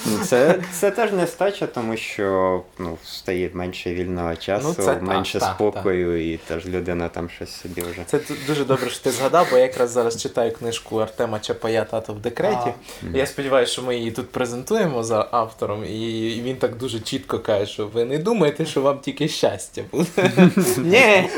Ну, 0.06 0.18
Це, 0.24 0.60
це 0.72 0.92
теж 0.92 1.12
не 1.12 1.28
стача, 1.28 1.68
тому 1.68 1.98
що 1.98 2.62
ну, 2.80 2.98
стає 3.06 3.50
менше 3.54 3.94
вільного 3.94 4.36
часу, 4.36 4.76
Ну, 4.78 4.86
це 4.86 4.96
менше 5.02 5.40
так, 5.40 5.56
спокою, 5.56 6.34
і 6.34 6.38
теж 6.38 6.66
людина 6.66 7.10
там 7.10 7.30
щось 7.30 7.52
собі 7.52 7.82
вже. 7.82 8.02
Це 8.06 8.20
дуже 8.48 8.66
добре, 8.66 8.90
що 8.90 9.04
ти 9.04 9.12
згадав, 9.12 9.48
бо 9.52 9.58
я 9.58 9.64
якраз 9.64 9.92
зараз 9.92 10.22
читаю 10.22 10.52
книжку 10.52 10.98
Артема 10.98 11.40
Чапая 11.40 11.84
Тато 11.84 12.14
в 12.14 12.20
декреті. 12.20 12.74
Я 13.14 13.26
сподіваюся, 13.26 13.72
що 13.72 13.82
ми 13.82 13.96
її 13.96 14.12
тут 14.12 14.32
презентуємо 14.32 15.04
за 15.04 15.28
автором, 15.32 15.86
і 15.86 16.42
він 16.44 16.56
так 16.56 16.78
дуже 16.78 17.00
чітко 17.00 17.40
каже, 17.40 17.66
що 17.66 17.88
ви 17.88 18.06
не 18.06 18.18
думаєте, 18.18 18.66
що 18.66 18.81
вам 18.82 19.00
тільки 19.00 19.28
щастя 19.28 19.84
буде. 19.92 20.32
Ні. 20.78 21.30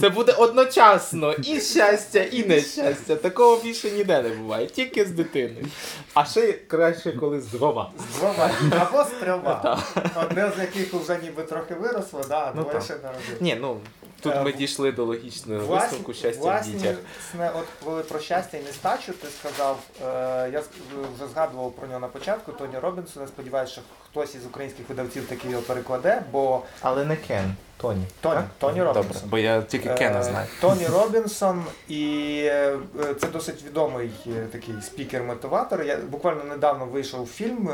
Це 0.00 0.08
буде 0.08 0.32
одночасно 0.32 1.32
і 1.32 1.60
щастя, 1.60 2.22
і 2.22 2.44
нещастя. 2.44 3.16
Такого 3.16 3.56
більше 3.56 3.90
ніде 3.90 4.22
не 4.22 4.28
буває, 4.28 4.66
тільки 4.66 5.04
з 5.04 5.10
дитиною. 5.10 5.66
А 6.14 6.24
ще 6.24 6.52
краще, 6.52 7.12
коли 7.12 7.40
з 7.40 7.46
двома. 7.46 7.90
З 8.14 8.18
двома 8.18 8.50
або 8.80 9.04
з 9.04 9.08
трьома. 9.08 9.78
Одне 10.22 10.52
з 10.56 10.60
яких 10.60 10.94
вже 10.94 11.18
ніби 11.22 11.42
трохи 11.42 11.74
виросло, 11.74 12.20
да, 12.28 12.38
а 12.38 12.52
Ну, 12.56 12.62
двоє 12.62 12.80
ще. 12.80 12.94
Ні, 13.40 13.56
ну 13.60 13.76
тут 14.22 14.34
ми 14.44 14.52
дійшли 14.52 14.92
до 14.92 15.04
логічного 15.04 15.66
висновку 15.66 16.14
щастя 16.14 16.40
в 16.40 16.42
власне, 16.42 16.72
дітях. 16.72 16.96
от 17.54 17.64
коли 17.84 18.02
про 18.02 18.18
щастя 18.20 18.58
і 18.58 18.62
нестачу 18.62 19.12
ти 19.12 19.28
сказав, 19.40 19.78
е, 20.02 20.50
я 20.52 20.62
вже 21.16 21.28
згадував 21.32 21.72
про 21.72 21.86
нього 21.88 22.00
на 22.00 22.08
початку, 22.08 22.52
Тоні 22.52 22.78
Робінсона, 22.82 23.26
сподіваюся, 23.26 23.72
що 23.72 23.82
хтось 24.10 24.34
із 24.34 24.46
українських 24.46 24.88
видавців 24.88 25.26
таки 25.26 25.48
його 25.48 25.62
перекладе, 25.62 26.22
бо 26.32 26.62
Але 26.80 27.04
не 27.04 27.16
Кен, 27.16 27.54
Тоні. 27.76 28.04
Тоні, 28.20 28.34
так? 28.34 28.44
Тоні 28.58 28.78
Добре, 28.78 29.04
бо 29.26 29.38
я 29.38 29.62
тільки 29.62 29.88
Кена 29.94 30.20
Е, 30.20 30.22
знаю. 30.22 30.46
Тоні 30.60 30.86
Робінсон, 30.86 31.64
і 31.88 32.38
е, 32.44 32.78
це 33.20 33.26
досить 33.26 33.62
відомий 33.62 34.10
е, 34.26 34.46
такий 34.52 34.74
спікер-мотиватор. 34.74 35.82
Я 35.82 35.96
буквально 35.96 36.44
недавно 36.44 36.86
вийшов 36.86 37.26
фільм 37.26 37.70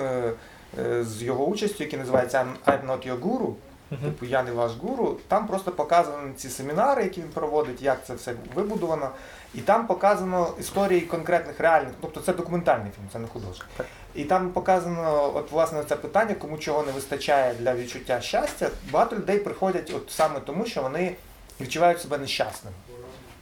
з 1.01 1.23
його 1.23 1.45
участю, 1.45 1.85
який 1.85 1.99
називається 1.99 2.47
I'm- 2.67 2.73
I'm 2.73 2.87
not 2.87 3.09
your 3.11 3.21
guru. 3.21 3.55
Типу 3.91 4.27
я 4.27 4.43
не 4.43 4.53
ваш 4.53 4.73
гуру. 4.77 5.17
Там 5.29 5.47
просто 5.47 5.73
показані 5.73 6.33
ці 6.37 6.49
семінари, 6.49 7.03
які 7.03 7.21
він 7.21 7.29
проводить, 7.29 7.83
як 7.83 8.07
це 8.07 8.15
все 8.15 8.35
вибудовано. 8.55 9.11
І 9.55 9.61
там 9.61 9.87
показано 9.87 10.55
історії 10.61 11.01
конкретних 11.01 11.61
реальних, 11.61 11.93
тобто 12.01 12.21
це 12.21 12.33
документальний 12.33 12.93
фільм, 12.97 13.09
це 13.13 13.19
не 13.19 13.29
художник. 13.29 13.67
Так. 13.77 13.87
І 14.15 14.25
там 14.25 14.51
показано, 14.51 15.33
от 15.35 15.53
власне 15.53 15.85
це 15.89 15.97
питання, 15.97 16.35
кому 16.35 16.59
чого 16.59 16.83
не 16.83 16.93
вистачає 16.93 17.55
для 17.55 17.75
відчуття 17.75 18.21
щастя. 18.21 18.71
Багато 18.91 19.17
людей 19.17 19.39
приходять 19.39 19.93
от 19.97 20.11
саме 20.11 20.41
тому, 20.41 20.67
що 20.67 20.83
вони 20.83 21.17
відчувають 21.61 22.01
себе 22.01 22.19
нещасними. 22.19 22.77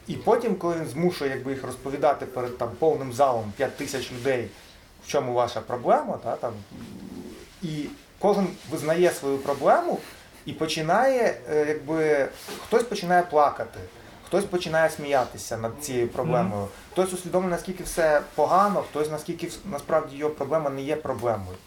І 0.07 0.13
потім, 0.13 0.55
коли 0.55 0.75
він 0.75 0.85
змушує 0.85 1.31
якби, 1.31 1.51
їх 1.51 1.63
розповідати 1.63 2.25
перед 2.25 2.57
там, 2.57 2.69
повним 2.79 3.13
залом 3.13 3.53
5 3.57 3.77
тисяч 3.77 4.11
людей, 4.11 4.47
в 5.05 5.07
чому 5.07 5.33
ваша 5.33 5.61
проблема, 5.61 6.17
та, 6.23 6.35
там, 6.35 6.53
і 7.61 7.85
кожен 8.19 8.47
визнає 8.71 9.11
свою 9.11 9.37
проблему 9.37 9.99
і 10.47 10.53
починає, 10.53 11.37
е, 11.51 11.65
якби, 11.67 12.27
хтось 12.67 12.83
починає 12.83 13.23
плакати, 13.23 13.79
хтось 14.25 14.45
починає 14.45 14.89
сміятися 14.89 15.57
над 15.57 15.71
цією 15.81 16.07
проблемою, 16.07 16.67
хтось 16.91 17.13
усвідомлює, 17.13 17.51
наскільки 17.51 17.83
все 17.83 18.21
погано, 18.35 18.83
хтось 18.89 19.11
наскільки 19.11 19.51
насправді 19.71 20.17
його 20.17 20.31
проблема 20.31 20.69
не 20.69 20.81
є 20.81 20.95
проблемою. 20.95 21.57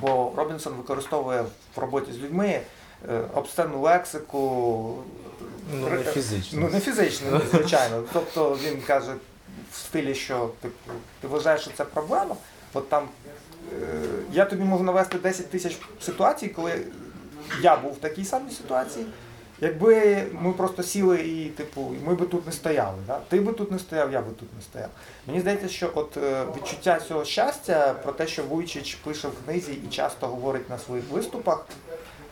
Бо 0.00 0.32
Робінсон 0.36 0.72
використовує 0.72 1.44
в 1.76 1.80
роботі 1.80 2.12
з 2.12 2.18
людьми 2.18 2.60
е, 3.08 3.20
лексику, 3.74 4.98
Ну, 5.74 5.88
не 5.88 6.02
фізично. 6.02 6.60
Ну, 6.60 6.68
не 6.68 6.80
фізично, 6.80 7.40
звичайно. 7.50 8.02
Тобто 8.12 8.58
він 8.64 8.80
каже 8.86 9.14
в 9.72 9.76
стилі, 9.76 10.14
що 10.14 10.50
типу, 10.60 10.92
ти 11.20 11.28
вважаєш, 11.28 11.60
що 11.60 11.70
це 11.76 11.84
проблема. 11.84 12.36
От 12.74 12.88
там 12.88 13.08
е, 13.72 13.86
я 14.32 14.44
тобі 14.44 14.62
можу 14.62 14.84
навести 14.84 15.18
10 15.18 15.50
тисяч 15.50 15.78
ситуацій, 16.00 16.48
коли 16.48 16.80
я 17.62 17.76
був 17.76 17.92
в 17.92 17.98
такій 17.98 18.24
самій 18.24 18.50
ситуації. 18.50 19.06
Якби 19.62 20.24
ми 20.40 20.52
просто 20.52 20.82
сіли 20.82 21.20
і, 21.20 21.44
типу, 21.44 21.94
ми 22.04 22.14
би 22.14 22.26
тут 22.26 22.46
не 22.46 22.52
стояли. 22.52 22.96
Да? 23.06 23.18
Ти 23.28 23.40
би 23.40 23.52
тут 23.52 23.72
не 23.72 23.78
стояв, 23.78 24.12
я 24.12 24.20
би 24.20 24.32
тут 24.40 24.48
не 24.56 24.62
стояв. 24.62 24.88
Мені 25.26 25.40
здається, 25.40 25.68
що 25.68 25.90
от 25.94 26.16
е, 26.16 26.44
відчуття 26.56 27.00
цього 27.08 27.24
щастя, 27.24 27.94
про 28.02 28.12
те, 28.12 28.26
що 28.26 28.42
Вуйчич 28.42 28.94
пише 28.94 29.28
в 29.28 29.44
книзі 29.44 29.72
і 29.72 29.88
часто 29.90 30.26
говорить 30.26 30.70
на 30.70 30.78
своїх 30.78 31.04
виступах, 31.10 31.66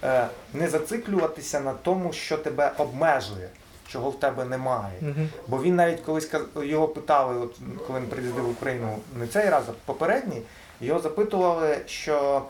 е, 0.04 0.26
не 0.54 0.68
зациклюватися 0.68 1.60
на 1.60 1.72
тому, 1.72 2.12
що 2.12 2.38
тебе 2.38 2.72
обмежує, 2.78 3.48
чого 3.88 4.10
в 4.10 4.20
тебе 4.20 4.44
немає. 4.44 4.94
Мгм. 5.00 5.28
Бо 5.48 5.62
він 5.62 5.76
навіть 5.76 6.00
колись 6.00 6.30
його 6.62 6.88
питали, 6.88 7.38
от 7.38 7.56
коли 7.86 8.00
він 8.00 8.06
приїздив 8.06 8.44
в 8.44 8.50
Україну 8.50 8.98
не 9.18 9.26
цей 9.26 9.48
раз, 9.48 9.64
а 9.68 9.72
попередній, 9.84 10.42
його 10.80 11.00
запитували, 11.00 11.78
що 11.86 12.42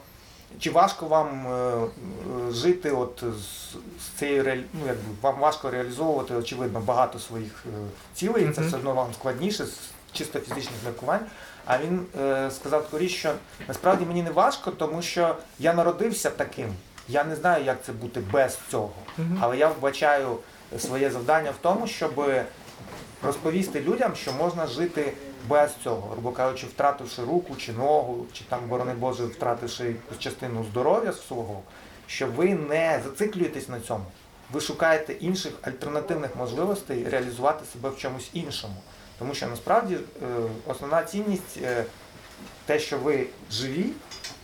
чи 0.58 0.70
важко 0.70 1.06
вам 1.06 1.46
е, 1.46 1.50
е, 1.50 2.52
жити 2.52 2.90
от 2.90 3.24
з, 3.38 3.72
з 4.04 4.18
цією 4.18 4.64
ну, 4.72 4.80
якби 4.86 5.02
вам 5.22 5.38
важко 5.38 5.70
реалізовувати, 5.70 6.34
очевидно, 6.34 6.80
багато 6.80 7.18
своїх 7.18 7.64
е, 7.66 7.70
цілей, 8.14 8.50
це 8.50 8.62
все 8.62 8.76
одно 8.76 8.94
вам 8.94 9.14
складніше 9.14 9.64
з 9.66 9.78
чисто 10.12 10.40
фізичних 10.40 10.76
міркувань. 10.84 11.26
А 11.66 11.78
він 11.78 12.06
е, 12.20 12.50
сказав 12.50 12.84
таку 12.84 12.98
річ, 12.98 13.12
що 13.12 13.32
насправді 13.68 14.04
мені 14.04 14.22
не 14.22 14.30
важко, 14.30 14.70
тому 14.70 15.02
що 15.02 15.36
я 15.58 15.74
народився 15.74 16.30
таким. 16.30 16.74
Я 17.08 17.24
не 17.24 17.36
знаю, 17.36 17.64
як 17.64 17.84
це 17.84 17.92
бути 17.92 18.20
без 18.32 18.58
цього. 18.70 18.92
Але 19.40 19.56
я 19.56 19.68
вбачаю 19.68 20.36
своє 20.78 21.10
завдання 21.10 21.50
в 21.50 21.62
тому, 21.62 21.86
щоб 21.86 22.24
розповісти 23.22 23.80
людям, 23.80 24.14
що 24.16 24.32
можна 24.32 24.66
жити 24.66 25.12
без 25.48 25.74
цього, 25.84 26.08
грубо 26.10 26.32
кажучи, 26.32 26.66
втративши 26.66 27.22
руку 27.22 27.56
чи 27.56 27.72
ногу, 27.72 28.26
чи 28.32 28.44
там, 28.44 28.60
борони 28.68 28.94
Боже, 28.94 29.24
втративши 29.24 29.96
частину 30.18 30.64
здоров'я 30.70 31.12
свого, 31.12 31.62
що 32.06 32.26
ви 32.26 32.54
не 32.54 33.00
зациклюєтесь 33.04 33.68
на 33.68 33.80
цьому. 33.80 34.04
Ви 34.52 34.60
шукаєте 34.60 35.12
інших 35.12 35.52
альтернативних 35.62 36.36
можливостей 36.36 37.08
реалізувати 37.08 37.64
себе 37.72 37.90
в 37.90 37.96
чомусь 37.96 38.30
іншому. 38.32 38.76
Тому 39.18 39.34
що 39.34 39.46
насправді 39.46 39.94
е, 39.94 40.26
основна 40.66 41.02
цінність 41.02 41.58
е, 41.62 41.84
те, 42.66 42.78
що 42.78 42.98
ви 42.98 43.26
живі, 43.50 43.86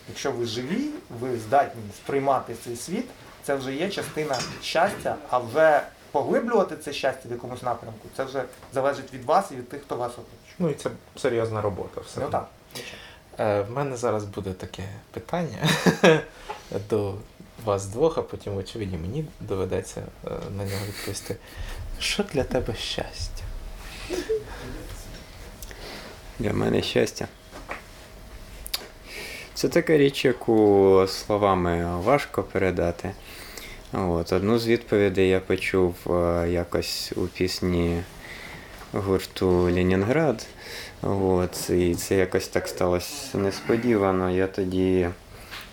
якщо 0.09 0.33
ви 0.33 0.47
живі, 0.47 0.89
ви 1.21 1.39
здатні 1.39 1.83
сприймати 1.97 2.55
цей 2.65 2.77
світ, 2.77 3.05
це 3.43 3.55
вже 3.55 3.75
є 3.75 3.89
частина 3.89 4.39
щастя, 4.63 5.17
а 5.31 5.39
вже 5.39 5.83
поглиблювати 6.17 6.77
це 6.77 6.93
щастя 6.93 7.29
в 7.29 7.33
якомусь 7.33 7.63
напрямку, 7.63 8.09
це 8.17 8.25
вже 8.25 8.45
залежить 8.73 9.15
від 9.15 9.25
вас 9.25 9.51
і 9.51 9.55
від 9.55 9.69
тих, 9.69 9.83
хто 9.83 9.97
вас 9.97 10.13
оточує. 10.13 10.57
Ну 10.59 10.71
і 10.71 10.75
це 10.75 10.91
серйозна 11.17 11.61
робота. 11.61 12.01
Все. 12.01 12.21
Ну 12.21 12.29
так. 12.31 12.49
Е, 13.39 13.61
в 13.61 13.71
мене 13.71 13.97
зараз 13.97 14.25
буде 14.25 14.53
таке 14.53 14.83
питання 15.11 15.69
до 16.91 17.15
вас 17.65 17.87
двох, 17.87 18.19
а 18.19 18.23
потім, 18.23 18.57
очевидно, 18.57 18.99
мені 18.99 19.25
доведеться 19.41 20.03
е, 20.27 20.31
на 20.57 20.65
нього 20.65 20.87
відповісти. 20.89 21.37
Що 21.99 22.23
для 22.23 22.45
тебе 22.45 22.75
щастя? 22.75 23.43
Для 26.39 26.53
мене 26.53 26.83
щастя. 26.83 27.29
Це 29.55 29.69
така 29.69 29.97
річ, 29.97 30.25
яку 30.25 31.05
словами 31.09 32.01
важко 32.01 32.43
передати. 32.43 33.13
От, 33.93 34.33
одну 34.33 34.59
з 34.59 34.67
відповідей 34.67 35.29
я 35.29 35.41
почув 35.41 35.95
е, 36.11 36.49
якось 36.51 37.13
у 37.17 37.21
пісні 37.21 38.03
гурту 38.93 39.49
Ленінград. 39.49 40.47
От, 41.03 41.71
і 41.71 41.95
це 41.95 42.17
якось 42.17 42.49
так 42.49 42.69
сталося 42.69 43.39
несподівано. 43.39 44.31
Я 44.31 44.47
тоді, 44.47 45.09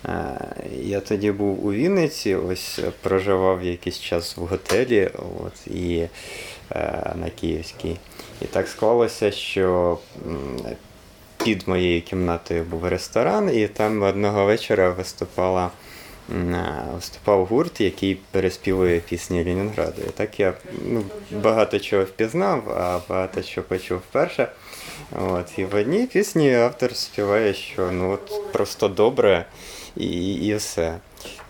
е, 0.06 0.40
я 0.72 1.00
тоді 1.00 1.32
був 1.32 1.66
у 1.66 1.72
Вінниці, 1.72 2.34
ось 2.34 2.80
проживав 3.02 3.64
якийсь 3.64 4.00
час 4.00 4.36
в 4.36 4.40
готелі 4.40 5.10
от, 5.44 5.66
і, 5.66 6.08
е, 6.70 7.12
на 7.14 7.30
Київській. 7.40 7.96
І 8.42 8.44
так 8.44 8.68
склалося, 8.68 9.30
що 9.30 9.98
під 11.44 11.68
моєю 11.68 12.02
кімнатою 12.02 12.64
був 12.64 12.84
ресторан, 12.84 13.56
і 13.56 13.68
там 13.68 14.02
одного 14.02 14.44
вечора 14.44 14.90
виступала, 14.90 15.70
е, 16.32 16.84
виступав 16.94 17.46
гурт, 17.46 17.80
який 17.80 18.14
переспівує 18.30 19.00
пісні 19.00 19.44
Ленінграду. 19.44 20.02
І 20.08 20.10
так 20.10 20.40
я 20.40 20.54
ну, 20.88 21.02
багато 21.30 21.78
чого 21.78 22.04
впізнав, 22.04 22.70
а 22.70 23.00
багато 23.08 23.42
чого 23.42 23.66
почув 23.66 23.98
вперше. 23.98 24.48
От, 25.12 25.58
і 25.58 25.64
в 25.64 25.74
одній 25.74 26.06
пісні 26.06 26.54
автор 26.54 26.96
співає, 26.96 27.54
що 27.54 27.90
ну 27.92 28.10
от 28.10 28.52
просто 28.52 28.88
добре 28.88 29.46
і, 29.96 30.32
і 30.32 30.54
все. 30.54 30.98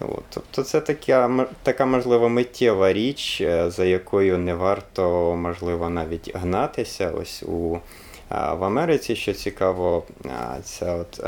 От, 0.00 0.22
тобто 0.30 0.62
це 0.62 0.80
така, 0.80 1.46
така, 1.62 1.86
можливо, 1.86 2.28
миттєва 2.28 2.92
річ, 2.92 3.40
е, 3.40 3.70
за 3.70 3.84
якою 3.84 4.38
не 4.38 4.54
варто, 4.54 5.36
можливо, 5.36 5.90
навіть 5.90 6.30
гнатися. 6.36 7.10
Ось 7.10 7.42
у 7.42 7.80
в 8.30 8.64
Америці, 8.64 9.16
що 9.16 9.32
цікаво, 9.32 10.04
це 10.64 10.94
от 10.94 11.20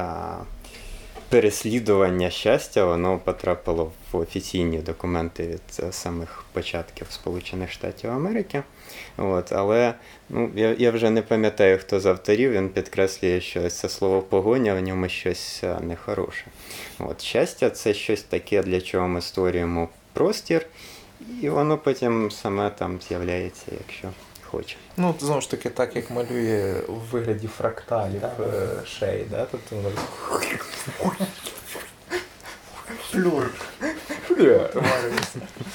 переслідування 1.29 2.31
щастя, 2.31 2.85
воно 2.85 3.19
потрапило 3.19 3.93
в 4.13 4.17
офіційні 4.17 4.79
документи 4.79 5.47
від 5.47 5.85
е, 5.89 5.93
самих 5.93 6.45
початків 6.53 7.07
Сполучених 7.11 7.73
Штатів 7.73 8.11
Америки. 8.11 8.63
От, 9.17 9.53
але 9.53 9.95
ну, 10.29 10.51
я, 10.55 10.75
я 10.79 10.91
вже 10.91 11.11
не 11.11 11.23
пам'ятаю, 11.23 11.79
хто 11.79 12.01
з 12.01 12.07
авторів, 12.07 12.53
він 12.53 12.69
підкреслює, 12.69 13.41
що 13.41 13.71
це 13.71 13.89
слово 13.89 14.23
погоня 14.23 14.75
в 14.75 14.81
ньому 14.81 15.09
щось 15.09 15.61
е, 15.65 15.79
нехороше. 15.81 16.45
От, 16.99 17.23
щастя 17.23 17.71
це 17.71 17.95
щось 17.95 18.23
таке, 18.23 18.63
для 18.63 18.81
чого 18.81 19.09
ми 19.09 19.21
створюємо 19.21 19.89
простір, 20.13 20.67
і 21.43 21.49
воно 21.49 21.79
потім 21.79 22.31
саме 22.31 22.71
там 22.71 23.01
з'являється, 23.09 23.67
якщо 23.79 24.09
хоче. 24.51 24.77
Ну, 24.97 25.15
знову 25.21 25.41
ж 25.41 25.51
таки, 25.51 25.71
так 25.71 25.97
як 25.97 26.11
малює 26.11 26.75
у 26.89 26.93
вигляді 26.93 27.49
фракталів 27.49 28.21
Так. 28.21 28.33
е, 28.41 28.87
шей, 28.87 29.27
да? 29.31 29.47
тобто 29.51 29.77
воно 29.77 29.91
Флюр. 33.11 33.51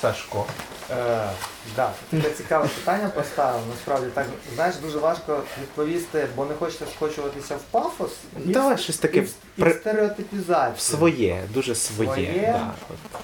Сашко. 0.01 0.45
Е, 0.91 1.29
да, 1.75 1.91
таке 2.11 2.29
цікаве 2.29 2.67
питання 2.67 3.09
поставив. 3.09 3.61
Насправді 3.69 4.07
так 4.13 4.25
знаєш, 4.55 4.75
дуже 4.75 4.97
важко 4.97 5.43
відповісти, 5.61 6.27
бо 6.35 6.45
не 6.45 6.53
хочеться 6.53 6.85
скочуватися 6.95 7.55
в 7.55 7.61
пафос 7.71 8.11
і, 8.45 8.49
Давай 8.49 8.77
щось 8.77 8.97
таке 8.97 9.21
в- 9.21 9.33
і 9.57 9.61
при- 9.61 9.73
стереотипізацію. 9.73 10.97
Своє, 10.97 11.41
дуже 11.53 11.75
своє. 11.75 12.09
Своє? 12.13 12.41
Да. 12.57 12.71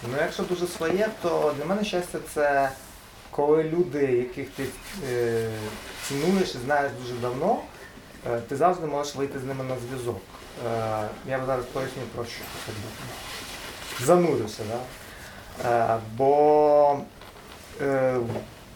Ну, 0.04 0.18
якщо 0.22 0.44
дуже 0.44 0.68
своє, 0.68 1.10
то 1.22 1.54
для 1.58 1.66
мене 1.66 1.84
щастя 1.86 2.18
це 2.34 2.70
коли 3.38 3.64
люди, 3.64 4.00
яких 4.04 4.50
ти 4.50 4.64
е, 5.12 5.50
цінуєш 6.08 6.56
і 6.56 6.58
знаєш 6.66 6.92
дуже 7.02 7.14
давно, 7.14 7.58
е, 8.30 8.40
ти 8.40 8.56
завжди 8.56 8.88
можеш 8.88 9.16
вийти 9.16 9.40
з 9.40 9.44
ними 9.44 9.64
на 9.64 9.76
зв'язок. 9.88 10.22
Е, 10.68 11.08
я 11.30 11.46
зараз 11.46 11.66
поясню 11.66 12.02
про 12.16 12.26
що. 12.26 12.42
якби, 12.68 14.06
Занурюся, 14.06 14.64
да? 14.70 14.80
Е, 15.66 16.00
бо 16.18 17.00
е, 17.82 18.18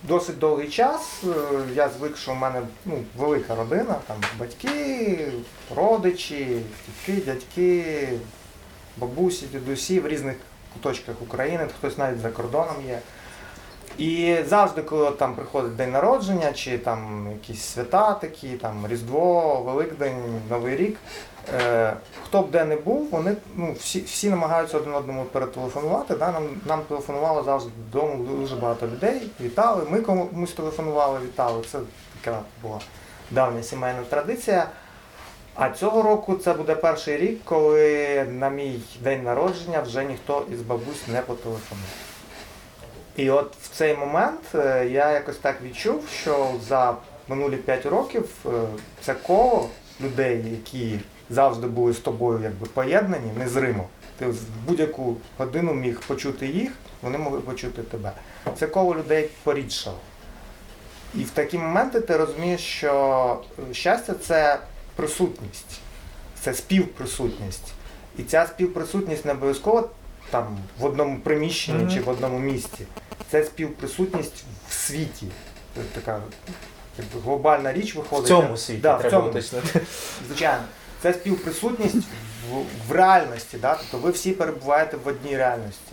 досить 0.03 0.39
довгий 0.39 0.69
час 0.69 1.23
е, 1.23 1.29
я 1.75 1.89
звик, 1.89 2.17
що 2.17 2.31
в 2.31 2.35
мене 2.35 2.61
ну, 2.85 3.03
велика 3.17 3.55
родина, 3.55 3.95
там 4.07 4.17
батьки, 4.39 5.31
родичі, 5.75 6.61
тітки, 6.85 7.21
дядьки, 7.25 8.09
бабусі, 8.97 9.45
дідусі 9.45 9.99
в 9.99 10.07
різних 10.07 10.35
куточках 10.73 11.21
України, 11.21 11.67
хтось 11.77 11.97
навіть 11.97 12.19
за 12.19 12.29
кордоном 12.29 12.75
є. 12.87 12.99
І 13.97 14.37
завжди, 14.47 14.81
коли 14.81 15.11
там 15.11 15.35
приходить 15.35 15.75
день 15.75 15.91
народження, 15.91 16.53
чи 16.53 16.77
там 16.77 17.27
якісь 17.31 17.61
свята 17.61 18.13
такі, 18.13 18.47
там 18.47 18.87
Різдво, 18.87 19.61
Великдень, 19.65 20.41
Новий 20.49 20.75
рік, 20.75 20.97
е, 21.53 21.93
хто 22.25 22.41
б 22.41 22.51
де 22.51 22.65
не 22.65 22.75
був, 22.75 23.07
вони 23.11 23.35
ну, 23.55 23.75
всі, 23.79 24.01
всі 24.01 24.29
намагаються 24.29 24.77
один 24.77 24.93
одному 24.93 25.23
перетелефонувати. 25.23 26.15
Да? 26.15 26.31
Нам, 26.31 26.43
нам 26.65 26.81
телефонувало 26.81 27.43
завжди 27.43 27.71
додому 27.91 28.23
дуже 28.23 28.55
багато 28.55 28.87
людей, 28.87 29.31
вітали. 29.41 29.85
Ми 29.89 30.01
комусь 30.01 30.53
телефонували, 30.53 31.19
вітали. 31.19 31.63
Це 31.71 31.79
така 32.21 32.39
була 32.63 32.79
давня 33.31 33.63
сімейна 33.63 34.01
традиція. 34.09 34.67
А 35.55 35.69
цього 35.69 36.01
року 36.01 36.35
це 36.35 36.53
буде 36.53 36.75
перший 36.75 37.17
рік, 37.17 37.41
коли 37.43 38.23
на 38.29 38.49
мій 38.49 38.81
день 39.03 39.23
народження 39.23 39.81
вже 39.81 40.03
ніхто 40.03 40.45
із 40.53 40.61
бабусь 40.61 41.07
не 41.07 41.21
потелефонує. 41.21 42.10
І 43.15 43.29
от 43.29 43.55
в 43.61 43.69
цей 43.77 43.97
момент 43.97 44.39
е, 44.55 44.87
я 44.91 45.11
якось 45.11 45.37
так 45.37 45.61
відчув, 45.61 46.03
що 46.21 46.51
за 46.67 46.95
минулі 47.27 47.57
5 47.57 47.85
років 47.85 48.29
е, 48.45 48.49
це 49.01 49.13
коло 49.13 49.69
людей, 50.01 50.45
які 50.51 50.99
завжди 51.29 51.67
були 51.67 51.93
з 51.93 51.99
тобою 51.99 52.39
якби 52.43 52.67
поєднані, 52.67 53.31
незримо. 53.37 53.87
Ти 54.19 54.25
в 54.25 54.37
будь-яку 54.67 55.17
годину 55.37 55.73
міг 55.73 55.99
почути 55.99 56.47
їх, 56.47 56.71
вони 57.01 57.17
могли 57.17 57.39
почути 57.39 57.81
тебе. 57.81 58.11
Це 58.59 58.67
коло 58.67 58.95
людей 58.95 59.29
порідшало. 59.43 59.97
І 61.15 61.23
в 61.23 61.29
такі 61.29 61.57
моменти 61.57 62.01
ти 62.01 62.17
розумієш, 62.17 62.61
що 62.61 63.41
е, 63.71 63.73
щастя 63.73 64.13
це 64.13 64.59
присутність, 64.95 65.79
це 66.41 66.53
співприсутність. 66.53 67.73
І 68.17 68.23
ця 68.23 68.45
співприсутність 68.45 69.25
не 69.25 69.31
обов'язково 69.31 69.89
там 70.31 70.57
в 70.79 70.85
одному 70.85 71.19
приміщенні 71.19 71.83
Мгм. 71.83 71.91
чи 71.93 72.01
в 72.01 72.09
одному 72.09 72.39
місці. 72.39 72.85
Це 73.31 73.43
співприсутність 73.43 74.43
в 74.69 74.73
світі. 74.73 75.27
Це 75.75 75.81
така 76.01 76.19
якби, 76.97 77.19
глобальна 77.23 77.73
річ 77.73 77.95
В 77.95 77.97
виходить. 77.97 78.27
цьому 78.27 78.57
світі 78.57 78.79
Да, 78.81 78.95
в 78.95 78.99
треба 79.01 79.17
цьому. 79.17 79.29
уточнити. 79.29 79.81
Звичайно, 80.27 80.63
це 81.01 81.13
співприсутність 81.13 81.95
в, 81.95 82.55
в 82.87 82.91
реальності, 82.91 83.57
да? 83.61 83.75
тобто 83.75 83.97
ви 84.07 84.11
всі 84.11 84.31
перебуваєте 84.31 84.97
в 84.97 85.07
одній 85.07 85.37
реальності. 85.37 85.91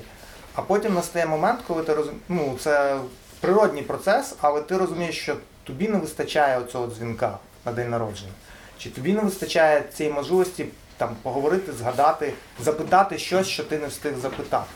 А 0.55 0.63
потім 0.63 0.95
настає 0.95 1.27
момент, 1.27 1.61
коли 1.67 1.83
ти 1.83 1.95
розумієш, 1.95 2.23
ну 2.29 2.57
це 2.61 2.99
природній 3.41 3.83
процес, 3.83 4.35
але 4.41 4.63
ти 4.63 4.77
розумієш, 4.77 5.19
що 5.19 5.37
тобі 5.65 5.89
не 5.89 5.99
вистачає 5.99 6.59
оцього 6.59 6.87
дзвінка 6.87 7.39
на 7.65 7.73
день 7.73 7.91
народження. 7.91 8.33
Чи 8.79 8.91
тобі 8.91 9.13
не 9.13 9.21
вистачає 9.21 9.83
цієї 9.95 10.15
можливості 10.15 10.67
там 10.99 11.17
поговорити, 11.23 11.73
згадати, 11.73 12.33
запитати 12.61 13.19
щось, 13.19 13.47
що 13.47 13.65
ти 13.65 13.79
не 13.79 13.87
встиг 13.87 14.19
запитати. 14.19 14.71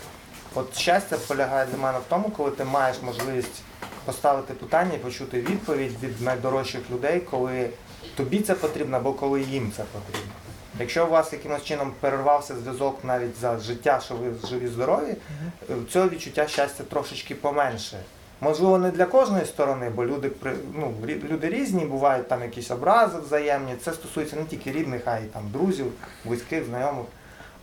От 0.55 0.77
щастя 0.77 1.17
полягає 1.29 1.67
для 1.67 1.79
мене 1.79 1.99
в 1.99 2.03
тому, 2.09 2.31
коли 2.31 2.51
ти 2.51 2.65
маєш 2.65 2.97
можливість 3.03 3.63
поставити 4.05 4.55
питання 4.55 4.95
і 4.95 4.99
почути 4.99 5.41
відповідь 5.41 6.03
від 6.03 6.21
найдорожчих 6.21 6.91
людей, 6.91 7.21
коли 7.21 7.71
тобі 8.17 8.41
це 8.41 8.55
потрібно 8.55 8.97
або 8.97 9.13
коли 9.13 9.43
їм 9.43 9.73
це 9.77 9.83
потрібно. 9.93 10.33
Якщо 10.79 11.07
у 11.07 11.11
вас 11.11 11.33
якимось 11.33 11.65
чином 11.65 11.93
перервався 12.01 12.57
зв'язок 12.57 13.05
навіть 13.05 13.41
за 13.41 13.59
життя, 13.59 14.01
що 14.05 14.15
ви 14.15 14.49
живі 14.49 14.69
здорові, 14.69 15.15
е, 15.71 15.75
цього 15.91 16.09
відчуття 16.09 16.49
щастя 16.49 16.85
трошечки 16.85 17.35
поменше. 17.35 17.99
Можливо, 18.43 18.79
не 18.79 18.91
для 18.91 19.05
кожної 19.05 19.45
сторони, 19.47 19.91
бо 19.95 20.05
люди 20.05 20.31
ну, 20.75 20.95
люди 21.31 21.49
різні, 21.49 21.85
бувають 21.85 22.29
там 22.29 22.43
якісь 22.43 22.71
образи 22.71 23.19
взаємні. 23.27 23.75
Це 23.85 23.93
стосується 23.93 24.37
не 24.37 24.45
тільки 24.45 24.73
рідних, 24.73 25.03
а 25.05 25.19
й 25.19 25.25
там 25.25 25.43
друзів, 25.53 25.87
близьких, 26.25 26.65
знайомих. 26.65 27.05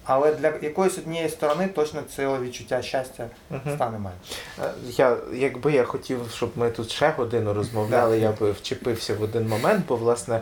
Але 0.04 0.34
для 0.34 0.54
якоїсь 0.62 0.98
однієї 0.98 1.30
сторони 1.30 1.68
точно 1.68 2.02
цього 2.16 2.40
відчуття 2.40 2.82
щастя 2.82 3.28
Мгм. 3.50 3.76
стане 3.76 4.00
менше. 4.00 4.20
Е, 4.64 4.72
Я, 4.98 5.18
якби 5.34 5.72
я 5.74 5.84
хотів, 5.84 6.20
щоб 6.34 6.52
ми 6.56 6.70
тут 6.70 6.90
ще 6.92 7.10
годину 7.18 7.54
розмовляли, 7.54 8.20
я 8.20 8.32
би 8.32 8.52
вчепився 8.52 9.14
в 9.14 9.22
один 9.24 9.48
момент, 9.48 9.86
бо 9.88 9.96
власне 9.96 10.42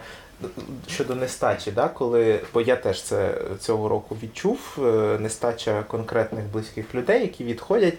щодо 0.88 1.16
нестачі, 1.16 1.72
да, 1.72 1.88
коли, 1.88 2.40
бо 2.54 2.62
я 2.62 2.76
теж 2.76 3.02
це 3.04 3.34
цього 3.60 3.90
року 3.90 4.18
відчув, 4.24 4.60
е, 4.80 4.82
нестача 5.20 5.84
конкретних 5.88 6.46
близьких 6.46 6.96
людей, 6.96 7.22
які 7.22 7.44
відходять, 7.44 7.98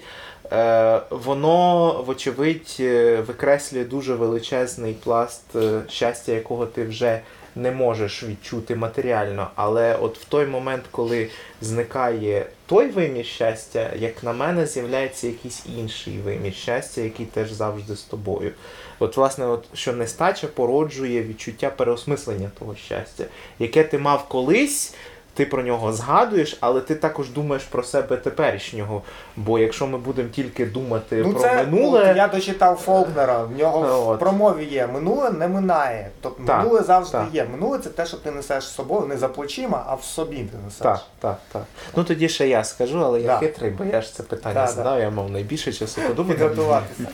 воно, 1.10 2.02
вочевидь, 2.06 2.76
е, 2.80 3.20
викреслює 3.20 3.84
дуже 3.84 4.14
величезний 4.14 4.94
пласт 4.94 5.56
е, 5.56 5.82
щастя, 5.88 6.32
якого 6.32 6.66
ти 6.66 6.84
вже 6.84 7.20
не 7.56 7.70
можеш 7.70 8.22
відчути 8.22 8.76
матеріально. 8.76 9.50
Але 9.54 9.96
от 9.96 10.18
в 10.18 10.24
той 10.24 10.46
момент, 10.46 10.82
коли 10.90 11.28
зникає 11.60 12.46
той 12.66 12.90
вимір 12.90 13.26
щастя, 13.26 13.90
як 13.98 14.22
на 14.22 14.32
мене, 14.32 14.66
з'являється 14.66 15.26
якийсь 15.26 15.66
інший 15.78 16.18
вимір 16.18 16.54
щастя, 16.54 17.00
який 17.00 17.26
теж 17.26 17.52
завжди 17.52 17.96
з 17.96 18.02
тобою. 18.02 18.52
От, 18.98 19.16
власне, 19.16 19.46
от, 19.46 19.64
що 19.74 19.92
нестача 19.92 20.46
породжує 20.46 21.22
відчуття 21.22 21.70
переосмислення 21.70 22.50
того 22.58 22.76
щастя, 22.76 23.24
яке 23.58 23.84
ти 23.84 23.98
мав 23.98 24.28
колись. 24.28 24.94
Ти 25.38 25.46
про 25.46 25.62
нього 25.62 25.92
згадуєш, 25.92 26.56
але 26.60 26.80
ти 26.80 26.94
також 26.94 27.30
думаєш 27.30 27.64
про 27.64 27.82
себе 27.82 28.16
теперішнього. 28.16 29.02
Бо 29.36 29.58
якщо 29.58 29.86
ми 29.86 29.98
будемо 29.98 30.28
тільки 30.28 30.66
думати 30.66 31.22
Ну, 31.26 31.32
про 31.32 31.40
це 31.40 31.56
минуле, 31.56 32.04
ну, 32.10 32.16
я 32.16 32.28
дочитав 32.28 32.76
Фолкнера, 32.76 33.42
в 33.42 33.58
нього 33.58 34.08
От. 34.10 34.16
в 34.16 34.20
промові 34.20 34.64
є 34.64 34.86
минуле 34.86 35.30
не 35.30 35.48
минає. 35.48 36.10
Тобто 36.20 36.42
Так, 36.46 36.58
минуле 36.62 36.82
завжди 36.82 37.12
так. 37.12 37.26
є. 37.32 37.44
Минуле 37.52 37.78
це 37.78 37.90
те, 37.90 38.06
що 38.06 38.16
ти 38.16 38.30
несеш 38.30 38.64
з 38.64 38.74
собою, 38.74 39.06
не 39.06 39.16
за 39.16 39.28
плечима, 39.28 39.84
а 39.88 39.94
в 39.94 40.02
собі 40.04 40.36
ти 40.36 40.56
несеш. 40.64 40.78
Так, 40.82 41.00
так, 41.20 41.38
так. 41.52 41.62
Ну 41.96 42.04
тоді 42.04 42.28
ще 42.28 42.48
я 42.48 42.64
скажу, 42.64 43.04
але 43.04 43.20
я 43.20 43.26
Да. 43.26 43.38
хитрий, 43.38 43.70
бо 43.70 43.84
я 43.84 44.00
ж 44.00 44.14
це 44.14 44.22
питання 44.22 44.54
Да, 44.54 44.66
да. 44.66 44.72
задав, 44.72 45.00
я 45.00 45.10
мав 45.10 45.30
найбільше 45.30 45.72
часу 45.72 46.00
подумати. 46.08 46.50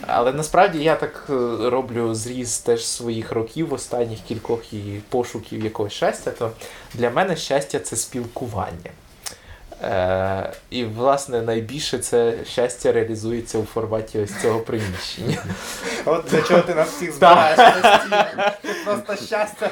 Але 0.07 0.33
насправді 0.33 0.79
я 0.79 0.95
так 0.95 1.23
е, 1.29 1.33
роблю 1.69 2.13
зріз 2.15 2.57
теж 2.57 2.85
своїх 2.87 3.31
років, 3.31 3.73
останніх 3.73 4.19
кількох 4.19 4.73
і 4.73 5.01
пошуків 5.09 5.63
якогось 5.63 5.93
щастя, 5.93 6.31
то 6.31 6.51
для 6.97 7.09
мене 7.09 7.35
щастя 7.35 7.79
це 7.79 7.95
спілкування. 7.95 8.91
Е, 9.85 10.53
і, 10.69 10.83
власне, 10.85 11.41
найбільше 11.41 11.97
це 11.99 12.33
щастя 12.45 12.91
реалізується 12.91 13.57
у 13.57 13.63
форматі 13.63 14.19
ось 14.19 14.41
цього 14.41 14.59
приміщення. 14.59 15.43
От 16.05 16.25
для 16.25 16.41
чого 16.41 16.61
ти 16.61 16.75
нас 16.75 16.89
всіх 16.89 17.11
збираєш 17.13 17.55
постійно. 17.57 18.51
Ти 18.61 18.69
просто 18.85 19.25
щастя, 19.25 19.69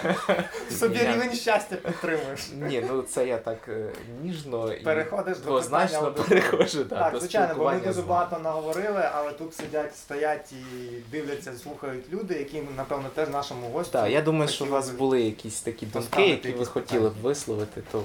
собі 0.72 0.99
рівень 0.99 1.34
щастя 1.34 1.76
підтримуєш. 1.76 2.39
Ні, 2.53 2.86
ну 2.89 3.01
це 3.01 3.28
я 3.28 3.38
так 3.38 3.57
е, 3.68 3.86
ніжно 4.24 4.74
і 4.74 4.84
Переходиш 4.84 5.38
до 5.38 5.61
питання 5.61 5.97
аудиторії. 5.97 6.41
переходжу. 6.41 6.84
Так, 6.89 7.16
звичайно, 7.20 7.55
бо 7.57 7.66
ми 7.66 7.80
дуже 7.80 8.01
багато 8.01 8.39
наговорили, 8.39 9.09
але 9.16 9.32
тут 9.32 9.55
сидять, 9.55 9.97
стоять 9.97 10.51
і 10.51 10.86
дивляться, 11.11 11.53
слухають 11.64 12.14
люди, 12.14 12.34
які, 12.34 12.64
напевно, 12.78 13.09
теж 13.16 13.30
нашому 13.30 13.68
гостю. 13.68 13.91
Так, 13.91 14.11
я 14.11 14.22
думаю, 14.22 14.49
що 14.49 14.66
у 14.66 14.70
вас 14.70 14.89
були 14.89 15.22
якісь 15.22 15.61
такі 15.61 15.86
думки, 15.86 16.28
які 16.28 16.51
ви 16.51 16.66
хотіли 16.66 17.09
б 17.09 17.14
висловити, 17.22 17.82
то 17.91 18.03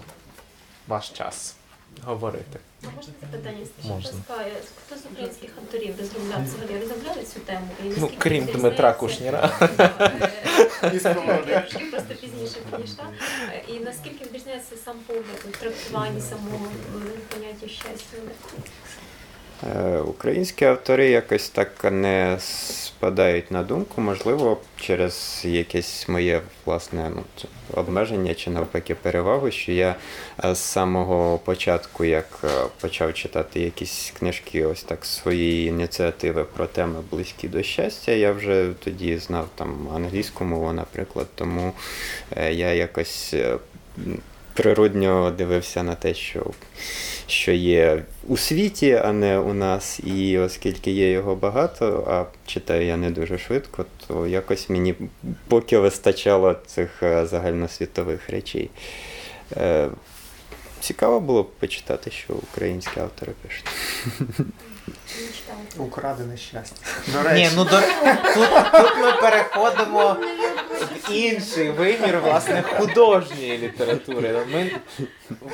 ваш 0.88 1.10
час 1.10 1.57
говорити. 2.04 2.58
А 2.82 2.86
можна 2.96 3.12
це 3.20 3.26
питання 3.26 3.66
ще 3.82 3.88
Можна. 3.88 4.10
Паскає? 4.10 4.52
Хто 4.86 4.96
з 4.96 5.02
українських 5.12 5.50
авторів 5.62 5.94
розробляв 6.00 6.44
взагалі 6.44 6.80
розробляли 6.80 7.22
цю 7.34 7.40
тему? 7.40 7.68
І 7.84 7.88
Ну, 7.96 8.10
крім 8.18 8.44
Дмитра 8.54 8.92
Кушніра. 8.92 9.50
Е, 10.82 10.90
І 10.94 10.98
трошки 10.98 11.84
просто 11.90 12.14
пізніше 12.20 12.56
підійшла. 12.70 13.04
Е, 13.52 13.62
І 13.68 13.80
наскільки 13.80 14.24
відрізняється 14.24 14.76
сам 14.84 14.96
погляд 15.06 15.44
у 15.48 15.50
трактуванні 15.50 16.20
самого 16.20 16.66
е, 16.66 17.18
поняття 17.34 17.68
щастя? 17.68 18.16
Е, 19.66 19.98
Українські 19.98 20.64
автори 20.64 21.10
якось 21.10 21.48
так 21.48 21.92
не 21.92 22.36
спадають 22.40 23.50
на 23.50 23.62
думку, 23.62 24.00
можливо, 24.00 24.58
через 24.80 25.42
якесь 25.44 26.08
моє 26.08 26.40
власне 26.64 27.10
ну, 27.14 27.22
обмеження 27.74 28.34
чи 28.34 28.50
навпаки 28.50 28.94
перевагу, 28.94 29.50
що 29.50 29.72
я 29.72 29.94
е, 30.44 30.54
з 30.54 30.58
самого 30.58 31.38
початку, 31.38 32.04
як 32.04 32.38
е, 32.44 32.48
почав 32.80 33.14
читати 33.14 33.60
якісь 33.60 34.12
книжки, 34.18 34.64
ось 34.64 34.82
так 34.82 35.04
з 35.04 35.16
своєї 35.16 35.68
ініціативи 35.68 36.44
про 36.44 36.66
теми 36.66 36.98
близькі 37.10 37.48
до 37.48 37.62
щастя, 37.62 38.12
я 38.12 38.32
вже 38.32 38.68
тоді 38.84 39.18
знав 39.18 39.48
там 39.54 39.88
англійську 39.94 40.44
мову, 40.44 40.72
наприклад, 40.72 41.26
тому 41.34 41.72
я 42.36 42.72
якось. 42.72 43.34
Природньо 44.58 45.30
дивився 45.30 45.82
на 45.82 45.94
те, 45.94 46.14
що 46.14 46.46
що 47.26 47.52
є 47.52 48.02
у 48.28 48.36
світі, 48.36 49.02
а 49.04 49.12
не 49.12 49.38
у 49.38 49.54
нас. 49.54 50.00
І 50.00 50.38
оскільки 50.38 50.90
є 50.90 51.10
його 51.10 51.36
багато, 51.36 52.04
а 52.10 52.24
читаю 52.46 52.86
я 52.86 52.96
не 52.96 53.10
дуже 53.10 53.38
швидко, 53.38 53.84
то 54.06 54.26
якось 54.26 54.70
мені 54.70 54.94
поки 55.48 55.78
вистачало 55.78 56.56
цих 56.66 57.02
е, 57.02 57.26
загальносвітових 57.26 58.30
речей. 58.30 58.70
Е, 59.56 59.88
Цікаво 60.80 61.20
було 61.20 61.42
б 61.42 61.50
почитати, 61.50 62.10
що 62.10 62.32
українські 62.34 63.00
автори 63.00 63.32
пишуть. 63.42 63.66
Украдене 65.76 66.36
щастя. 66.36 66.76
До 67.12 67.22
речі, 67.22 67.42
Ні, 67.42 67.50
ну 67.56 67.64
до... 67.64 67.70
тут, 67.70 68.44
тут 68.72 68.96
ми 69.02 69.12
переходимо 69.20 70.16
в 70.84 71.12
інший 71.12 71.70
вимір, 71.70 72.20
власне, 72.24 72.62
художньої 72.62 73.58
літератури. 73.58 74.38
Ми 74.52 74.70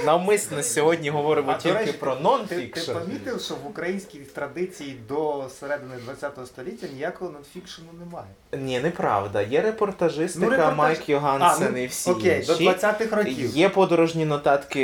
навмисно 0.04 0.62
сьогодні 0.62 1.10
говоримо 1.10 1.50
А, 1.52 1.54
тільки 1.54 1.78
речі, 1.78 1.92
про 1.92 2.14
ти, 2.16 2.22
нон-фікшн. 2.22 2.86
ти 2.86 2.92
помітив, 2.92 3.40
що 3.40 3.54
в 3.54 3.66
українській 3.66 4.18
традиції 4.18 4.96
до 5.08 5.44
середини 5.60 5.94
ХХ 6.20 6.46
століття 6.46 6.86
ніякого 6.94 7.30
нонфікшену 7.30 7.88
немає. 8.04 8.26
Ні, 8.58 8.80
неправда. 8.80 9.42
Є 9.42 9.60
репортажистика, 9.60 10.46
Ну, 10.46 10.52
репортаж- 10.52 10.74
Майк 10.76 11.08
Йогансен 11.08 11.66
А, 11.68 11.70
ну, 11.70 11.82
і 11.82 11.86
всі 11.86 12.10
Окей, 12.10 12.44
до 12.46 12.52
інші. 12.52 12.64
20-х 12.68 13.16
років. 13.16 13.56
Є 13.56 13.68
подорожні 13.68 14.24
нотатки 14.24 14.82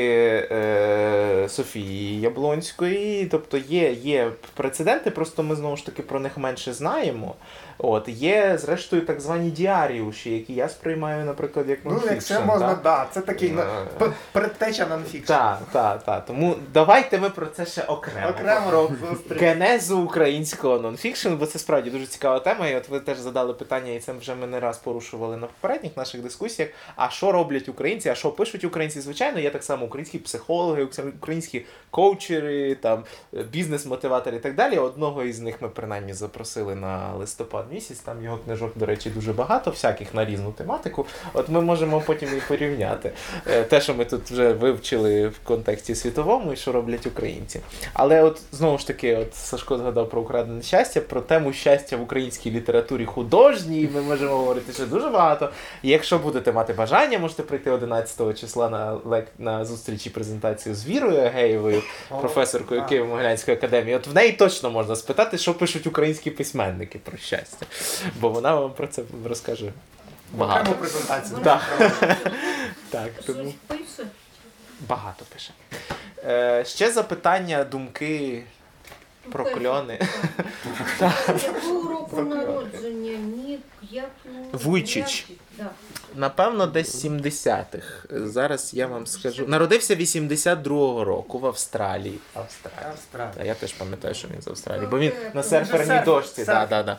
е, 0.51 1.47
Софії 1.49 2.21
Яблонської, 2.21 3.27
тобто 3.27 3.59
є, 3.59 3.93
є 3.93 4.31
прецеденти, 4.55 5.11
просто 5.11 5.43
ми 5.43 5.57
знову 5.57 5.77
ж 5.77 5.87
таки 5.87 6.03
про 6.03 6.21
них 6.21 6.39
менше 6.39 6.73
знаємо. 6.73 7.35
От 7.83 8.09
є, 8.09 8.59
зрештою, 8.59 9.03
так 9.07 9.21
звані 9.21 9.51
діаріуші, 9.51 10.31
які 10.31 10.55
я 10.55 10.69
сприймаю, 10.69 11.25
наприклад, 11.25 11.69
як 11.69 11.79
Ну, 11.85 11.91
нонфікшн. 11.91 12.15
якщо 12.15 12.41
можна, 12.41 12.69
так? 12.69 12.83
да, 12.83 13.07
це 13.13 13.21
такий 13.21 13.51
ну, 13.51 13.63
Е. 14.01 14.13
предтеча 14.33 14.87
нонфікшн. 14.87 15.27
Так, 15.33 15.59
так, 15.73 16.03
так. 16.03 16.25
Тому 16.27 16.57
давайте 16.73 17.19
ми 17.19 17.31
про 17.31 17.47
це 17.47 17.67
ще 17.67 17.83
окремо. 17.83 18.29
Окремо 18.29 18.67
Про 18.71 18.91
генезу 19.37 19.99
українського 20.01 20.79
нонфікшн, 20.79 21.35
бо 21.35 21.47
це 21.47 21.59
справді 21.59 21.91
дуже 21.91 22.07
цікава 22.07 22.41
тема. 22.41 22.69
І 22.69 22.77
от 22.77 22.89
ви 22.89 23.01
теж 23.01 23.19
задали 23.19 23.53
питання, 23.55 23.93
і 23.93 23.99
це 24.01 24.13
вже 24.13 24.35
ми 24.35 24.47
не 24.47 24.61
раз 24.61 24.79
порушували 24.79 25.37
на 25.37 25.47
попередніх 25.47 25.97
наших 25.97 26.23
дискусіях. 26.23 26.69
А 26.97 27.09
що 27.11 27.33
роблять 27.33 27.69
українці, 27.69 28.09
а 28.09 28.15
що 28.15 28.31
пишуть 28.31 28.65
українці? 28.65 29.01
Звичайно, 29.01 29.39
є 29.41 29.51
так 29.51 29.65
само 29.65 29.87
українські 29.87 30.19
психологи, 30.19 30.89
українські 31.19 31.67
коучери, 31.91 32.75
там 32.75 33.05
бізнес-мотиватори 33.33 34.37
і 34.37 34.41
так 34.41 34.55
далі. 34.55 34.79
Одного 34.79 35.25
із 35.25 35.41
них 35.41 35.63
ми 35.63 35.69
принаймні 35.69 36.13
запросили 36.13 36.75
на 36.75 37.15
листопад 37.15 37.70
місяць. 37.73 37.99
Там 37.99 38.25
його 38.25 38.37
книжок, 38.37 38.73
до 38.77 38.87
речі, 38.87 39.11
дуже 39.11 39.33
багато, 39.33 39.71
всяких 39.71 40.15
на 40.15 40.25
різну 40.25 40.53
тематику. 40.53 41.07
От 41.33 41.49
ми 41.49 41.61
можемо 41.61 42.01
потім 42.01 42.29
і 42.39 42.41
порівняти 42.49 43.13
е, 43.47 43.63
те, 43.63 43.81
що 43.81 43.95
ми 43.95 44.05
тут 44.05 44.31
вже 44.31 44.53
вивчили 44.53 45.29
в 45.29 45.39
контексті 45.45 45.95
світовому, 45.95 46.53
і 46.53 46.57
що 46.57 46.73
роблять 46.73 47.07
українці. 47.07 47.61
Але 47.93 48.23
от 48.23 48.41
знову 48.53 48.79
ж 48.79 48.87
таки, 48.87 49.17
от 49.17 49.35
Сашко 49.35 49.79
згадав 49.79 50.11
про 50.11 50.21
украдене 50.21 50.63
щастя, 50.63 51.01
про 51.01 51.21
тему 51.21 51.53
щастя 51.53 51.97
в 51.97 52.03
українській 52.03 52.51
літературі 52.51 53.05
художній. 53.05 53.89
Ми 53.95 54.03
можемо 54.03 54.37
говорити 54.37 54.73
ще 54.73 54.87
дуже 54.87 55.09
багато. 55.09 55.51
І 55.83 55.89
якщо 55.89 56.19
будете 56.19 56.53
мати 56.53 56.73
бажання, 56.73 57.19
можете 57.19 57.43
прийти 57.43 57.71
11 57.71 58.41
числа 58.41 58.69
на 58.71 58.93
лек... 59.05 59.27
на 59.39 59.65
зустріч 59.65 60.07
і 60.07 60.11
презентацію 60.11 60.75
з 60.75 60.87
Вірою 60.87 61.21
Агеєвою, 61.21 61.83
професоркою. 62.21 62.81
Києво-Могилянської 62.81 63.53
академії. 63.53 63.97
От 63.97 64.07
в 64.07 64.15
неї 64.15 64.33
точно 64.33 64.71
можна 64.71 64.97
спитати, 64.97 65.39
що 65.39 65.55
пишуть 65.55 65.87
українські 65.87 66.31
письменники 66.31 66.99
про 66.99 67.19
щастя. 67.19 67.60
Бо 68.21 68.29
вона 68.29 68.55
вам 68.55 68.73
про 68.73 68.87
це 68.87 69.03
розкаже 69.25 69.73
багато. 70.33 70.73
Презентацію. 70.73 71.39
Так. 71.45 71.63
Так, 72.91 73.11
тому 73.27 73.55
багато 74.89 75.25
пише. 75.33 75.53
Е, 76.25 76.65
ще 76.65 76.91
запитання, 76.93 77.65
думки, 77.65 78.43
про 79.33 79.45
кльони. 79.45 80.01
Якого 81.01 81.89
року 81.91 82.23
народження? 82.23 83.19
Нік, 83.19 83.61
як 83.91 84.11
ну, 84.25 84.45
Вуйчич. 84.53 85.27
Напевно, 86.15 86.67
десь 86.67 87.05
70-х. 87.05 88.07
Зараз 88.11 88.75
я 88.75 88.87
вам 88.87 89.07
скажу. 89.07 89.47
Народився 89.47 89.95
82-го 89.95 91.05
року 91.05 91.39
в 91.39 91.47
Австралії. 91.47 92.19
Австралія. 92.35 93.33
Та, 93.37 93.45
Я 93.45 93.55
теж 93.55 93.73
пам'ятаю, 93.73 94.15
що 94.15 94.29
він 94.35 94.43
з 94.43 94.49
Австралії, 94.49 94.87
бо 94.91 94.99
він 94.99 95.13
на 95.35 95.43
серферній 95.43 95.91
серф- 95.93 96.05
дошці. 96.05 96.45
Да, 96.45 96.67
да, 96.67 96.83
да. 96.83 96.97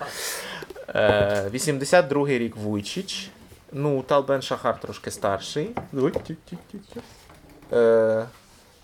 Е, 0.96 1.50
82-й 1.54 2.38
рік 2.38 2.56
Вуйчич. 2.56 3.30
Ну, 3.72 4.02
Талбен 4.02 4.42
Шахар 4.42 4.80
трошки 4.80 5.12
старший. 5.12 5.70
Е, 7.74 8.26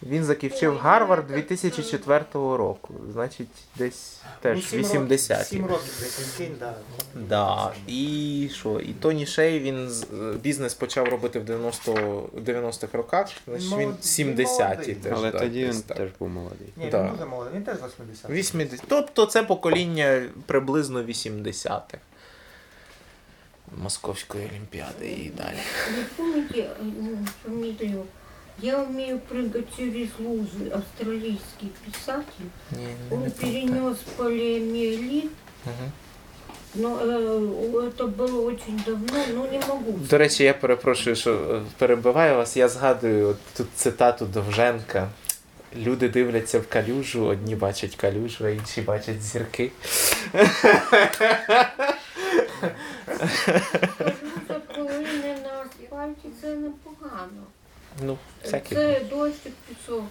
він 0.03 0.23
закінчив 0.23 0.77
Гарвард 0.77 1.27
2004 1.27 2.25
року. 2.33 2.93
Значить, 3.13 3.47
десь 3.75 4.19
теж 4.41 4.73
80-ті. 4.73 5.43
7 5.45 5.61
Ну, 5.61 5.67
років 5.67 5.93
десь 5.99 6.19
відкинь, 6.39 6.55
да. 6.59 6.73
Да. 7.15 7.73
І 7.87 8.49
що? 8.53 8.79
І 8.79 8.93
Тоні 8.93 9.25
Шей 9.25 9.59
він 9.59 9.89
з- 9.89 10.05
бізнес 10.41 10.73
почав 10.73 11.07
робити 11.09 11.39
в 11.39 11.45
90 11.45 11.91
90-х 12.45 12.97
роках, 12.97 13.27
значить 13.47 13.63
він 13.71 13.77
Молодий, 13.79 13.97
70-ті 14.03 14.63
молодий. 14.63 14.95
теж. 14.95 15.13
Але 15.15 15.31
да, 15.31 15.39
тоді 15.39 15.65
десь 15.65 15.75
він 15.75 15.81
так. 15.81 15.97
теж 15.97 16.09
був 16.19 16.29
молодий. 16.29 16.67
Ні, 16.77 16.89
Да. 16.91 17.03
він 17.03 17.11
дуже 17.11 17.25
молодий, 17.25 17.53
він 17.55 17.63
теж 17.63 17.75
80. 17.75 18.29
80. 18.31 18.83
Тобто 18.87 19.25
це 19.25 19.43
покоління 19.43 20.23
приблизно 20.45 21.03
80-х. 21.03 21.97
Московської 23.83 24.47
олімпіади 24.51 25.07
і 25.09 25.29
далі. 25.37 25.57
Вы 25.97 26.03
помните 26.17 26.69
ну, 26.81 27.17
фамилию? 27.43 28.03
Я 28.62 28.78
умею 28.82 29.20
прыгать 29.32 29.66
через 29.76 30.08
лужи. 30.20 30.70
Австралийский 30.74 31.68
писатель. 31.86 32.46
Ні, 32.70 32.86
Он 33.10 33.30
перенес 33.30 33.96
полиомиелит, 34.16 35.30
Угу. 35.66 35.90
но 36.74 36.98
э, 37.00 37.88
это 37.88 38.06
было 38.06 38.40
очень 38.46 38.82
давно, 38.86 39.24
но 39.34 39.46
не 39.46 39.58
могу. 39.68 39.92
До 40.10 40.18
речі, 40.18 40.44
я 40.44 40.54
перепрошую, 40.54 41.16
що 41.16 41.32
е, 41.34 41.62
перебиваю 41.78 42.36
вас. 42.36 42.56
Я 42.56 42.68
згадую 42.68 43.28
от 43.28 43.36
тут 43.56 43.66
цитату 43.76 44.26
Довженка. 44.26 45.08
Люди 45.76 46.08
дивляться 46.08 46.58
в 46.60 46.68
калюжу, 46.68 47.24
одні 47.24 47.54
бачать 47.56 47.96
калюжу, 47.96 48.44
а 48.44 48.50
інші 48.50 48.80
бачать 48.82 49.22
зірки. 49.22 49.70
Кажу, 53.18 54.28
за 54.48 54.60
хвилини 54.74 55.36
на 55.44 55.50
асфальті 55.62 56.28
це 56.42 56.48
непогано. 56.54 57.42
Ну, 58.01 58.17
всякі. 58.43 58.75
Це 58.75 59.01
дощик 59.09 59.53
пішов. 59.67 60.03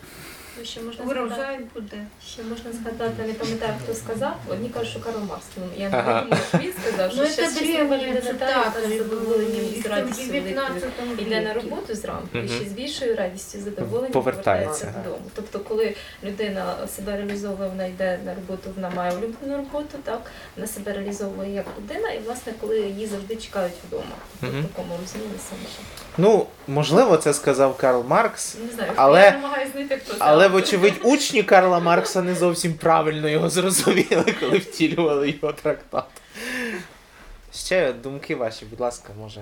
Ну, 0.58 0.64
ще 0.64 0.80
можна 0.80 1.04
згадати, 1.04 1.20
Урожай 1.26 1.60
буде. 1.74 1.96
ще 2.26 2.42
можна 2.42 2.72
згадати, 2.72 3.22
не 3.26 3.32
пам'ятаю, 3.32 3.72
хто 3.84 3.94
сказав. 3.94 4.36
Одні 4.48 4.68
кажуть, 4.68 4.88
що 4.90 5.00
Карл 5.00 5.18
Маркс. 5.30 5.44
Ну, 5.56 5.62
я 5.76 5.88
не 5.90 5.98
Ага. 5.98 6.20
думаю, 6.22 6.42
що 6.48 6.58
він 6.58 6.72
сказав, 6.86 7.12
що 7.12 7.20
Ну, 7.22 7.26
ще 7.28 7.36
це 7.36 7.50
щаслива 7.56 7.96
древні 7.96 8.06
людина 8.06 8.20
та 8.20 8.70
з 8.70 8.74
цитати 8.74 8.94
і 9.76 9.82
з 9.82 9.86
радістю 9.86 10.22
великою 10.22 10.42
19 10.42 10.84
Йде 11.18 11.40
на 11.40 11.54
роботу 11.54 11.94
зранку 11.94 12.28
і 12.32 12.38
Мгм. 12.38 12.48
ще 12.48 12.64
з 12.64 12.72
більшою 12.72 13.16
радістю 13.16 13.58
задоволенням 13.60 14.12
Повертається. 14.12 14.84
повертається 14.86 15.02
додому. 15.10 15.30
Тобто, 15.34 15.58
коли 15.60 15.94
людина 16.24 16.74
себе 16.96 17.16
реалізовує, 17.16 17.68
вона 17.68 17.86
йде 17.86 18.18
на 18.24 18.34
роботу, 18.34 18.70
вона 18.76 18.90
має 18.90 19.12
улюблену 19.16 19.56
роботу, 19.56 19.98
так 20.04 20.20
вона 20.56 20.66
себе 20.68 20.92
реалізовує 20.92 21.52
як 21.54 21.66
людина, 21.78 22.10
і 22.10 22.18
власне, 22.18 22.52
коли 22.60 22.80
її 22.80 23.06
завжди 23.06 23.36
чекають 23.36 23.74
вдома. 23.88 24.16
Мгм. 24.42 24.62
В 24.62 24.66
такому 24.66 24.98
розумінні 25.00 25.38
саме. 25.50 25.62
Ну, 26.18 26.46
можливо, 26.66 27.16
це 27.16 27.34
сказав 27.34 27.76
Карл 27.76 28.04
Маркс, 28.08 28.56
Не 28.68 28.72
знаю, 28.74 28.92
Але- 28.96 29.20
я 29.22 29.30
намагаюся 29.30 29.55
знайти 29.76 29.96
хто 30.04 30.12
це. 30.12 30.18
але, 30.20 30.48
вочевидь, 30.48 30.94
учні 31.02 31.42
Карла 31.42 31.80
Маркса 31.80 32.22
не 32.22 32.34
зовсім 32.34 32.74
правильно 32.74 33.28
його 33.28 33.50
зрозуміли, 33.50 34.34
коли 34.40 34.58
втілювали 34.58 35.30
його 35.30 35.52
трактат. 35.52 36.04
Ще 37.54 37.92
думки 37.92 38.34
ваші, 38.34 38.64
будь 38.64 38.80
ласка, 38.80 39.08
може. 39.18 39.40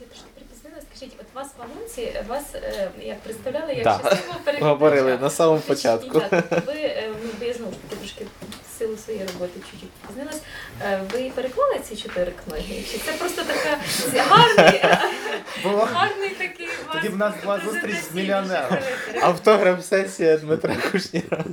Я 0.00 0.06
трошки 0.06 0.24
припізнила. 0.34 0.76
Скажіть, 0.94 1.14
от 1.20 1.26
вас 1.34 1.48
в 1.58 1.62
анонсі 1.62 2.12
вас 2.28 2.44
е, 2.54 2.90
як 3.02 3.20
представляли 3.20 3.74
як 3.74 3.84
Да. 3.84 3.92
щасливого 3.98 4.38
перекладача. 4.44 4.64
Говорили 4.66 5.18
на 5.18 5.30
самому 5.30 5.60
Скажіть, 5.64 5.82
початку. 5.82 6.20
так, 6.20 6.66
ви, 6.66 6.72
е, 6.74 7.10
ну, 7.24 7.30
бо 7.40 7.44
я 7.46 7.52
знову 7.54 7.72
ж 7.72 7.78
таки 7.88 7.96
трошки 7.96 8.26
силу 8.86 8.96
своєї 8.96 9.26
роботи 9.26 9.60
чуть-чуть 9.70 9.90
пізнилась. 10.06 10.42
Е, 10.82 11.00
Ви 11.12 11.30
переклали 11.34 11.78
ці 11.88 11.96
чотири 11.96 12.32
книги? 12.44 12.82
Чи 12.92 12.98
це 12.98 13.12
просто 13.12 13.42
така 13.42 13.78
гарний, 14.18 14.80
гарний 15.64 16.30
такий 16.30 16.68
Тоді 16.92 17.08
в 17.08 17.16
нас 17.16 17.34
була 17.42 17.60
зустріч 17.60 17.96
з 17.96 18.14
мільйонером. 18.14 18.78
Автограф-сесія 19.22 20.36
Дмитра 20.36 20.76
Кушніра. 20.92 21.44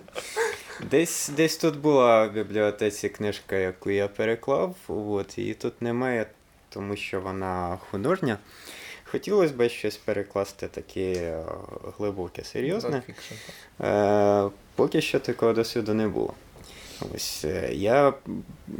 Десь, 0.91 1.29
десь 1.29 1.57
тут 1.57 1.77
була 1.77 2.27
в 2.27 2.31
бібліотеці 2.31 3.09
книжка, 3.09 3.55
яку 3.55 3.91
я 3.91 4.07
переклав, 4.07 4.75
от, 4.87 5.37
її 5.37 5.53
тут 5.53 5.81
немає, 5.81 6.25
тому 6.69 6.95
що 6.95 7.21
вона 7.21 7.77
художня. 7.91 8.37
Хотілося 9.03 9.53
б 9.53 9.69
щось 9.69 9.97
перекласти 9.97 10.67
таке 10.67 11.13
е, 11.13 11.43
глибоке, 11.97 12.43
серйозне. 12.43 13.01
Е, 13.81 14.49
поки 14.75 15.01
що 15.01 15.19
такого 15.19 15.53
досвіду 15.53 15.93
не 15.93 16.07
було. 16.07 16.33
Ось 17.15 17.45
е, 17.45 17.69
я, 17.73 18.13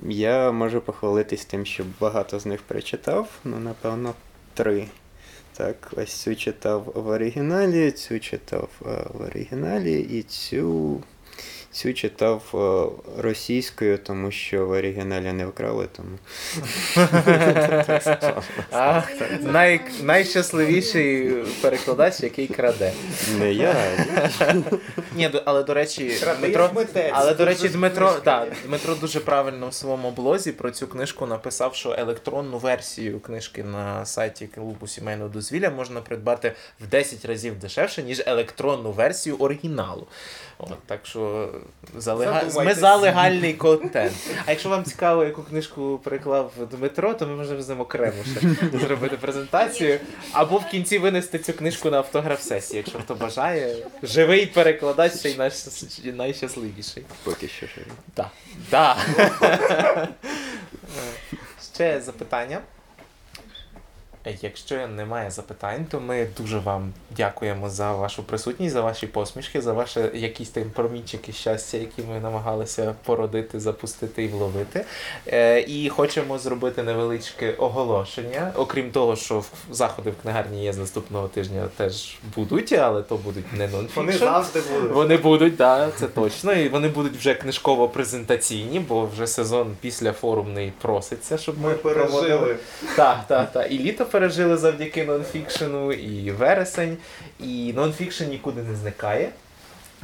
я 0.09 0.51
можу 0.51 0.81
похвалитись 0.81 1.45
тим, 1.45 1.65
що 1.65 1.83
багато 1.99 2.39
з 2.39 2.45
них 2.45 2.61
прочитав, 2.61 3.29
ну, 3.43 3.59
напевно, 3.59 4.13
три. 4.53 4.87
Так, 5.57 5.93
ось 5.97 6.13
цю 6.13 6.35
читав 6.35 6.91
в 6.95 7.07
оригіналі, 7.07 7.91
цю 7.91 8.19
читав 8.19 8.69
е, 8.81 9.05
в 9.13 9.21
оригіналі 9.21 9.99
і 9.99 10.23
цю, 10.23 11.01
цю 11.73 11.93
читав 11.93 12.41
е, 12.53 13.21
російською, 13.21 13.97
тому 13.97 14.31
що 14.31 14.65
в 14.65 14.71
оригіналі 14.71 15.33
не 15.33 15.45
вкрали, 15.45 15.87
тому. 15.95 16.17
Найщасливіший 20.03 21.33
перекладач, 21.61 22.19
який 22.23 22.47
краде. 22.47 22.93
Не 23.39 23.53
я. 23.53 23.75
ні. 25.15 25.29
Але 25.45 25.63
до 25.63 25.73
речі, 25.73 26.11
Дмитро, 26.39 26.69
але 27.11 27.33
до 27.33 27.45
речі, 27.45 27.69
Дмитро. 27.69 28.13
Дмитро 28.65 28.95
дуже 28.95 29.19
правильно 29.19 29.69
в 29.69 29.73
своєму 29.73 30.11
блозі 30.11 30.51
про 30.51 30.71
цю 30.71 30.87
книжку 30.87 31.25
написав, 31.25 31.75
що 31.75 31.95
електронну 31.97 32.57
версію 32.57 33.19
книжки 33.19 33.63
на 33.63 34.05
сайті 34.05 34.47
клубу 34.47 34.87
сімейного 34.87 35.29
дозвілля 35.29 35.69
можна 35.69 36.01
придбати 36.01 36.53
в 36.81 36.87
10 36.87 37.25
разів 37.25 37.59
дешевше, 37.59 38.03
ніж 38.03 38.23
електронну 38.25 38.91
версію 38.91 39.35
оригіналу. 39.35 40.07
От, 40.71 40.83
так 40.85 40.99
що 41.03 41.49
за 41.97 42.13
лега... 42.13 42.43
ми 42.55 42.73
за 42.73 42.95
легальний 42.95 43.53
контент. 43.53 44.13
А 44.45 44.51
якщо 44.51 44.69
вам 44.69 44.83
цікаво, 44.83 45.23
яку 45.23 45.43
книжку 45.43 45.99
переклав 46.03 46.51
Дмитро, 46.71 47.13
то 47.13 47.27
ми 47.27 47.35
можемо 47.35 47.61
з 47.61 47.69
ним 47.69 47.81
окремо 47.81 48.23
ще 48.23 48.77
зробити 48.79 49.17
презентацію. 49.17 49.99
Або 50.31 50.57
в 50.57 50.65
кінці 50.65 50.97
винести 50.97 51.39
цю 51.39 51.53
книжку 51.53 51.89
на 51.89 51.97
автограф-сесії, 51.97 52.77
якщо 52.77 52.99
хто 52.99 53.15
бажає. 53.15 53.75
Живий 54.03 54.45
перекладач 54.45 55.19
ще 55.19 55.29
й 55.29 55.37
наш... 55.37 55.53
найщасливіший. 56.03 57.03
Поки 57.23 57.47
що 57.47 57.65
ні. 57.65 57.83
Так. 58.13 58.27
Да. 58.71 58.97
Ще 61.73 62.01
запитання. 62.01 62.59
Якщо 64.41 64.87
немає 64.87 65.31
запитань, 65.31 65.85
то 65.91 65.99
ми 65.99 66.27
дуже 66.37 66.59
вам 66.59 66.93
дякуємо 67.17 67.69
за 67.69 67.93
вашу 67.93 68.23
присутність, 68.23 68.73
за 68.73 68.81
ваші 68.81 69.07
посмішки, 69.07 69.61
за 69.61 69.73
ваші 69.73 69.99
якісь 70.13 70.49
там 70.49 70.63
промінчики 70.73 71.31
щастя, 71.31 71.77
які 71.77 72.01
ми 72.01 72.19
намагалися 72.19 72.95
породити, 73.05 73.59
запустити 73.59 74.23
і 74.23 74.27
вловити. 74.27 74.85
Е, 75.27 75.61
і 75.61 75.89
хочемо 75.89 76.39
зробити 76.39 76.83
невеличке 76.83 77.51
оголошення. 77.51 78.51
Окрім 78.55 78.91
того, 78.91 79.15
що 79.15 79.43
заходи 79.71 80.09
в 80.09 80.21
книгарні 80.21 80.63
є 80.63 80.73
з 80.73 80.77
наступного 80.77 81.27
тижня 81.27 81.67
теж 81.77 82.17
будуть, 82.35 82.73
але 82.73 83.01
то 83.01 83.15
будуть 83.15 83.53
не 83.53 83.69
Вони 83.95 84.11
завжди 84.11 84.61
будуть. 84.73 84.91
Вони 84.91 85.17
будуть, 85.17 85.57
так, 85.57 85.89
да, 85.89 85.97
це 85.99 86.07
точно. 86.07 86.53
І 86.53 86.69
вони 86.69 86.87
будуть 86.87 87.17
вже 87.17 87.33
книжково-презентаційні, 87.33 88.79
бо 88.79 89.05
вже 89.05 89.27
сезон 89.27 89.75
після 89.81 90.13
форумний 90.13 90.73
проситься, 90.81 91.37
щоб 91.37 91.59
ми, 91.59 91.69
Ми 91.69 91.75
пережили. 91.75 92.55
Так, 92.95 93.19
так, 93.27 93.51
так. 93.51 93.71
І 93.71 93.79
літо 93.79 94.05
пережили 94.13 94.57
завдяки 94.57 95.05
нонфікшену, 95.05 95.93
і 95.93 96.31
вересень, 96.31 96.97
і 97.39 97.73
нонфікшен 97.73 98.29
нікуди 98.29 98.61
не 98.61 98.75
зникає. 98.75 99.29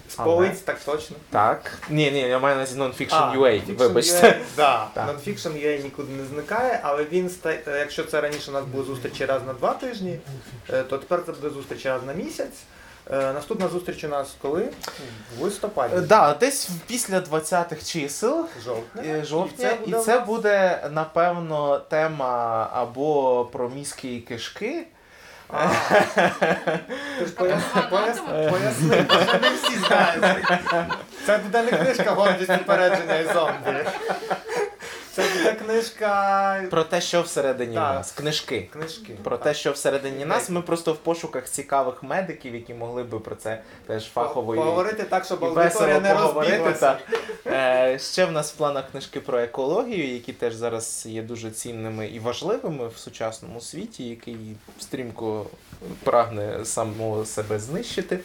З 0.10 0.16
полиць, 0.16 0.60
так 0.60 0.80
точно. 0.86 1.16
Так. 1.30 1.78
Ні, 1.90 2.12
ні, 2.12 2.20
я 2.20 2.40
маю 2.40 2.56
на 2.56 2.62
увазі 2.62 2.78
нонфікшн 2.78 3.16
UA, 3.16 3.76
вибачте. 3.76 4.40
Так. 4.56 4.92
Nonfiction 4.96 5.66
UA 5.66 5.84
нікуди 5.84 6.14
не 6.14 6.26
зникає, 6.26 6.80
але 6.84 7.06
він 7.12 7.32
е, 7.46 7.60
якщо 7.68 8.04
це 8.04 8.22
раніше 8.22 8.52
у 8.52 8.54
нас 8.54 8.66
були 8.66 8.84
зустрічі 8.84 9.26
раз 9.26 9.42
на 9.48 9.54
два 9.54 9.74
тижні, 9.74 10.20
е, 10.70 10.84
то 10.84 10.98
тепер 10.98 11.24
це 11.26 11.32
буде 11.32 11.50
зустріч 11.50 11.86
раз 11.86 12.02
на 12.08 12.14
місяць. 12.14 12.58
Е, 13.12 13.34
Наступна 13.34 13.68
зустріч 13.68 14.04
у 14.04 14.08
нас 14.08 14.36
коли? 14.42 14.70
В 15.40 15.42
листопаді. 15.44 15.96
Е, 15.96 16.02
Да, 16.02 16.34
десь 16.40 16.70
після 16.88 17.20
20-х 17.20 17.86
чисел. 17.92 18.48
Жовтня. 18.66 19.04
е, 19.06 19.24
Жовтня, 19.26 19.70
і 19.86 19.90
буде 19.90 20.04
це 20.04 20.20
буде 20.20 20.88
напевно 20.92 21.80
тема 21.80 22.70
або 22.74 23.46
про 23.46 23.70
мізки 23.70 24.16
і 24.16 24.20
кишки. 24.22 24.88
Поясни, 28.50 29.06
не 29.42 29.50
всі 29.64 29.78
знають. 29.88 30.46
Це 31.26 31.38
буде 31.38 31.64
не 31.64 31.72
книжка 31.72 32.12
гордість 32.12 32.52
упередження 32.62 33.16
і 33.18 33.34
зомбі. 33.34 33.86
Це 35.14 35.24
буде 35.38 35.54
книжка. 35.54 36.64
Про 36.70 36.84
те, 36.84 37.02
що 37.02 37.22
всередині 37.22 37.76
Так. 37.76 37.96
нас, 37.96 38.12
книжки. 38.12 38.70
Книжки. 38.74 39.18
Про 39.24 39.38
те, 39.38 39.54
що 39.54 39.72
всередині 39.72 40.26
нас, 40.26 40.50
ми 40.50 40.62
просто 40.62 40.94
в 40.94 40.98
пошуках 40.98 41.50
цікавих 41.50 42.04
медиків, 42.04 42.56
які 42.56 42.74
могли 42.74 43.04
би 43.04 43.20
про 43.20 43.36
це 43.36 43.62
теж 43.88 44.10
фахово 44.10 44.56
і- 44.56 44.58
Поговорити 44.58 45.04
так, 45.04 45.26
щоб 45.26 45.46
аудиторія 45.46 46.00
не 46.00 46.14
розбіглася. 46.14 46.98
Е, 47.48 48.00
ще 48.00 48.26
в 48.26 48.32
нас 48.32 48.52
в 48.52 48.56
планах 48.56 48.92
книжки 48.92 49.20
про 49.20 49.40
екологію, 49.40 50.14
які 50.14 50.34
теж 50.34 50.54
зараз 50.54 51.06
є 51.10 51.22
дуже 51.22 51.52
цінними 51.52 52.08
і 52.08 52.20
важливими 52.20 52.88
в 52.88 52.98
сучасному 52.98 53.62
світі, 53.62 54.04
який 54.04 54.38
стрімко 54.80 55.46
прагне 56.04 56.66
самого 56.66 57.26
себе 57.26 57.60
знищити. 57.60 58.20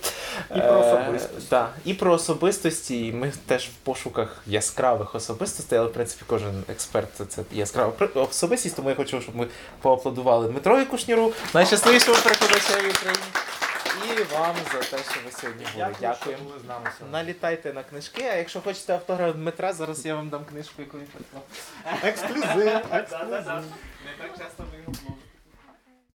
І 0.57 0.61
про 0.61 0.80
особистості. 0.80 1.47
Так, 1.49 1.72
і 1.85 1.95
про 1.95 2.12
особистості. 2.12 3.07
І 3.07 3.12
Ми 3.12 3.32
теж 3.47 3.64
в 3.68 3.72
пошуках 3.85 4.43
яскравих 4.47 5.14
особистостей, 5.14 5.78
але 5.78 5.89
в 5.89 5.93
принципі 5.93 6.24
кожен 6.26 6.64
експерт 6.75 7.09
це, 7.16 7.25
це 7.25 7.43
яскрава 7.53 7.93
особистість, 8.14 8.77
тому 8.77 8.89
я 8.89 8.97
хочу, 8.97 9.20
щоб 9.20 9.37
ми 9.37 9.47
поаплодували 9.81 10.49
Дмитрові 10.49 10.85
Кушніру, 10.85 11.33
найщасливішому 11.55 12.16
перекладачеві 12.25 12.91
України. 12.91 13.25
І 14.05 14.35
вам 14.35 14.57
за 14.72 14.79
те, 14.79 15.03
що 15.03 15.20
ви 15.25 15.31
сьогодні 15.41 15.66
були. 15.75 15.95
Дякую, 16.01 16.37
що 16.37 16.45
були 16.45 16.59
з 16.64 16.68
нами 16.68 16.91
сьогодні. 16.99 17.12
Налітайте 17.12 17.72
на 17.72 17.83
книжки, 17.83 18.22
а 18.33 18.35
якщо 18.35 18.61
хочете 18.61 18.93
автограф 18.93 19.35
Дмитра, 19.35 19.72
зараз 19.72 20.07
я 20.07 20.14
вам 20.14 20.29
дам 20.29 20.45
книжку, 20.45 20.75
яку 20.83 20.99
він 20.99 21.07
прислав. 21.07 21.43
Ексклюзив. 22.03 22.64
Не 22.64 22.81
так 24.18 24.39
часто 24.39 24.64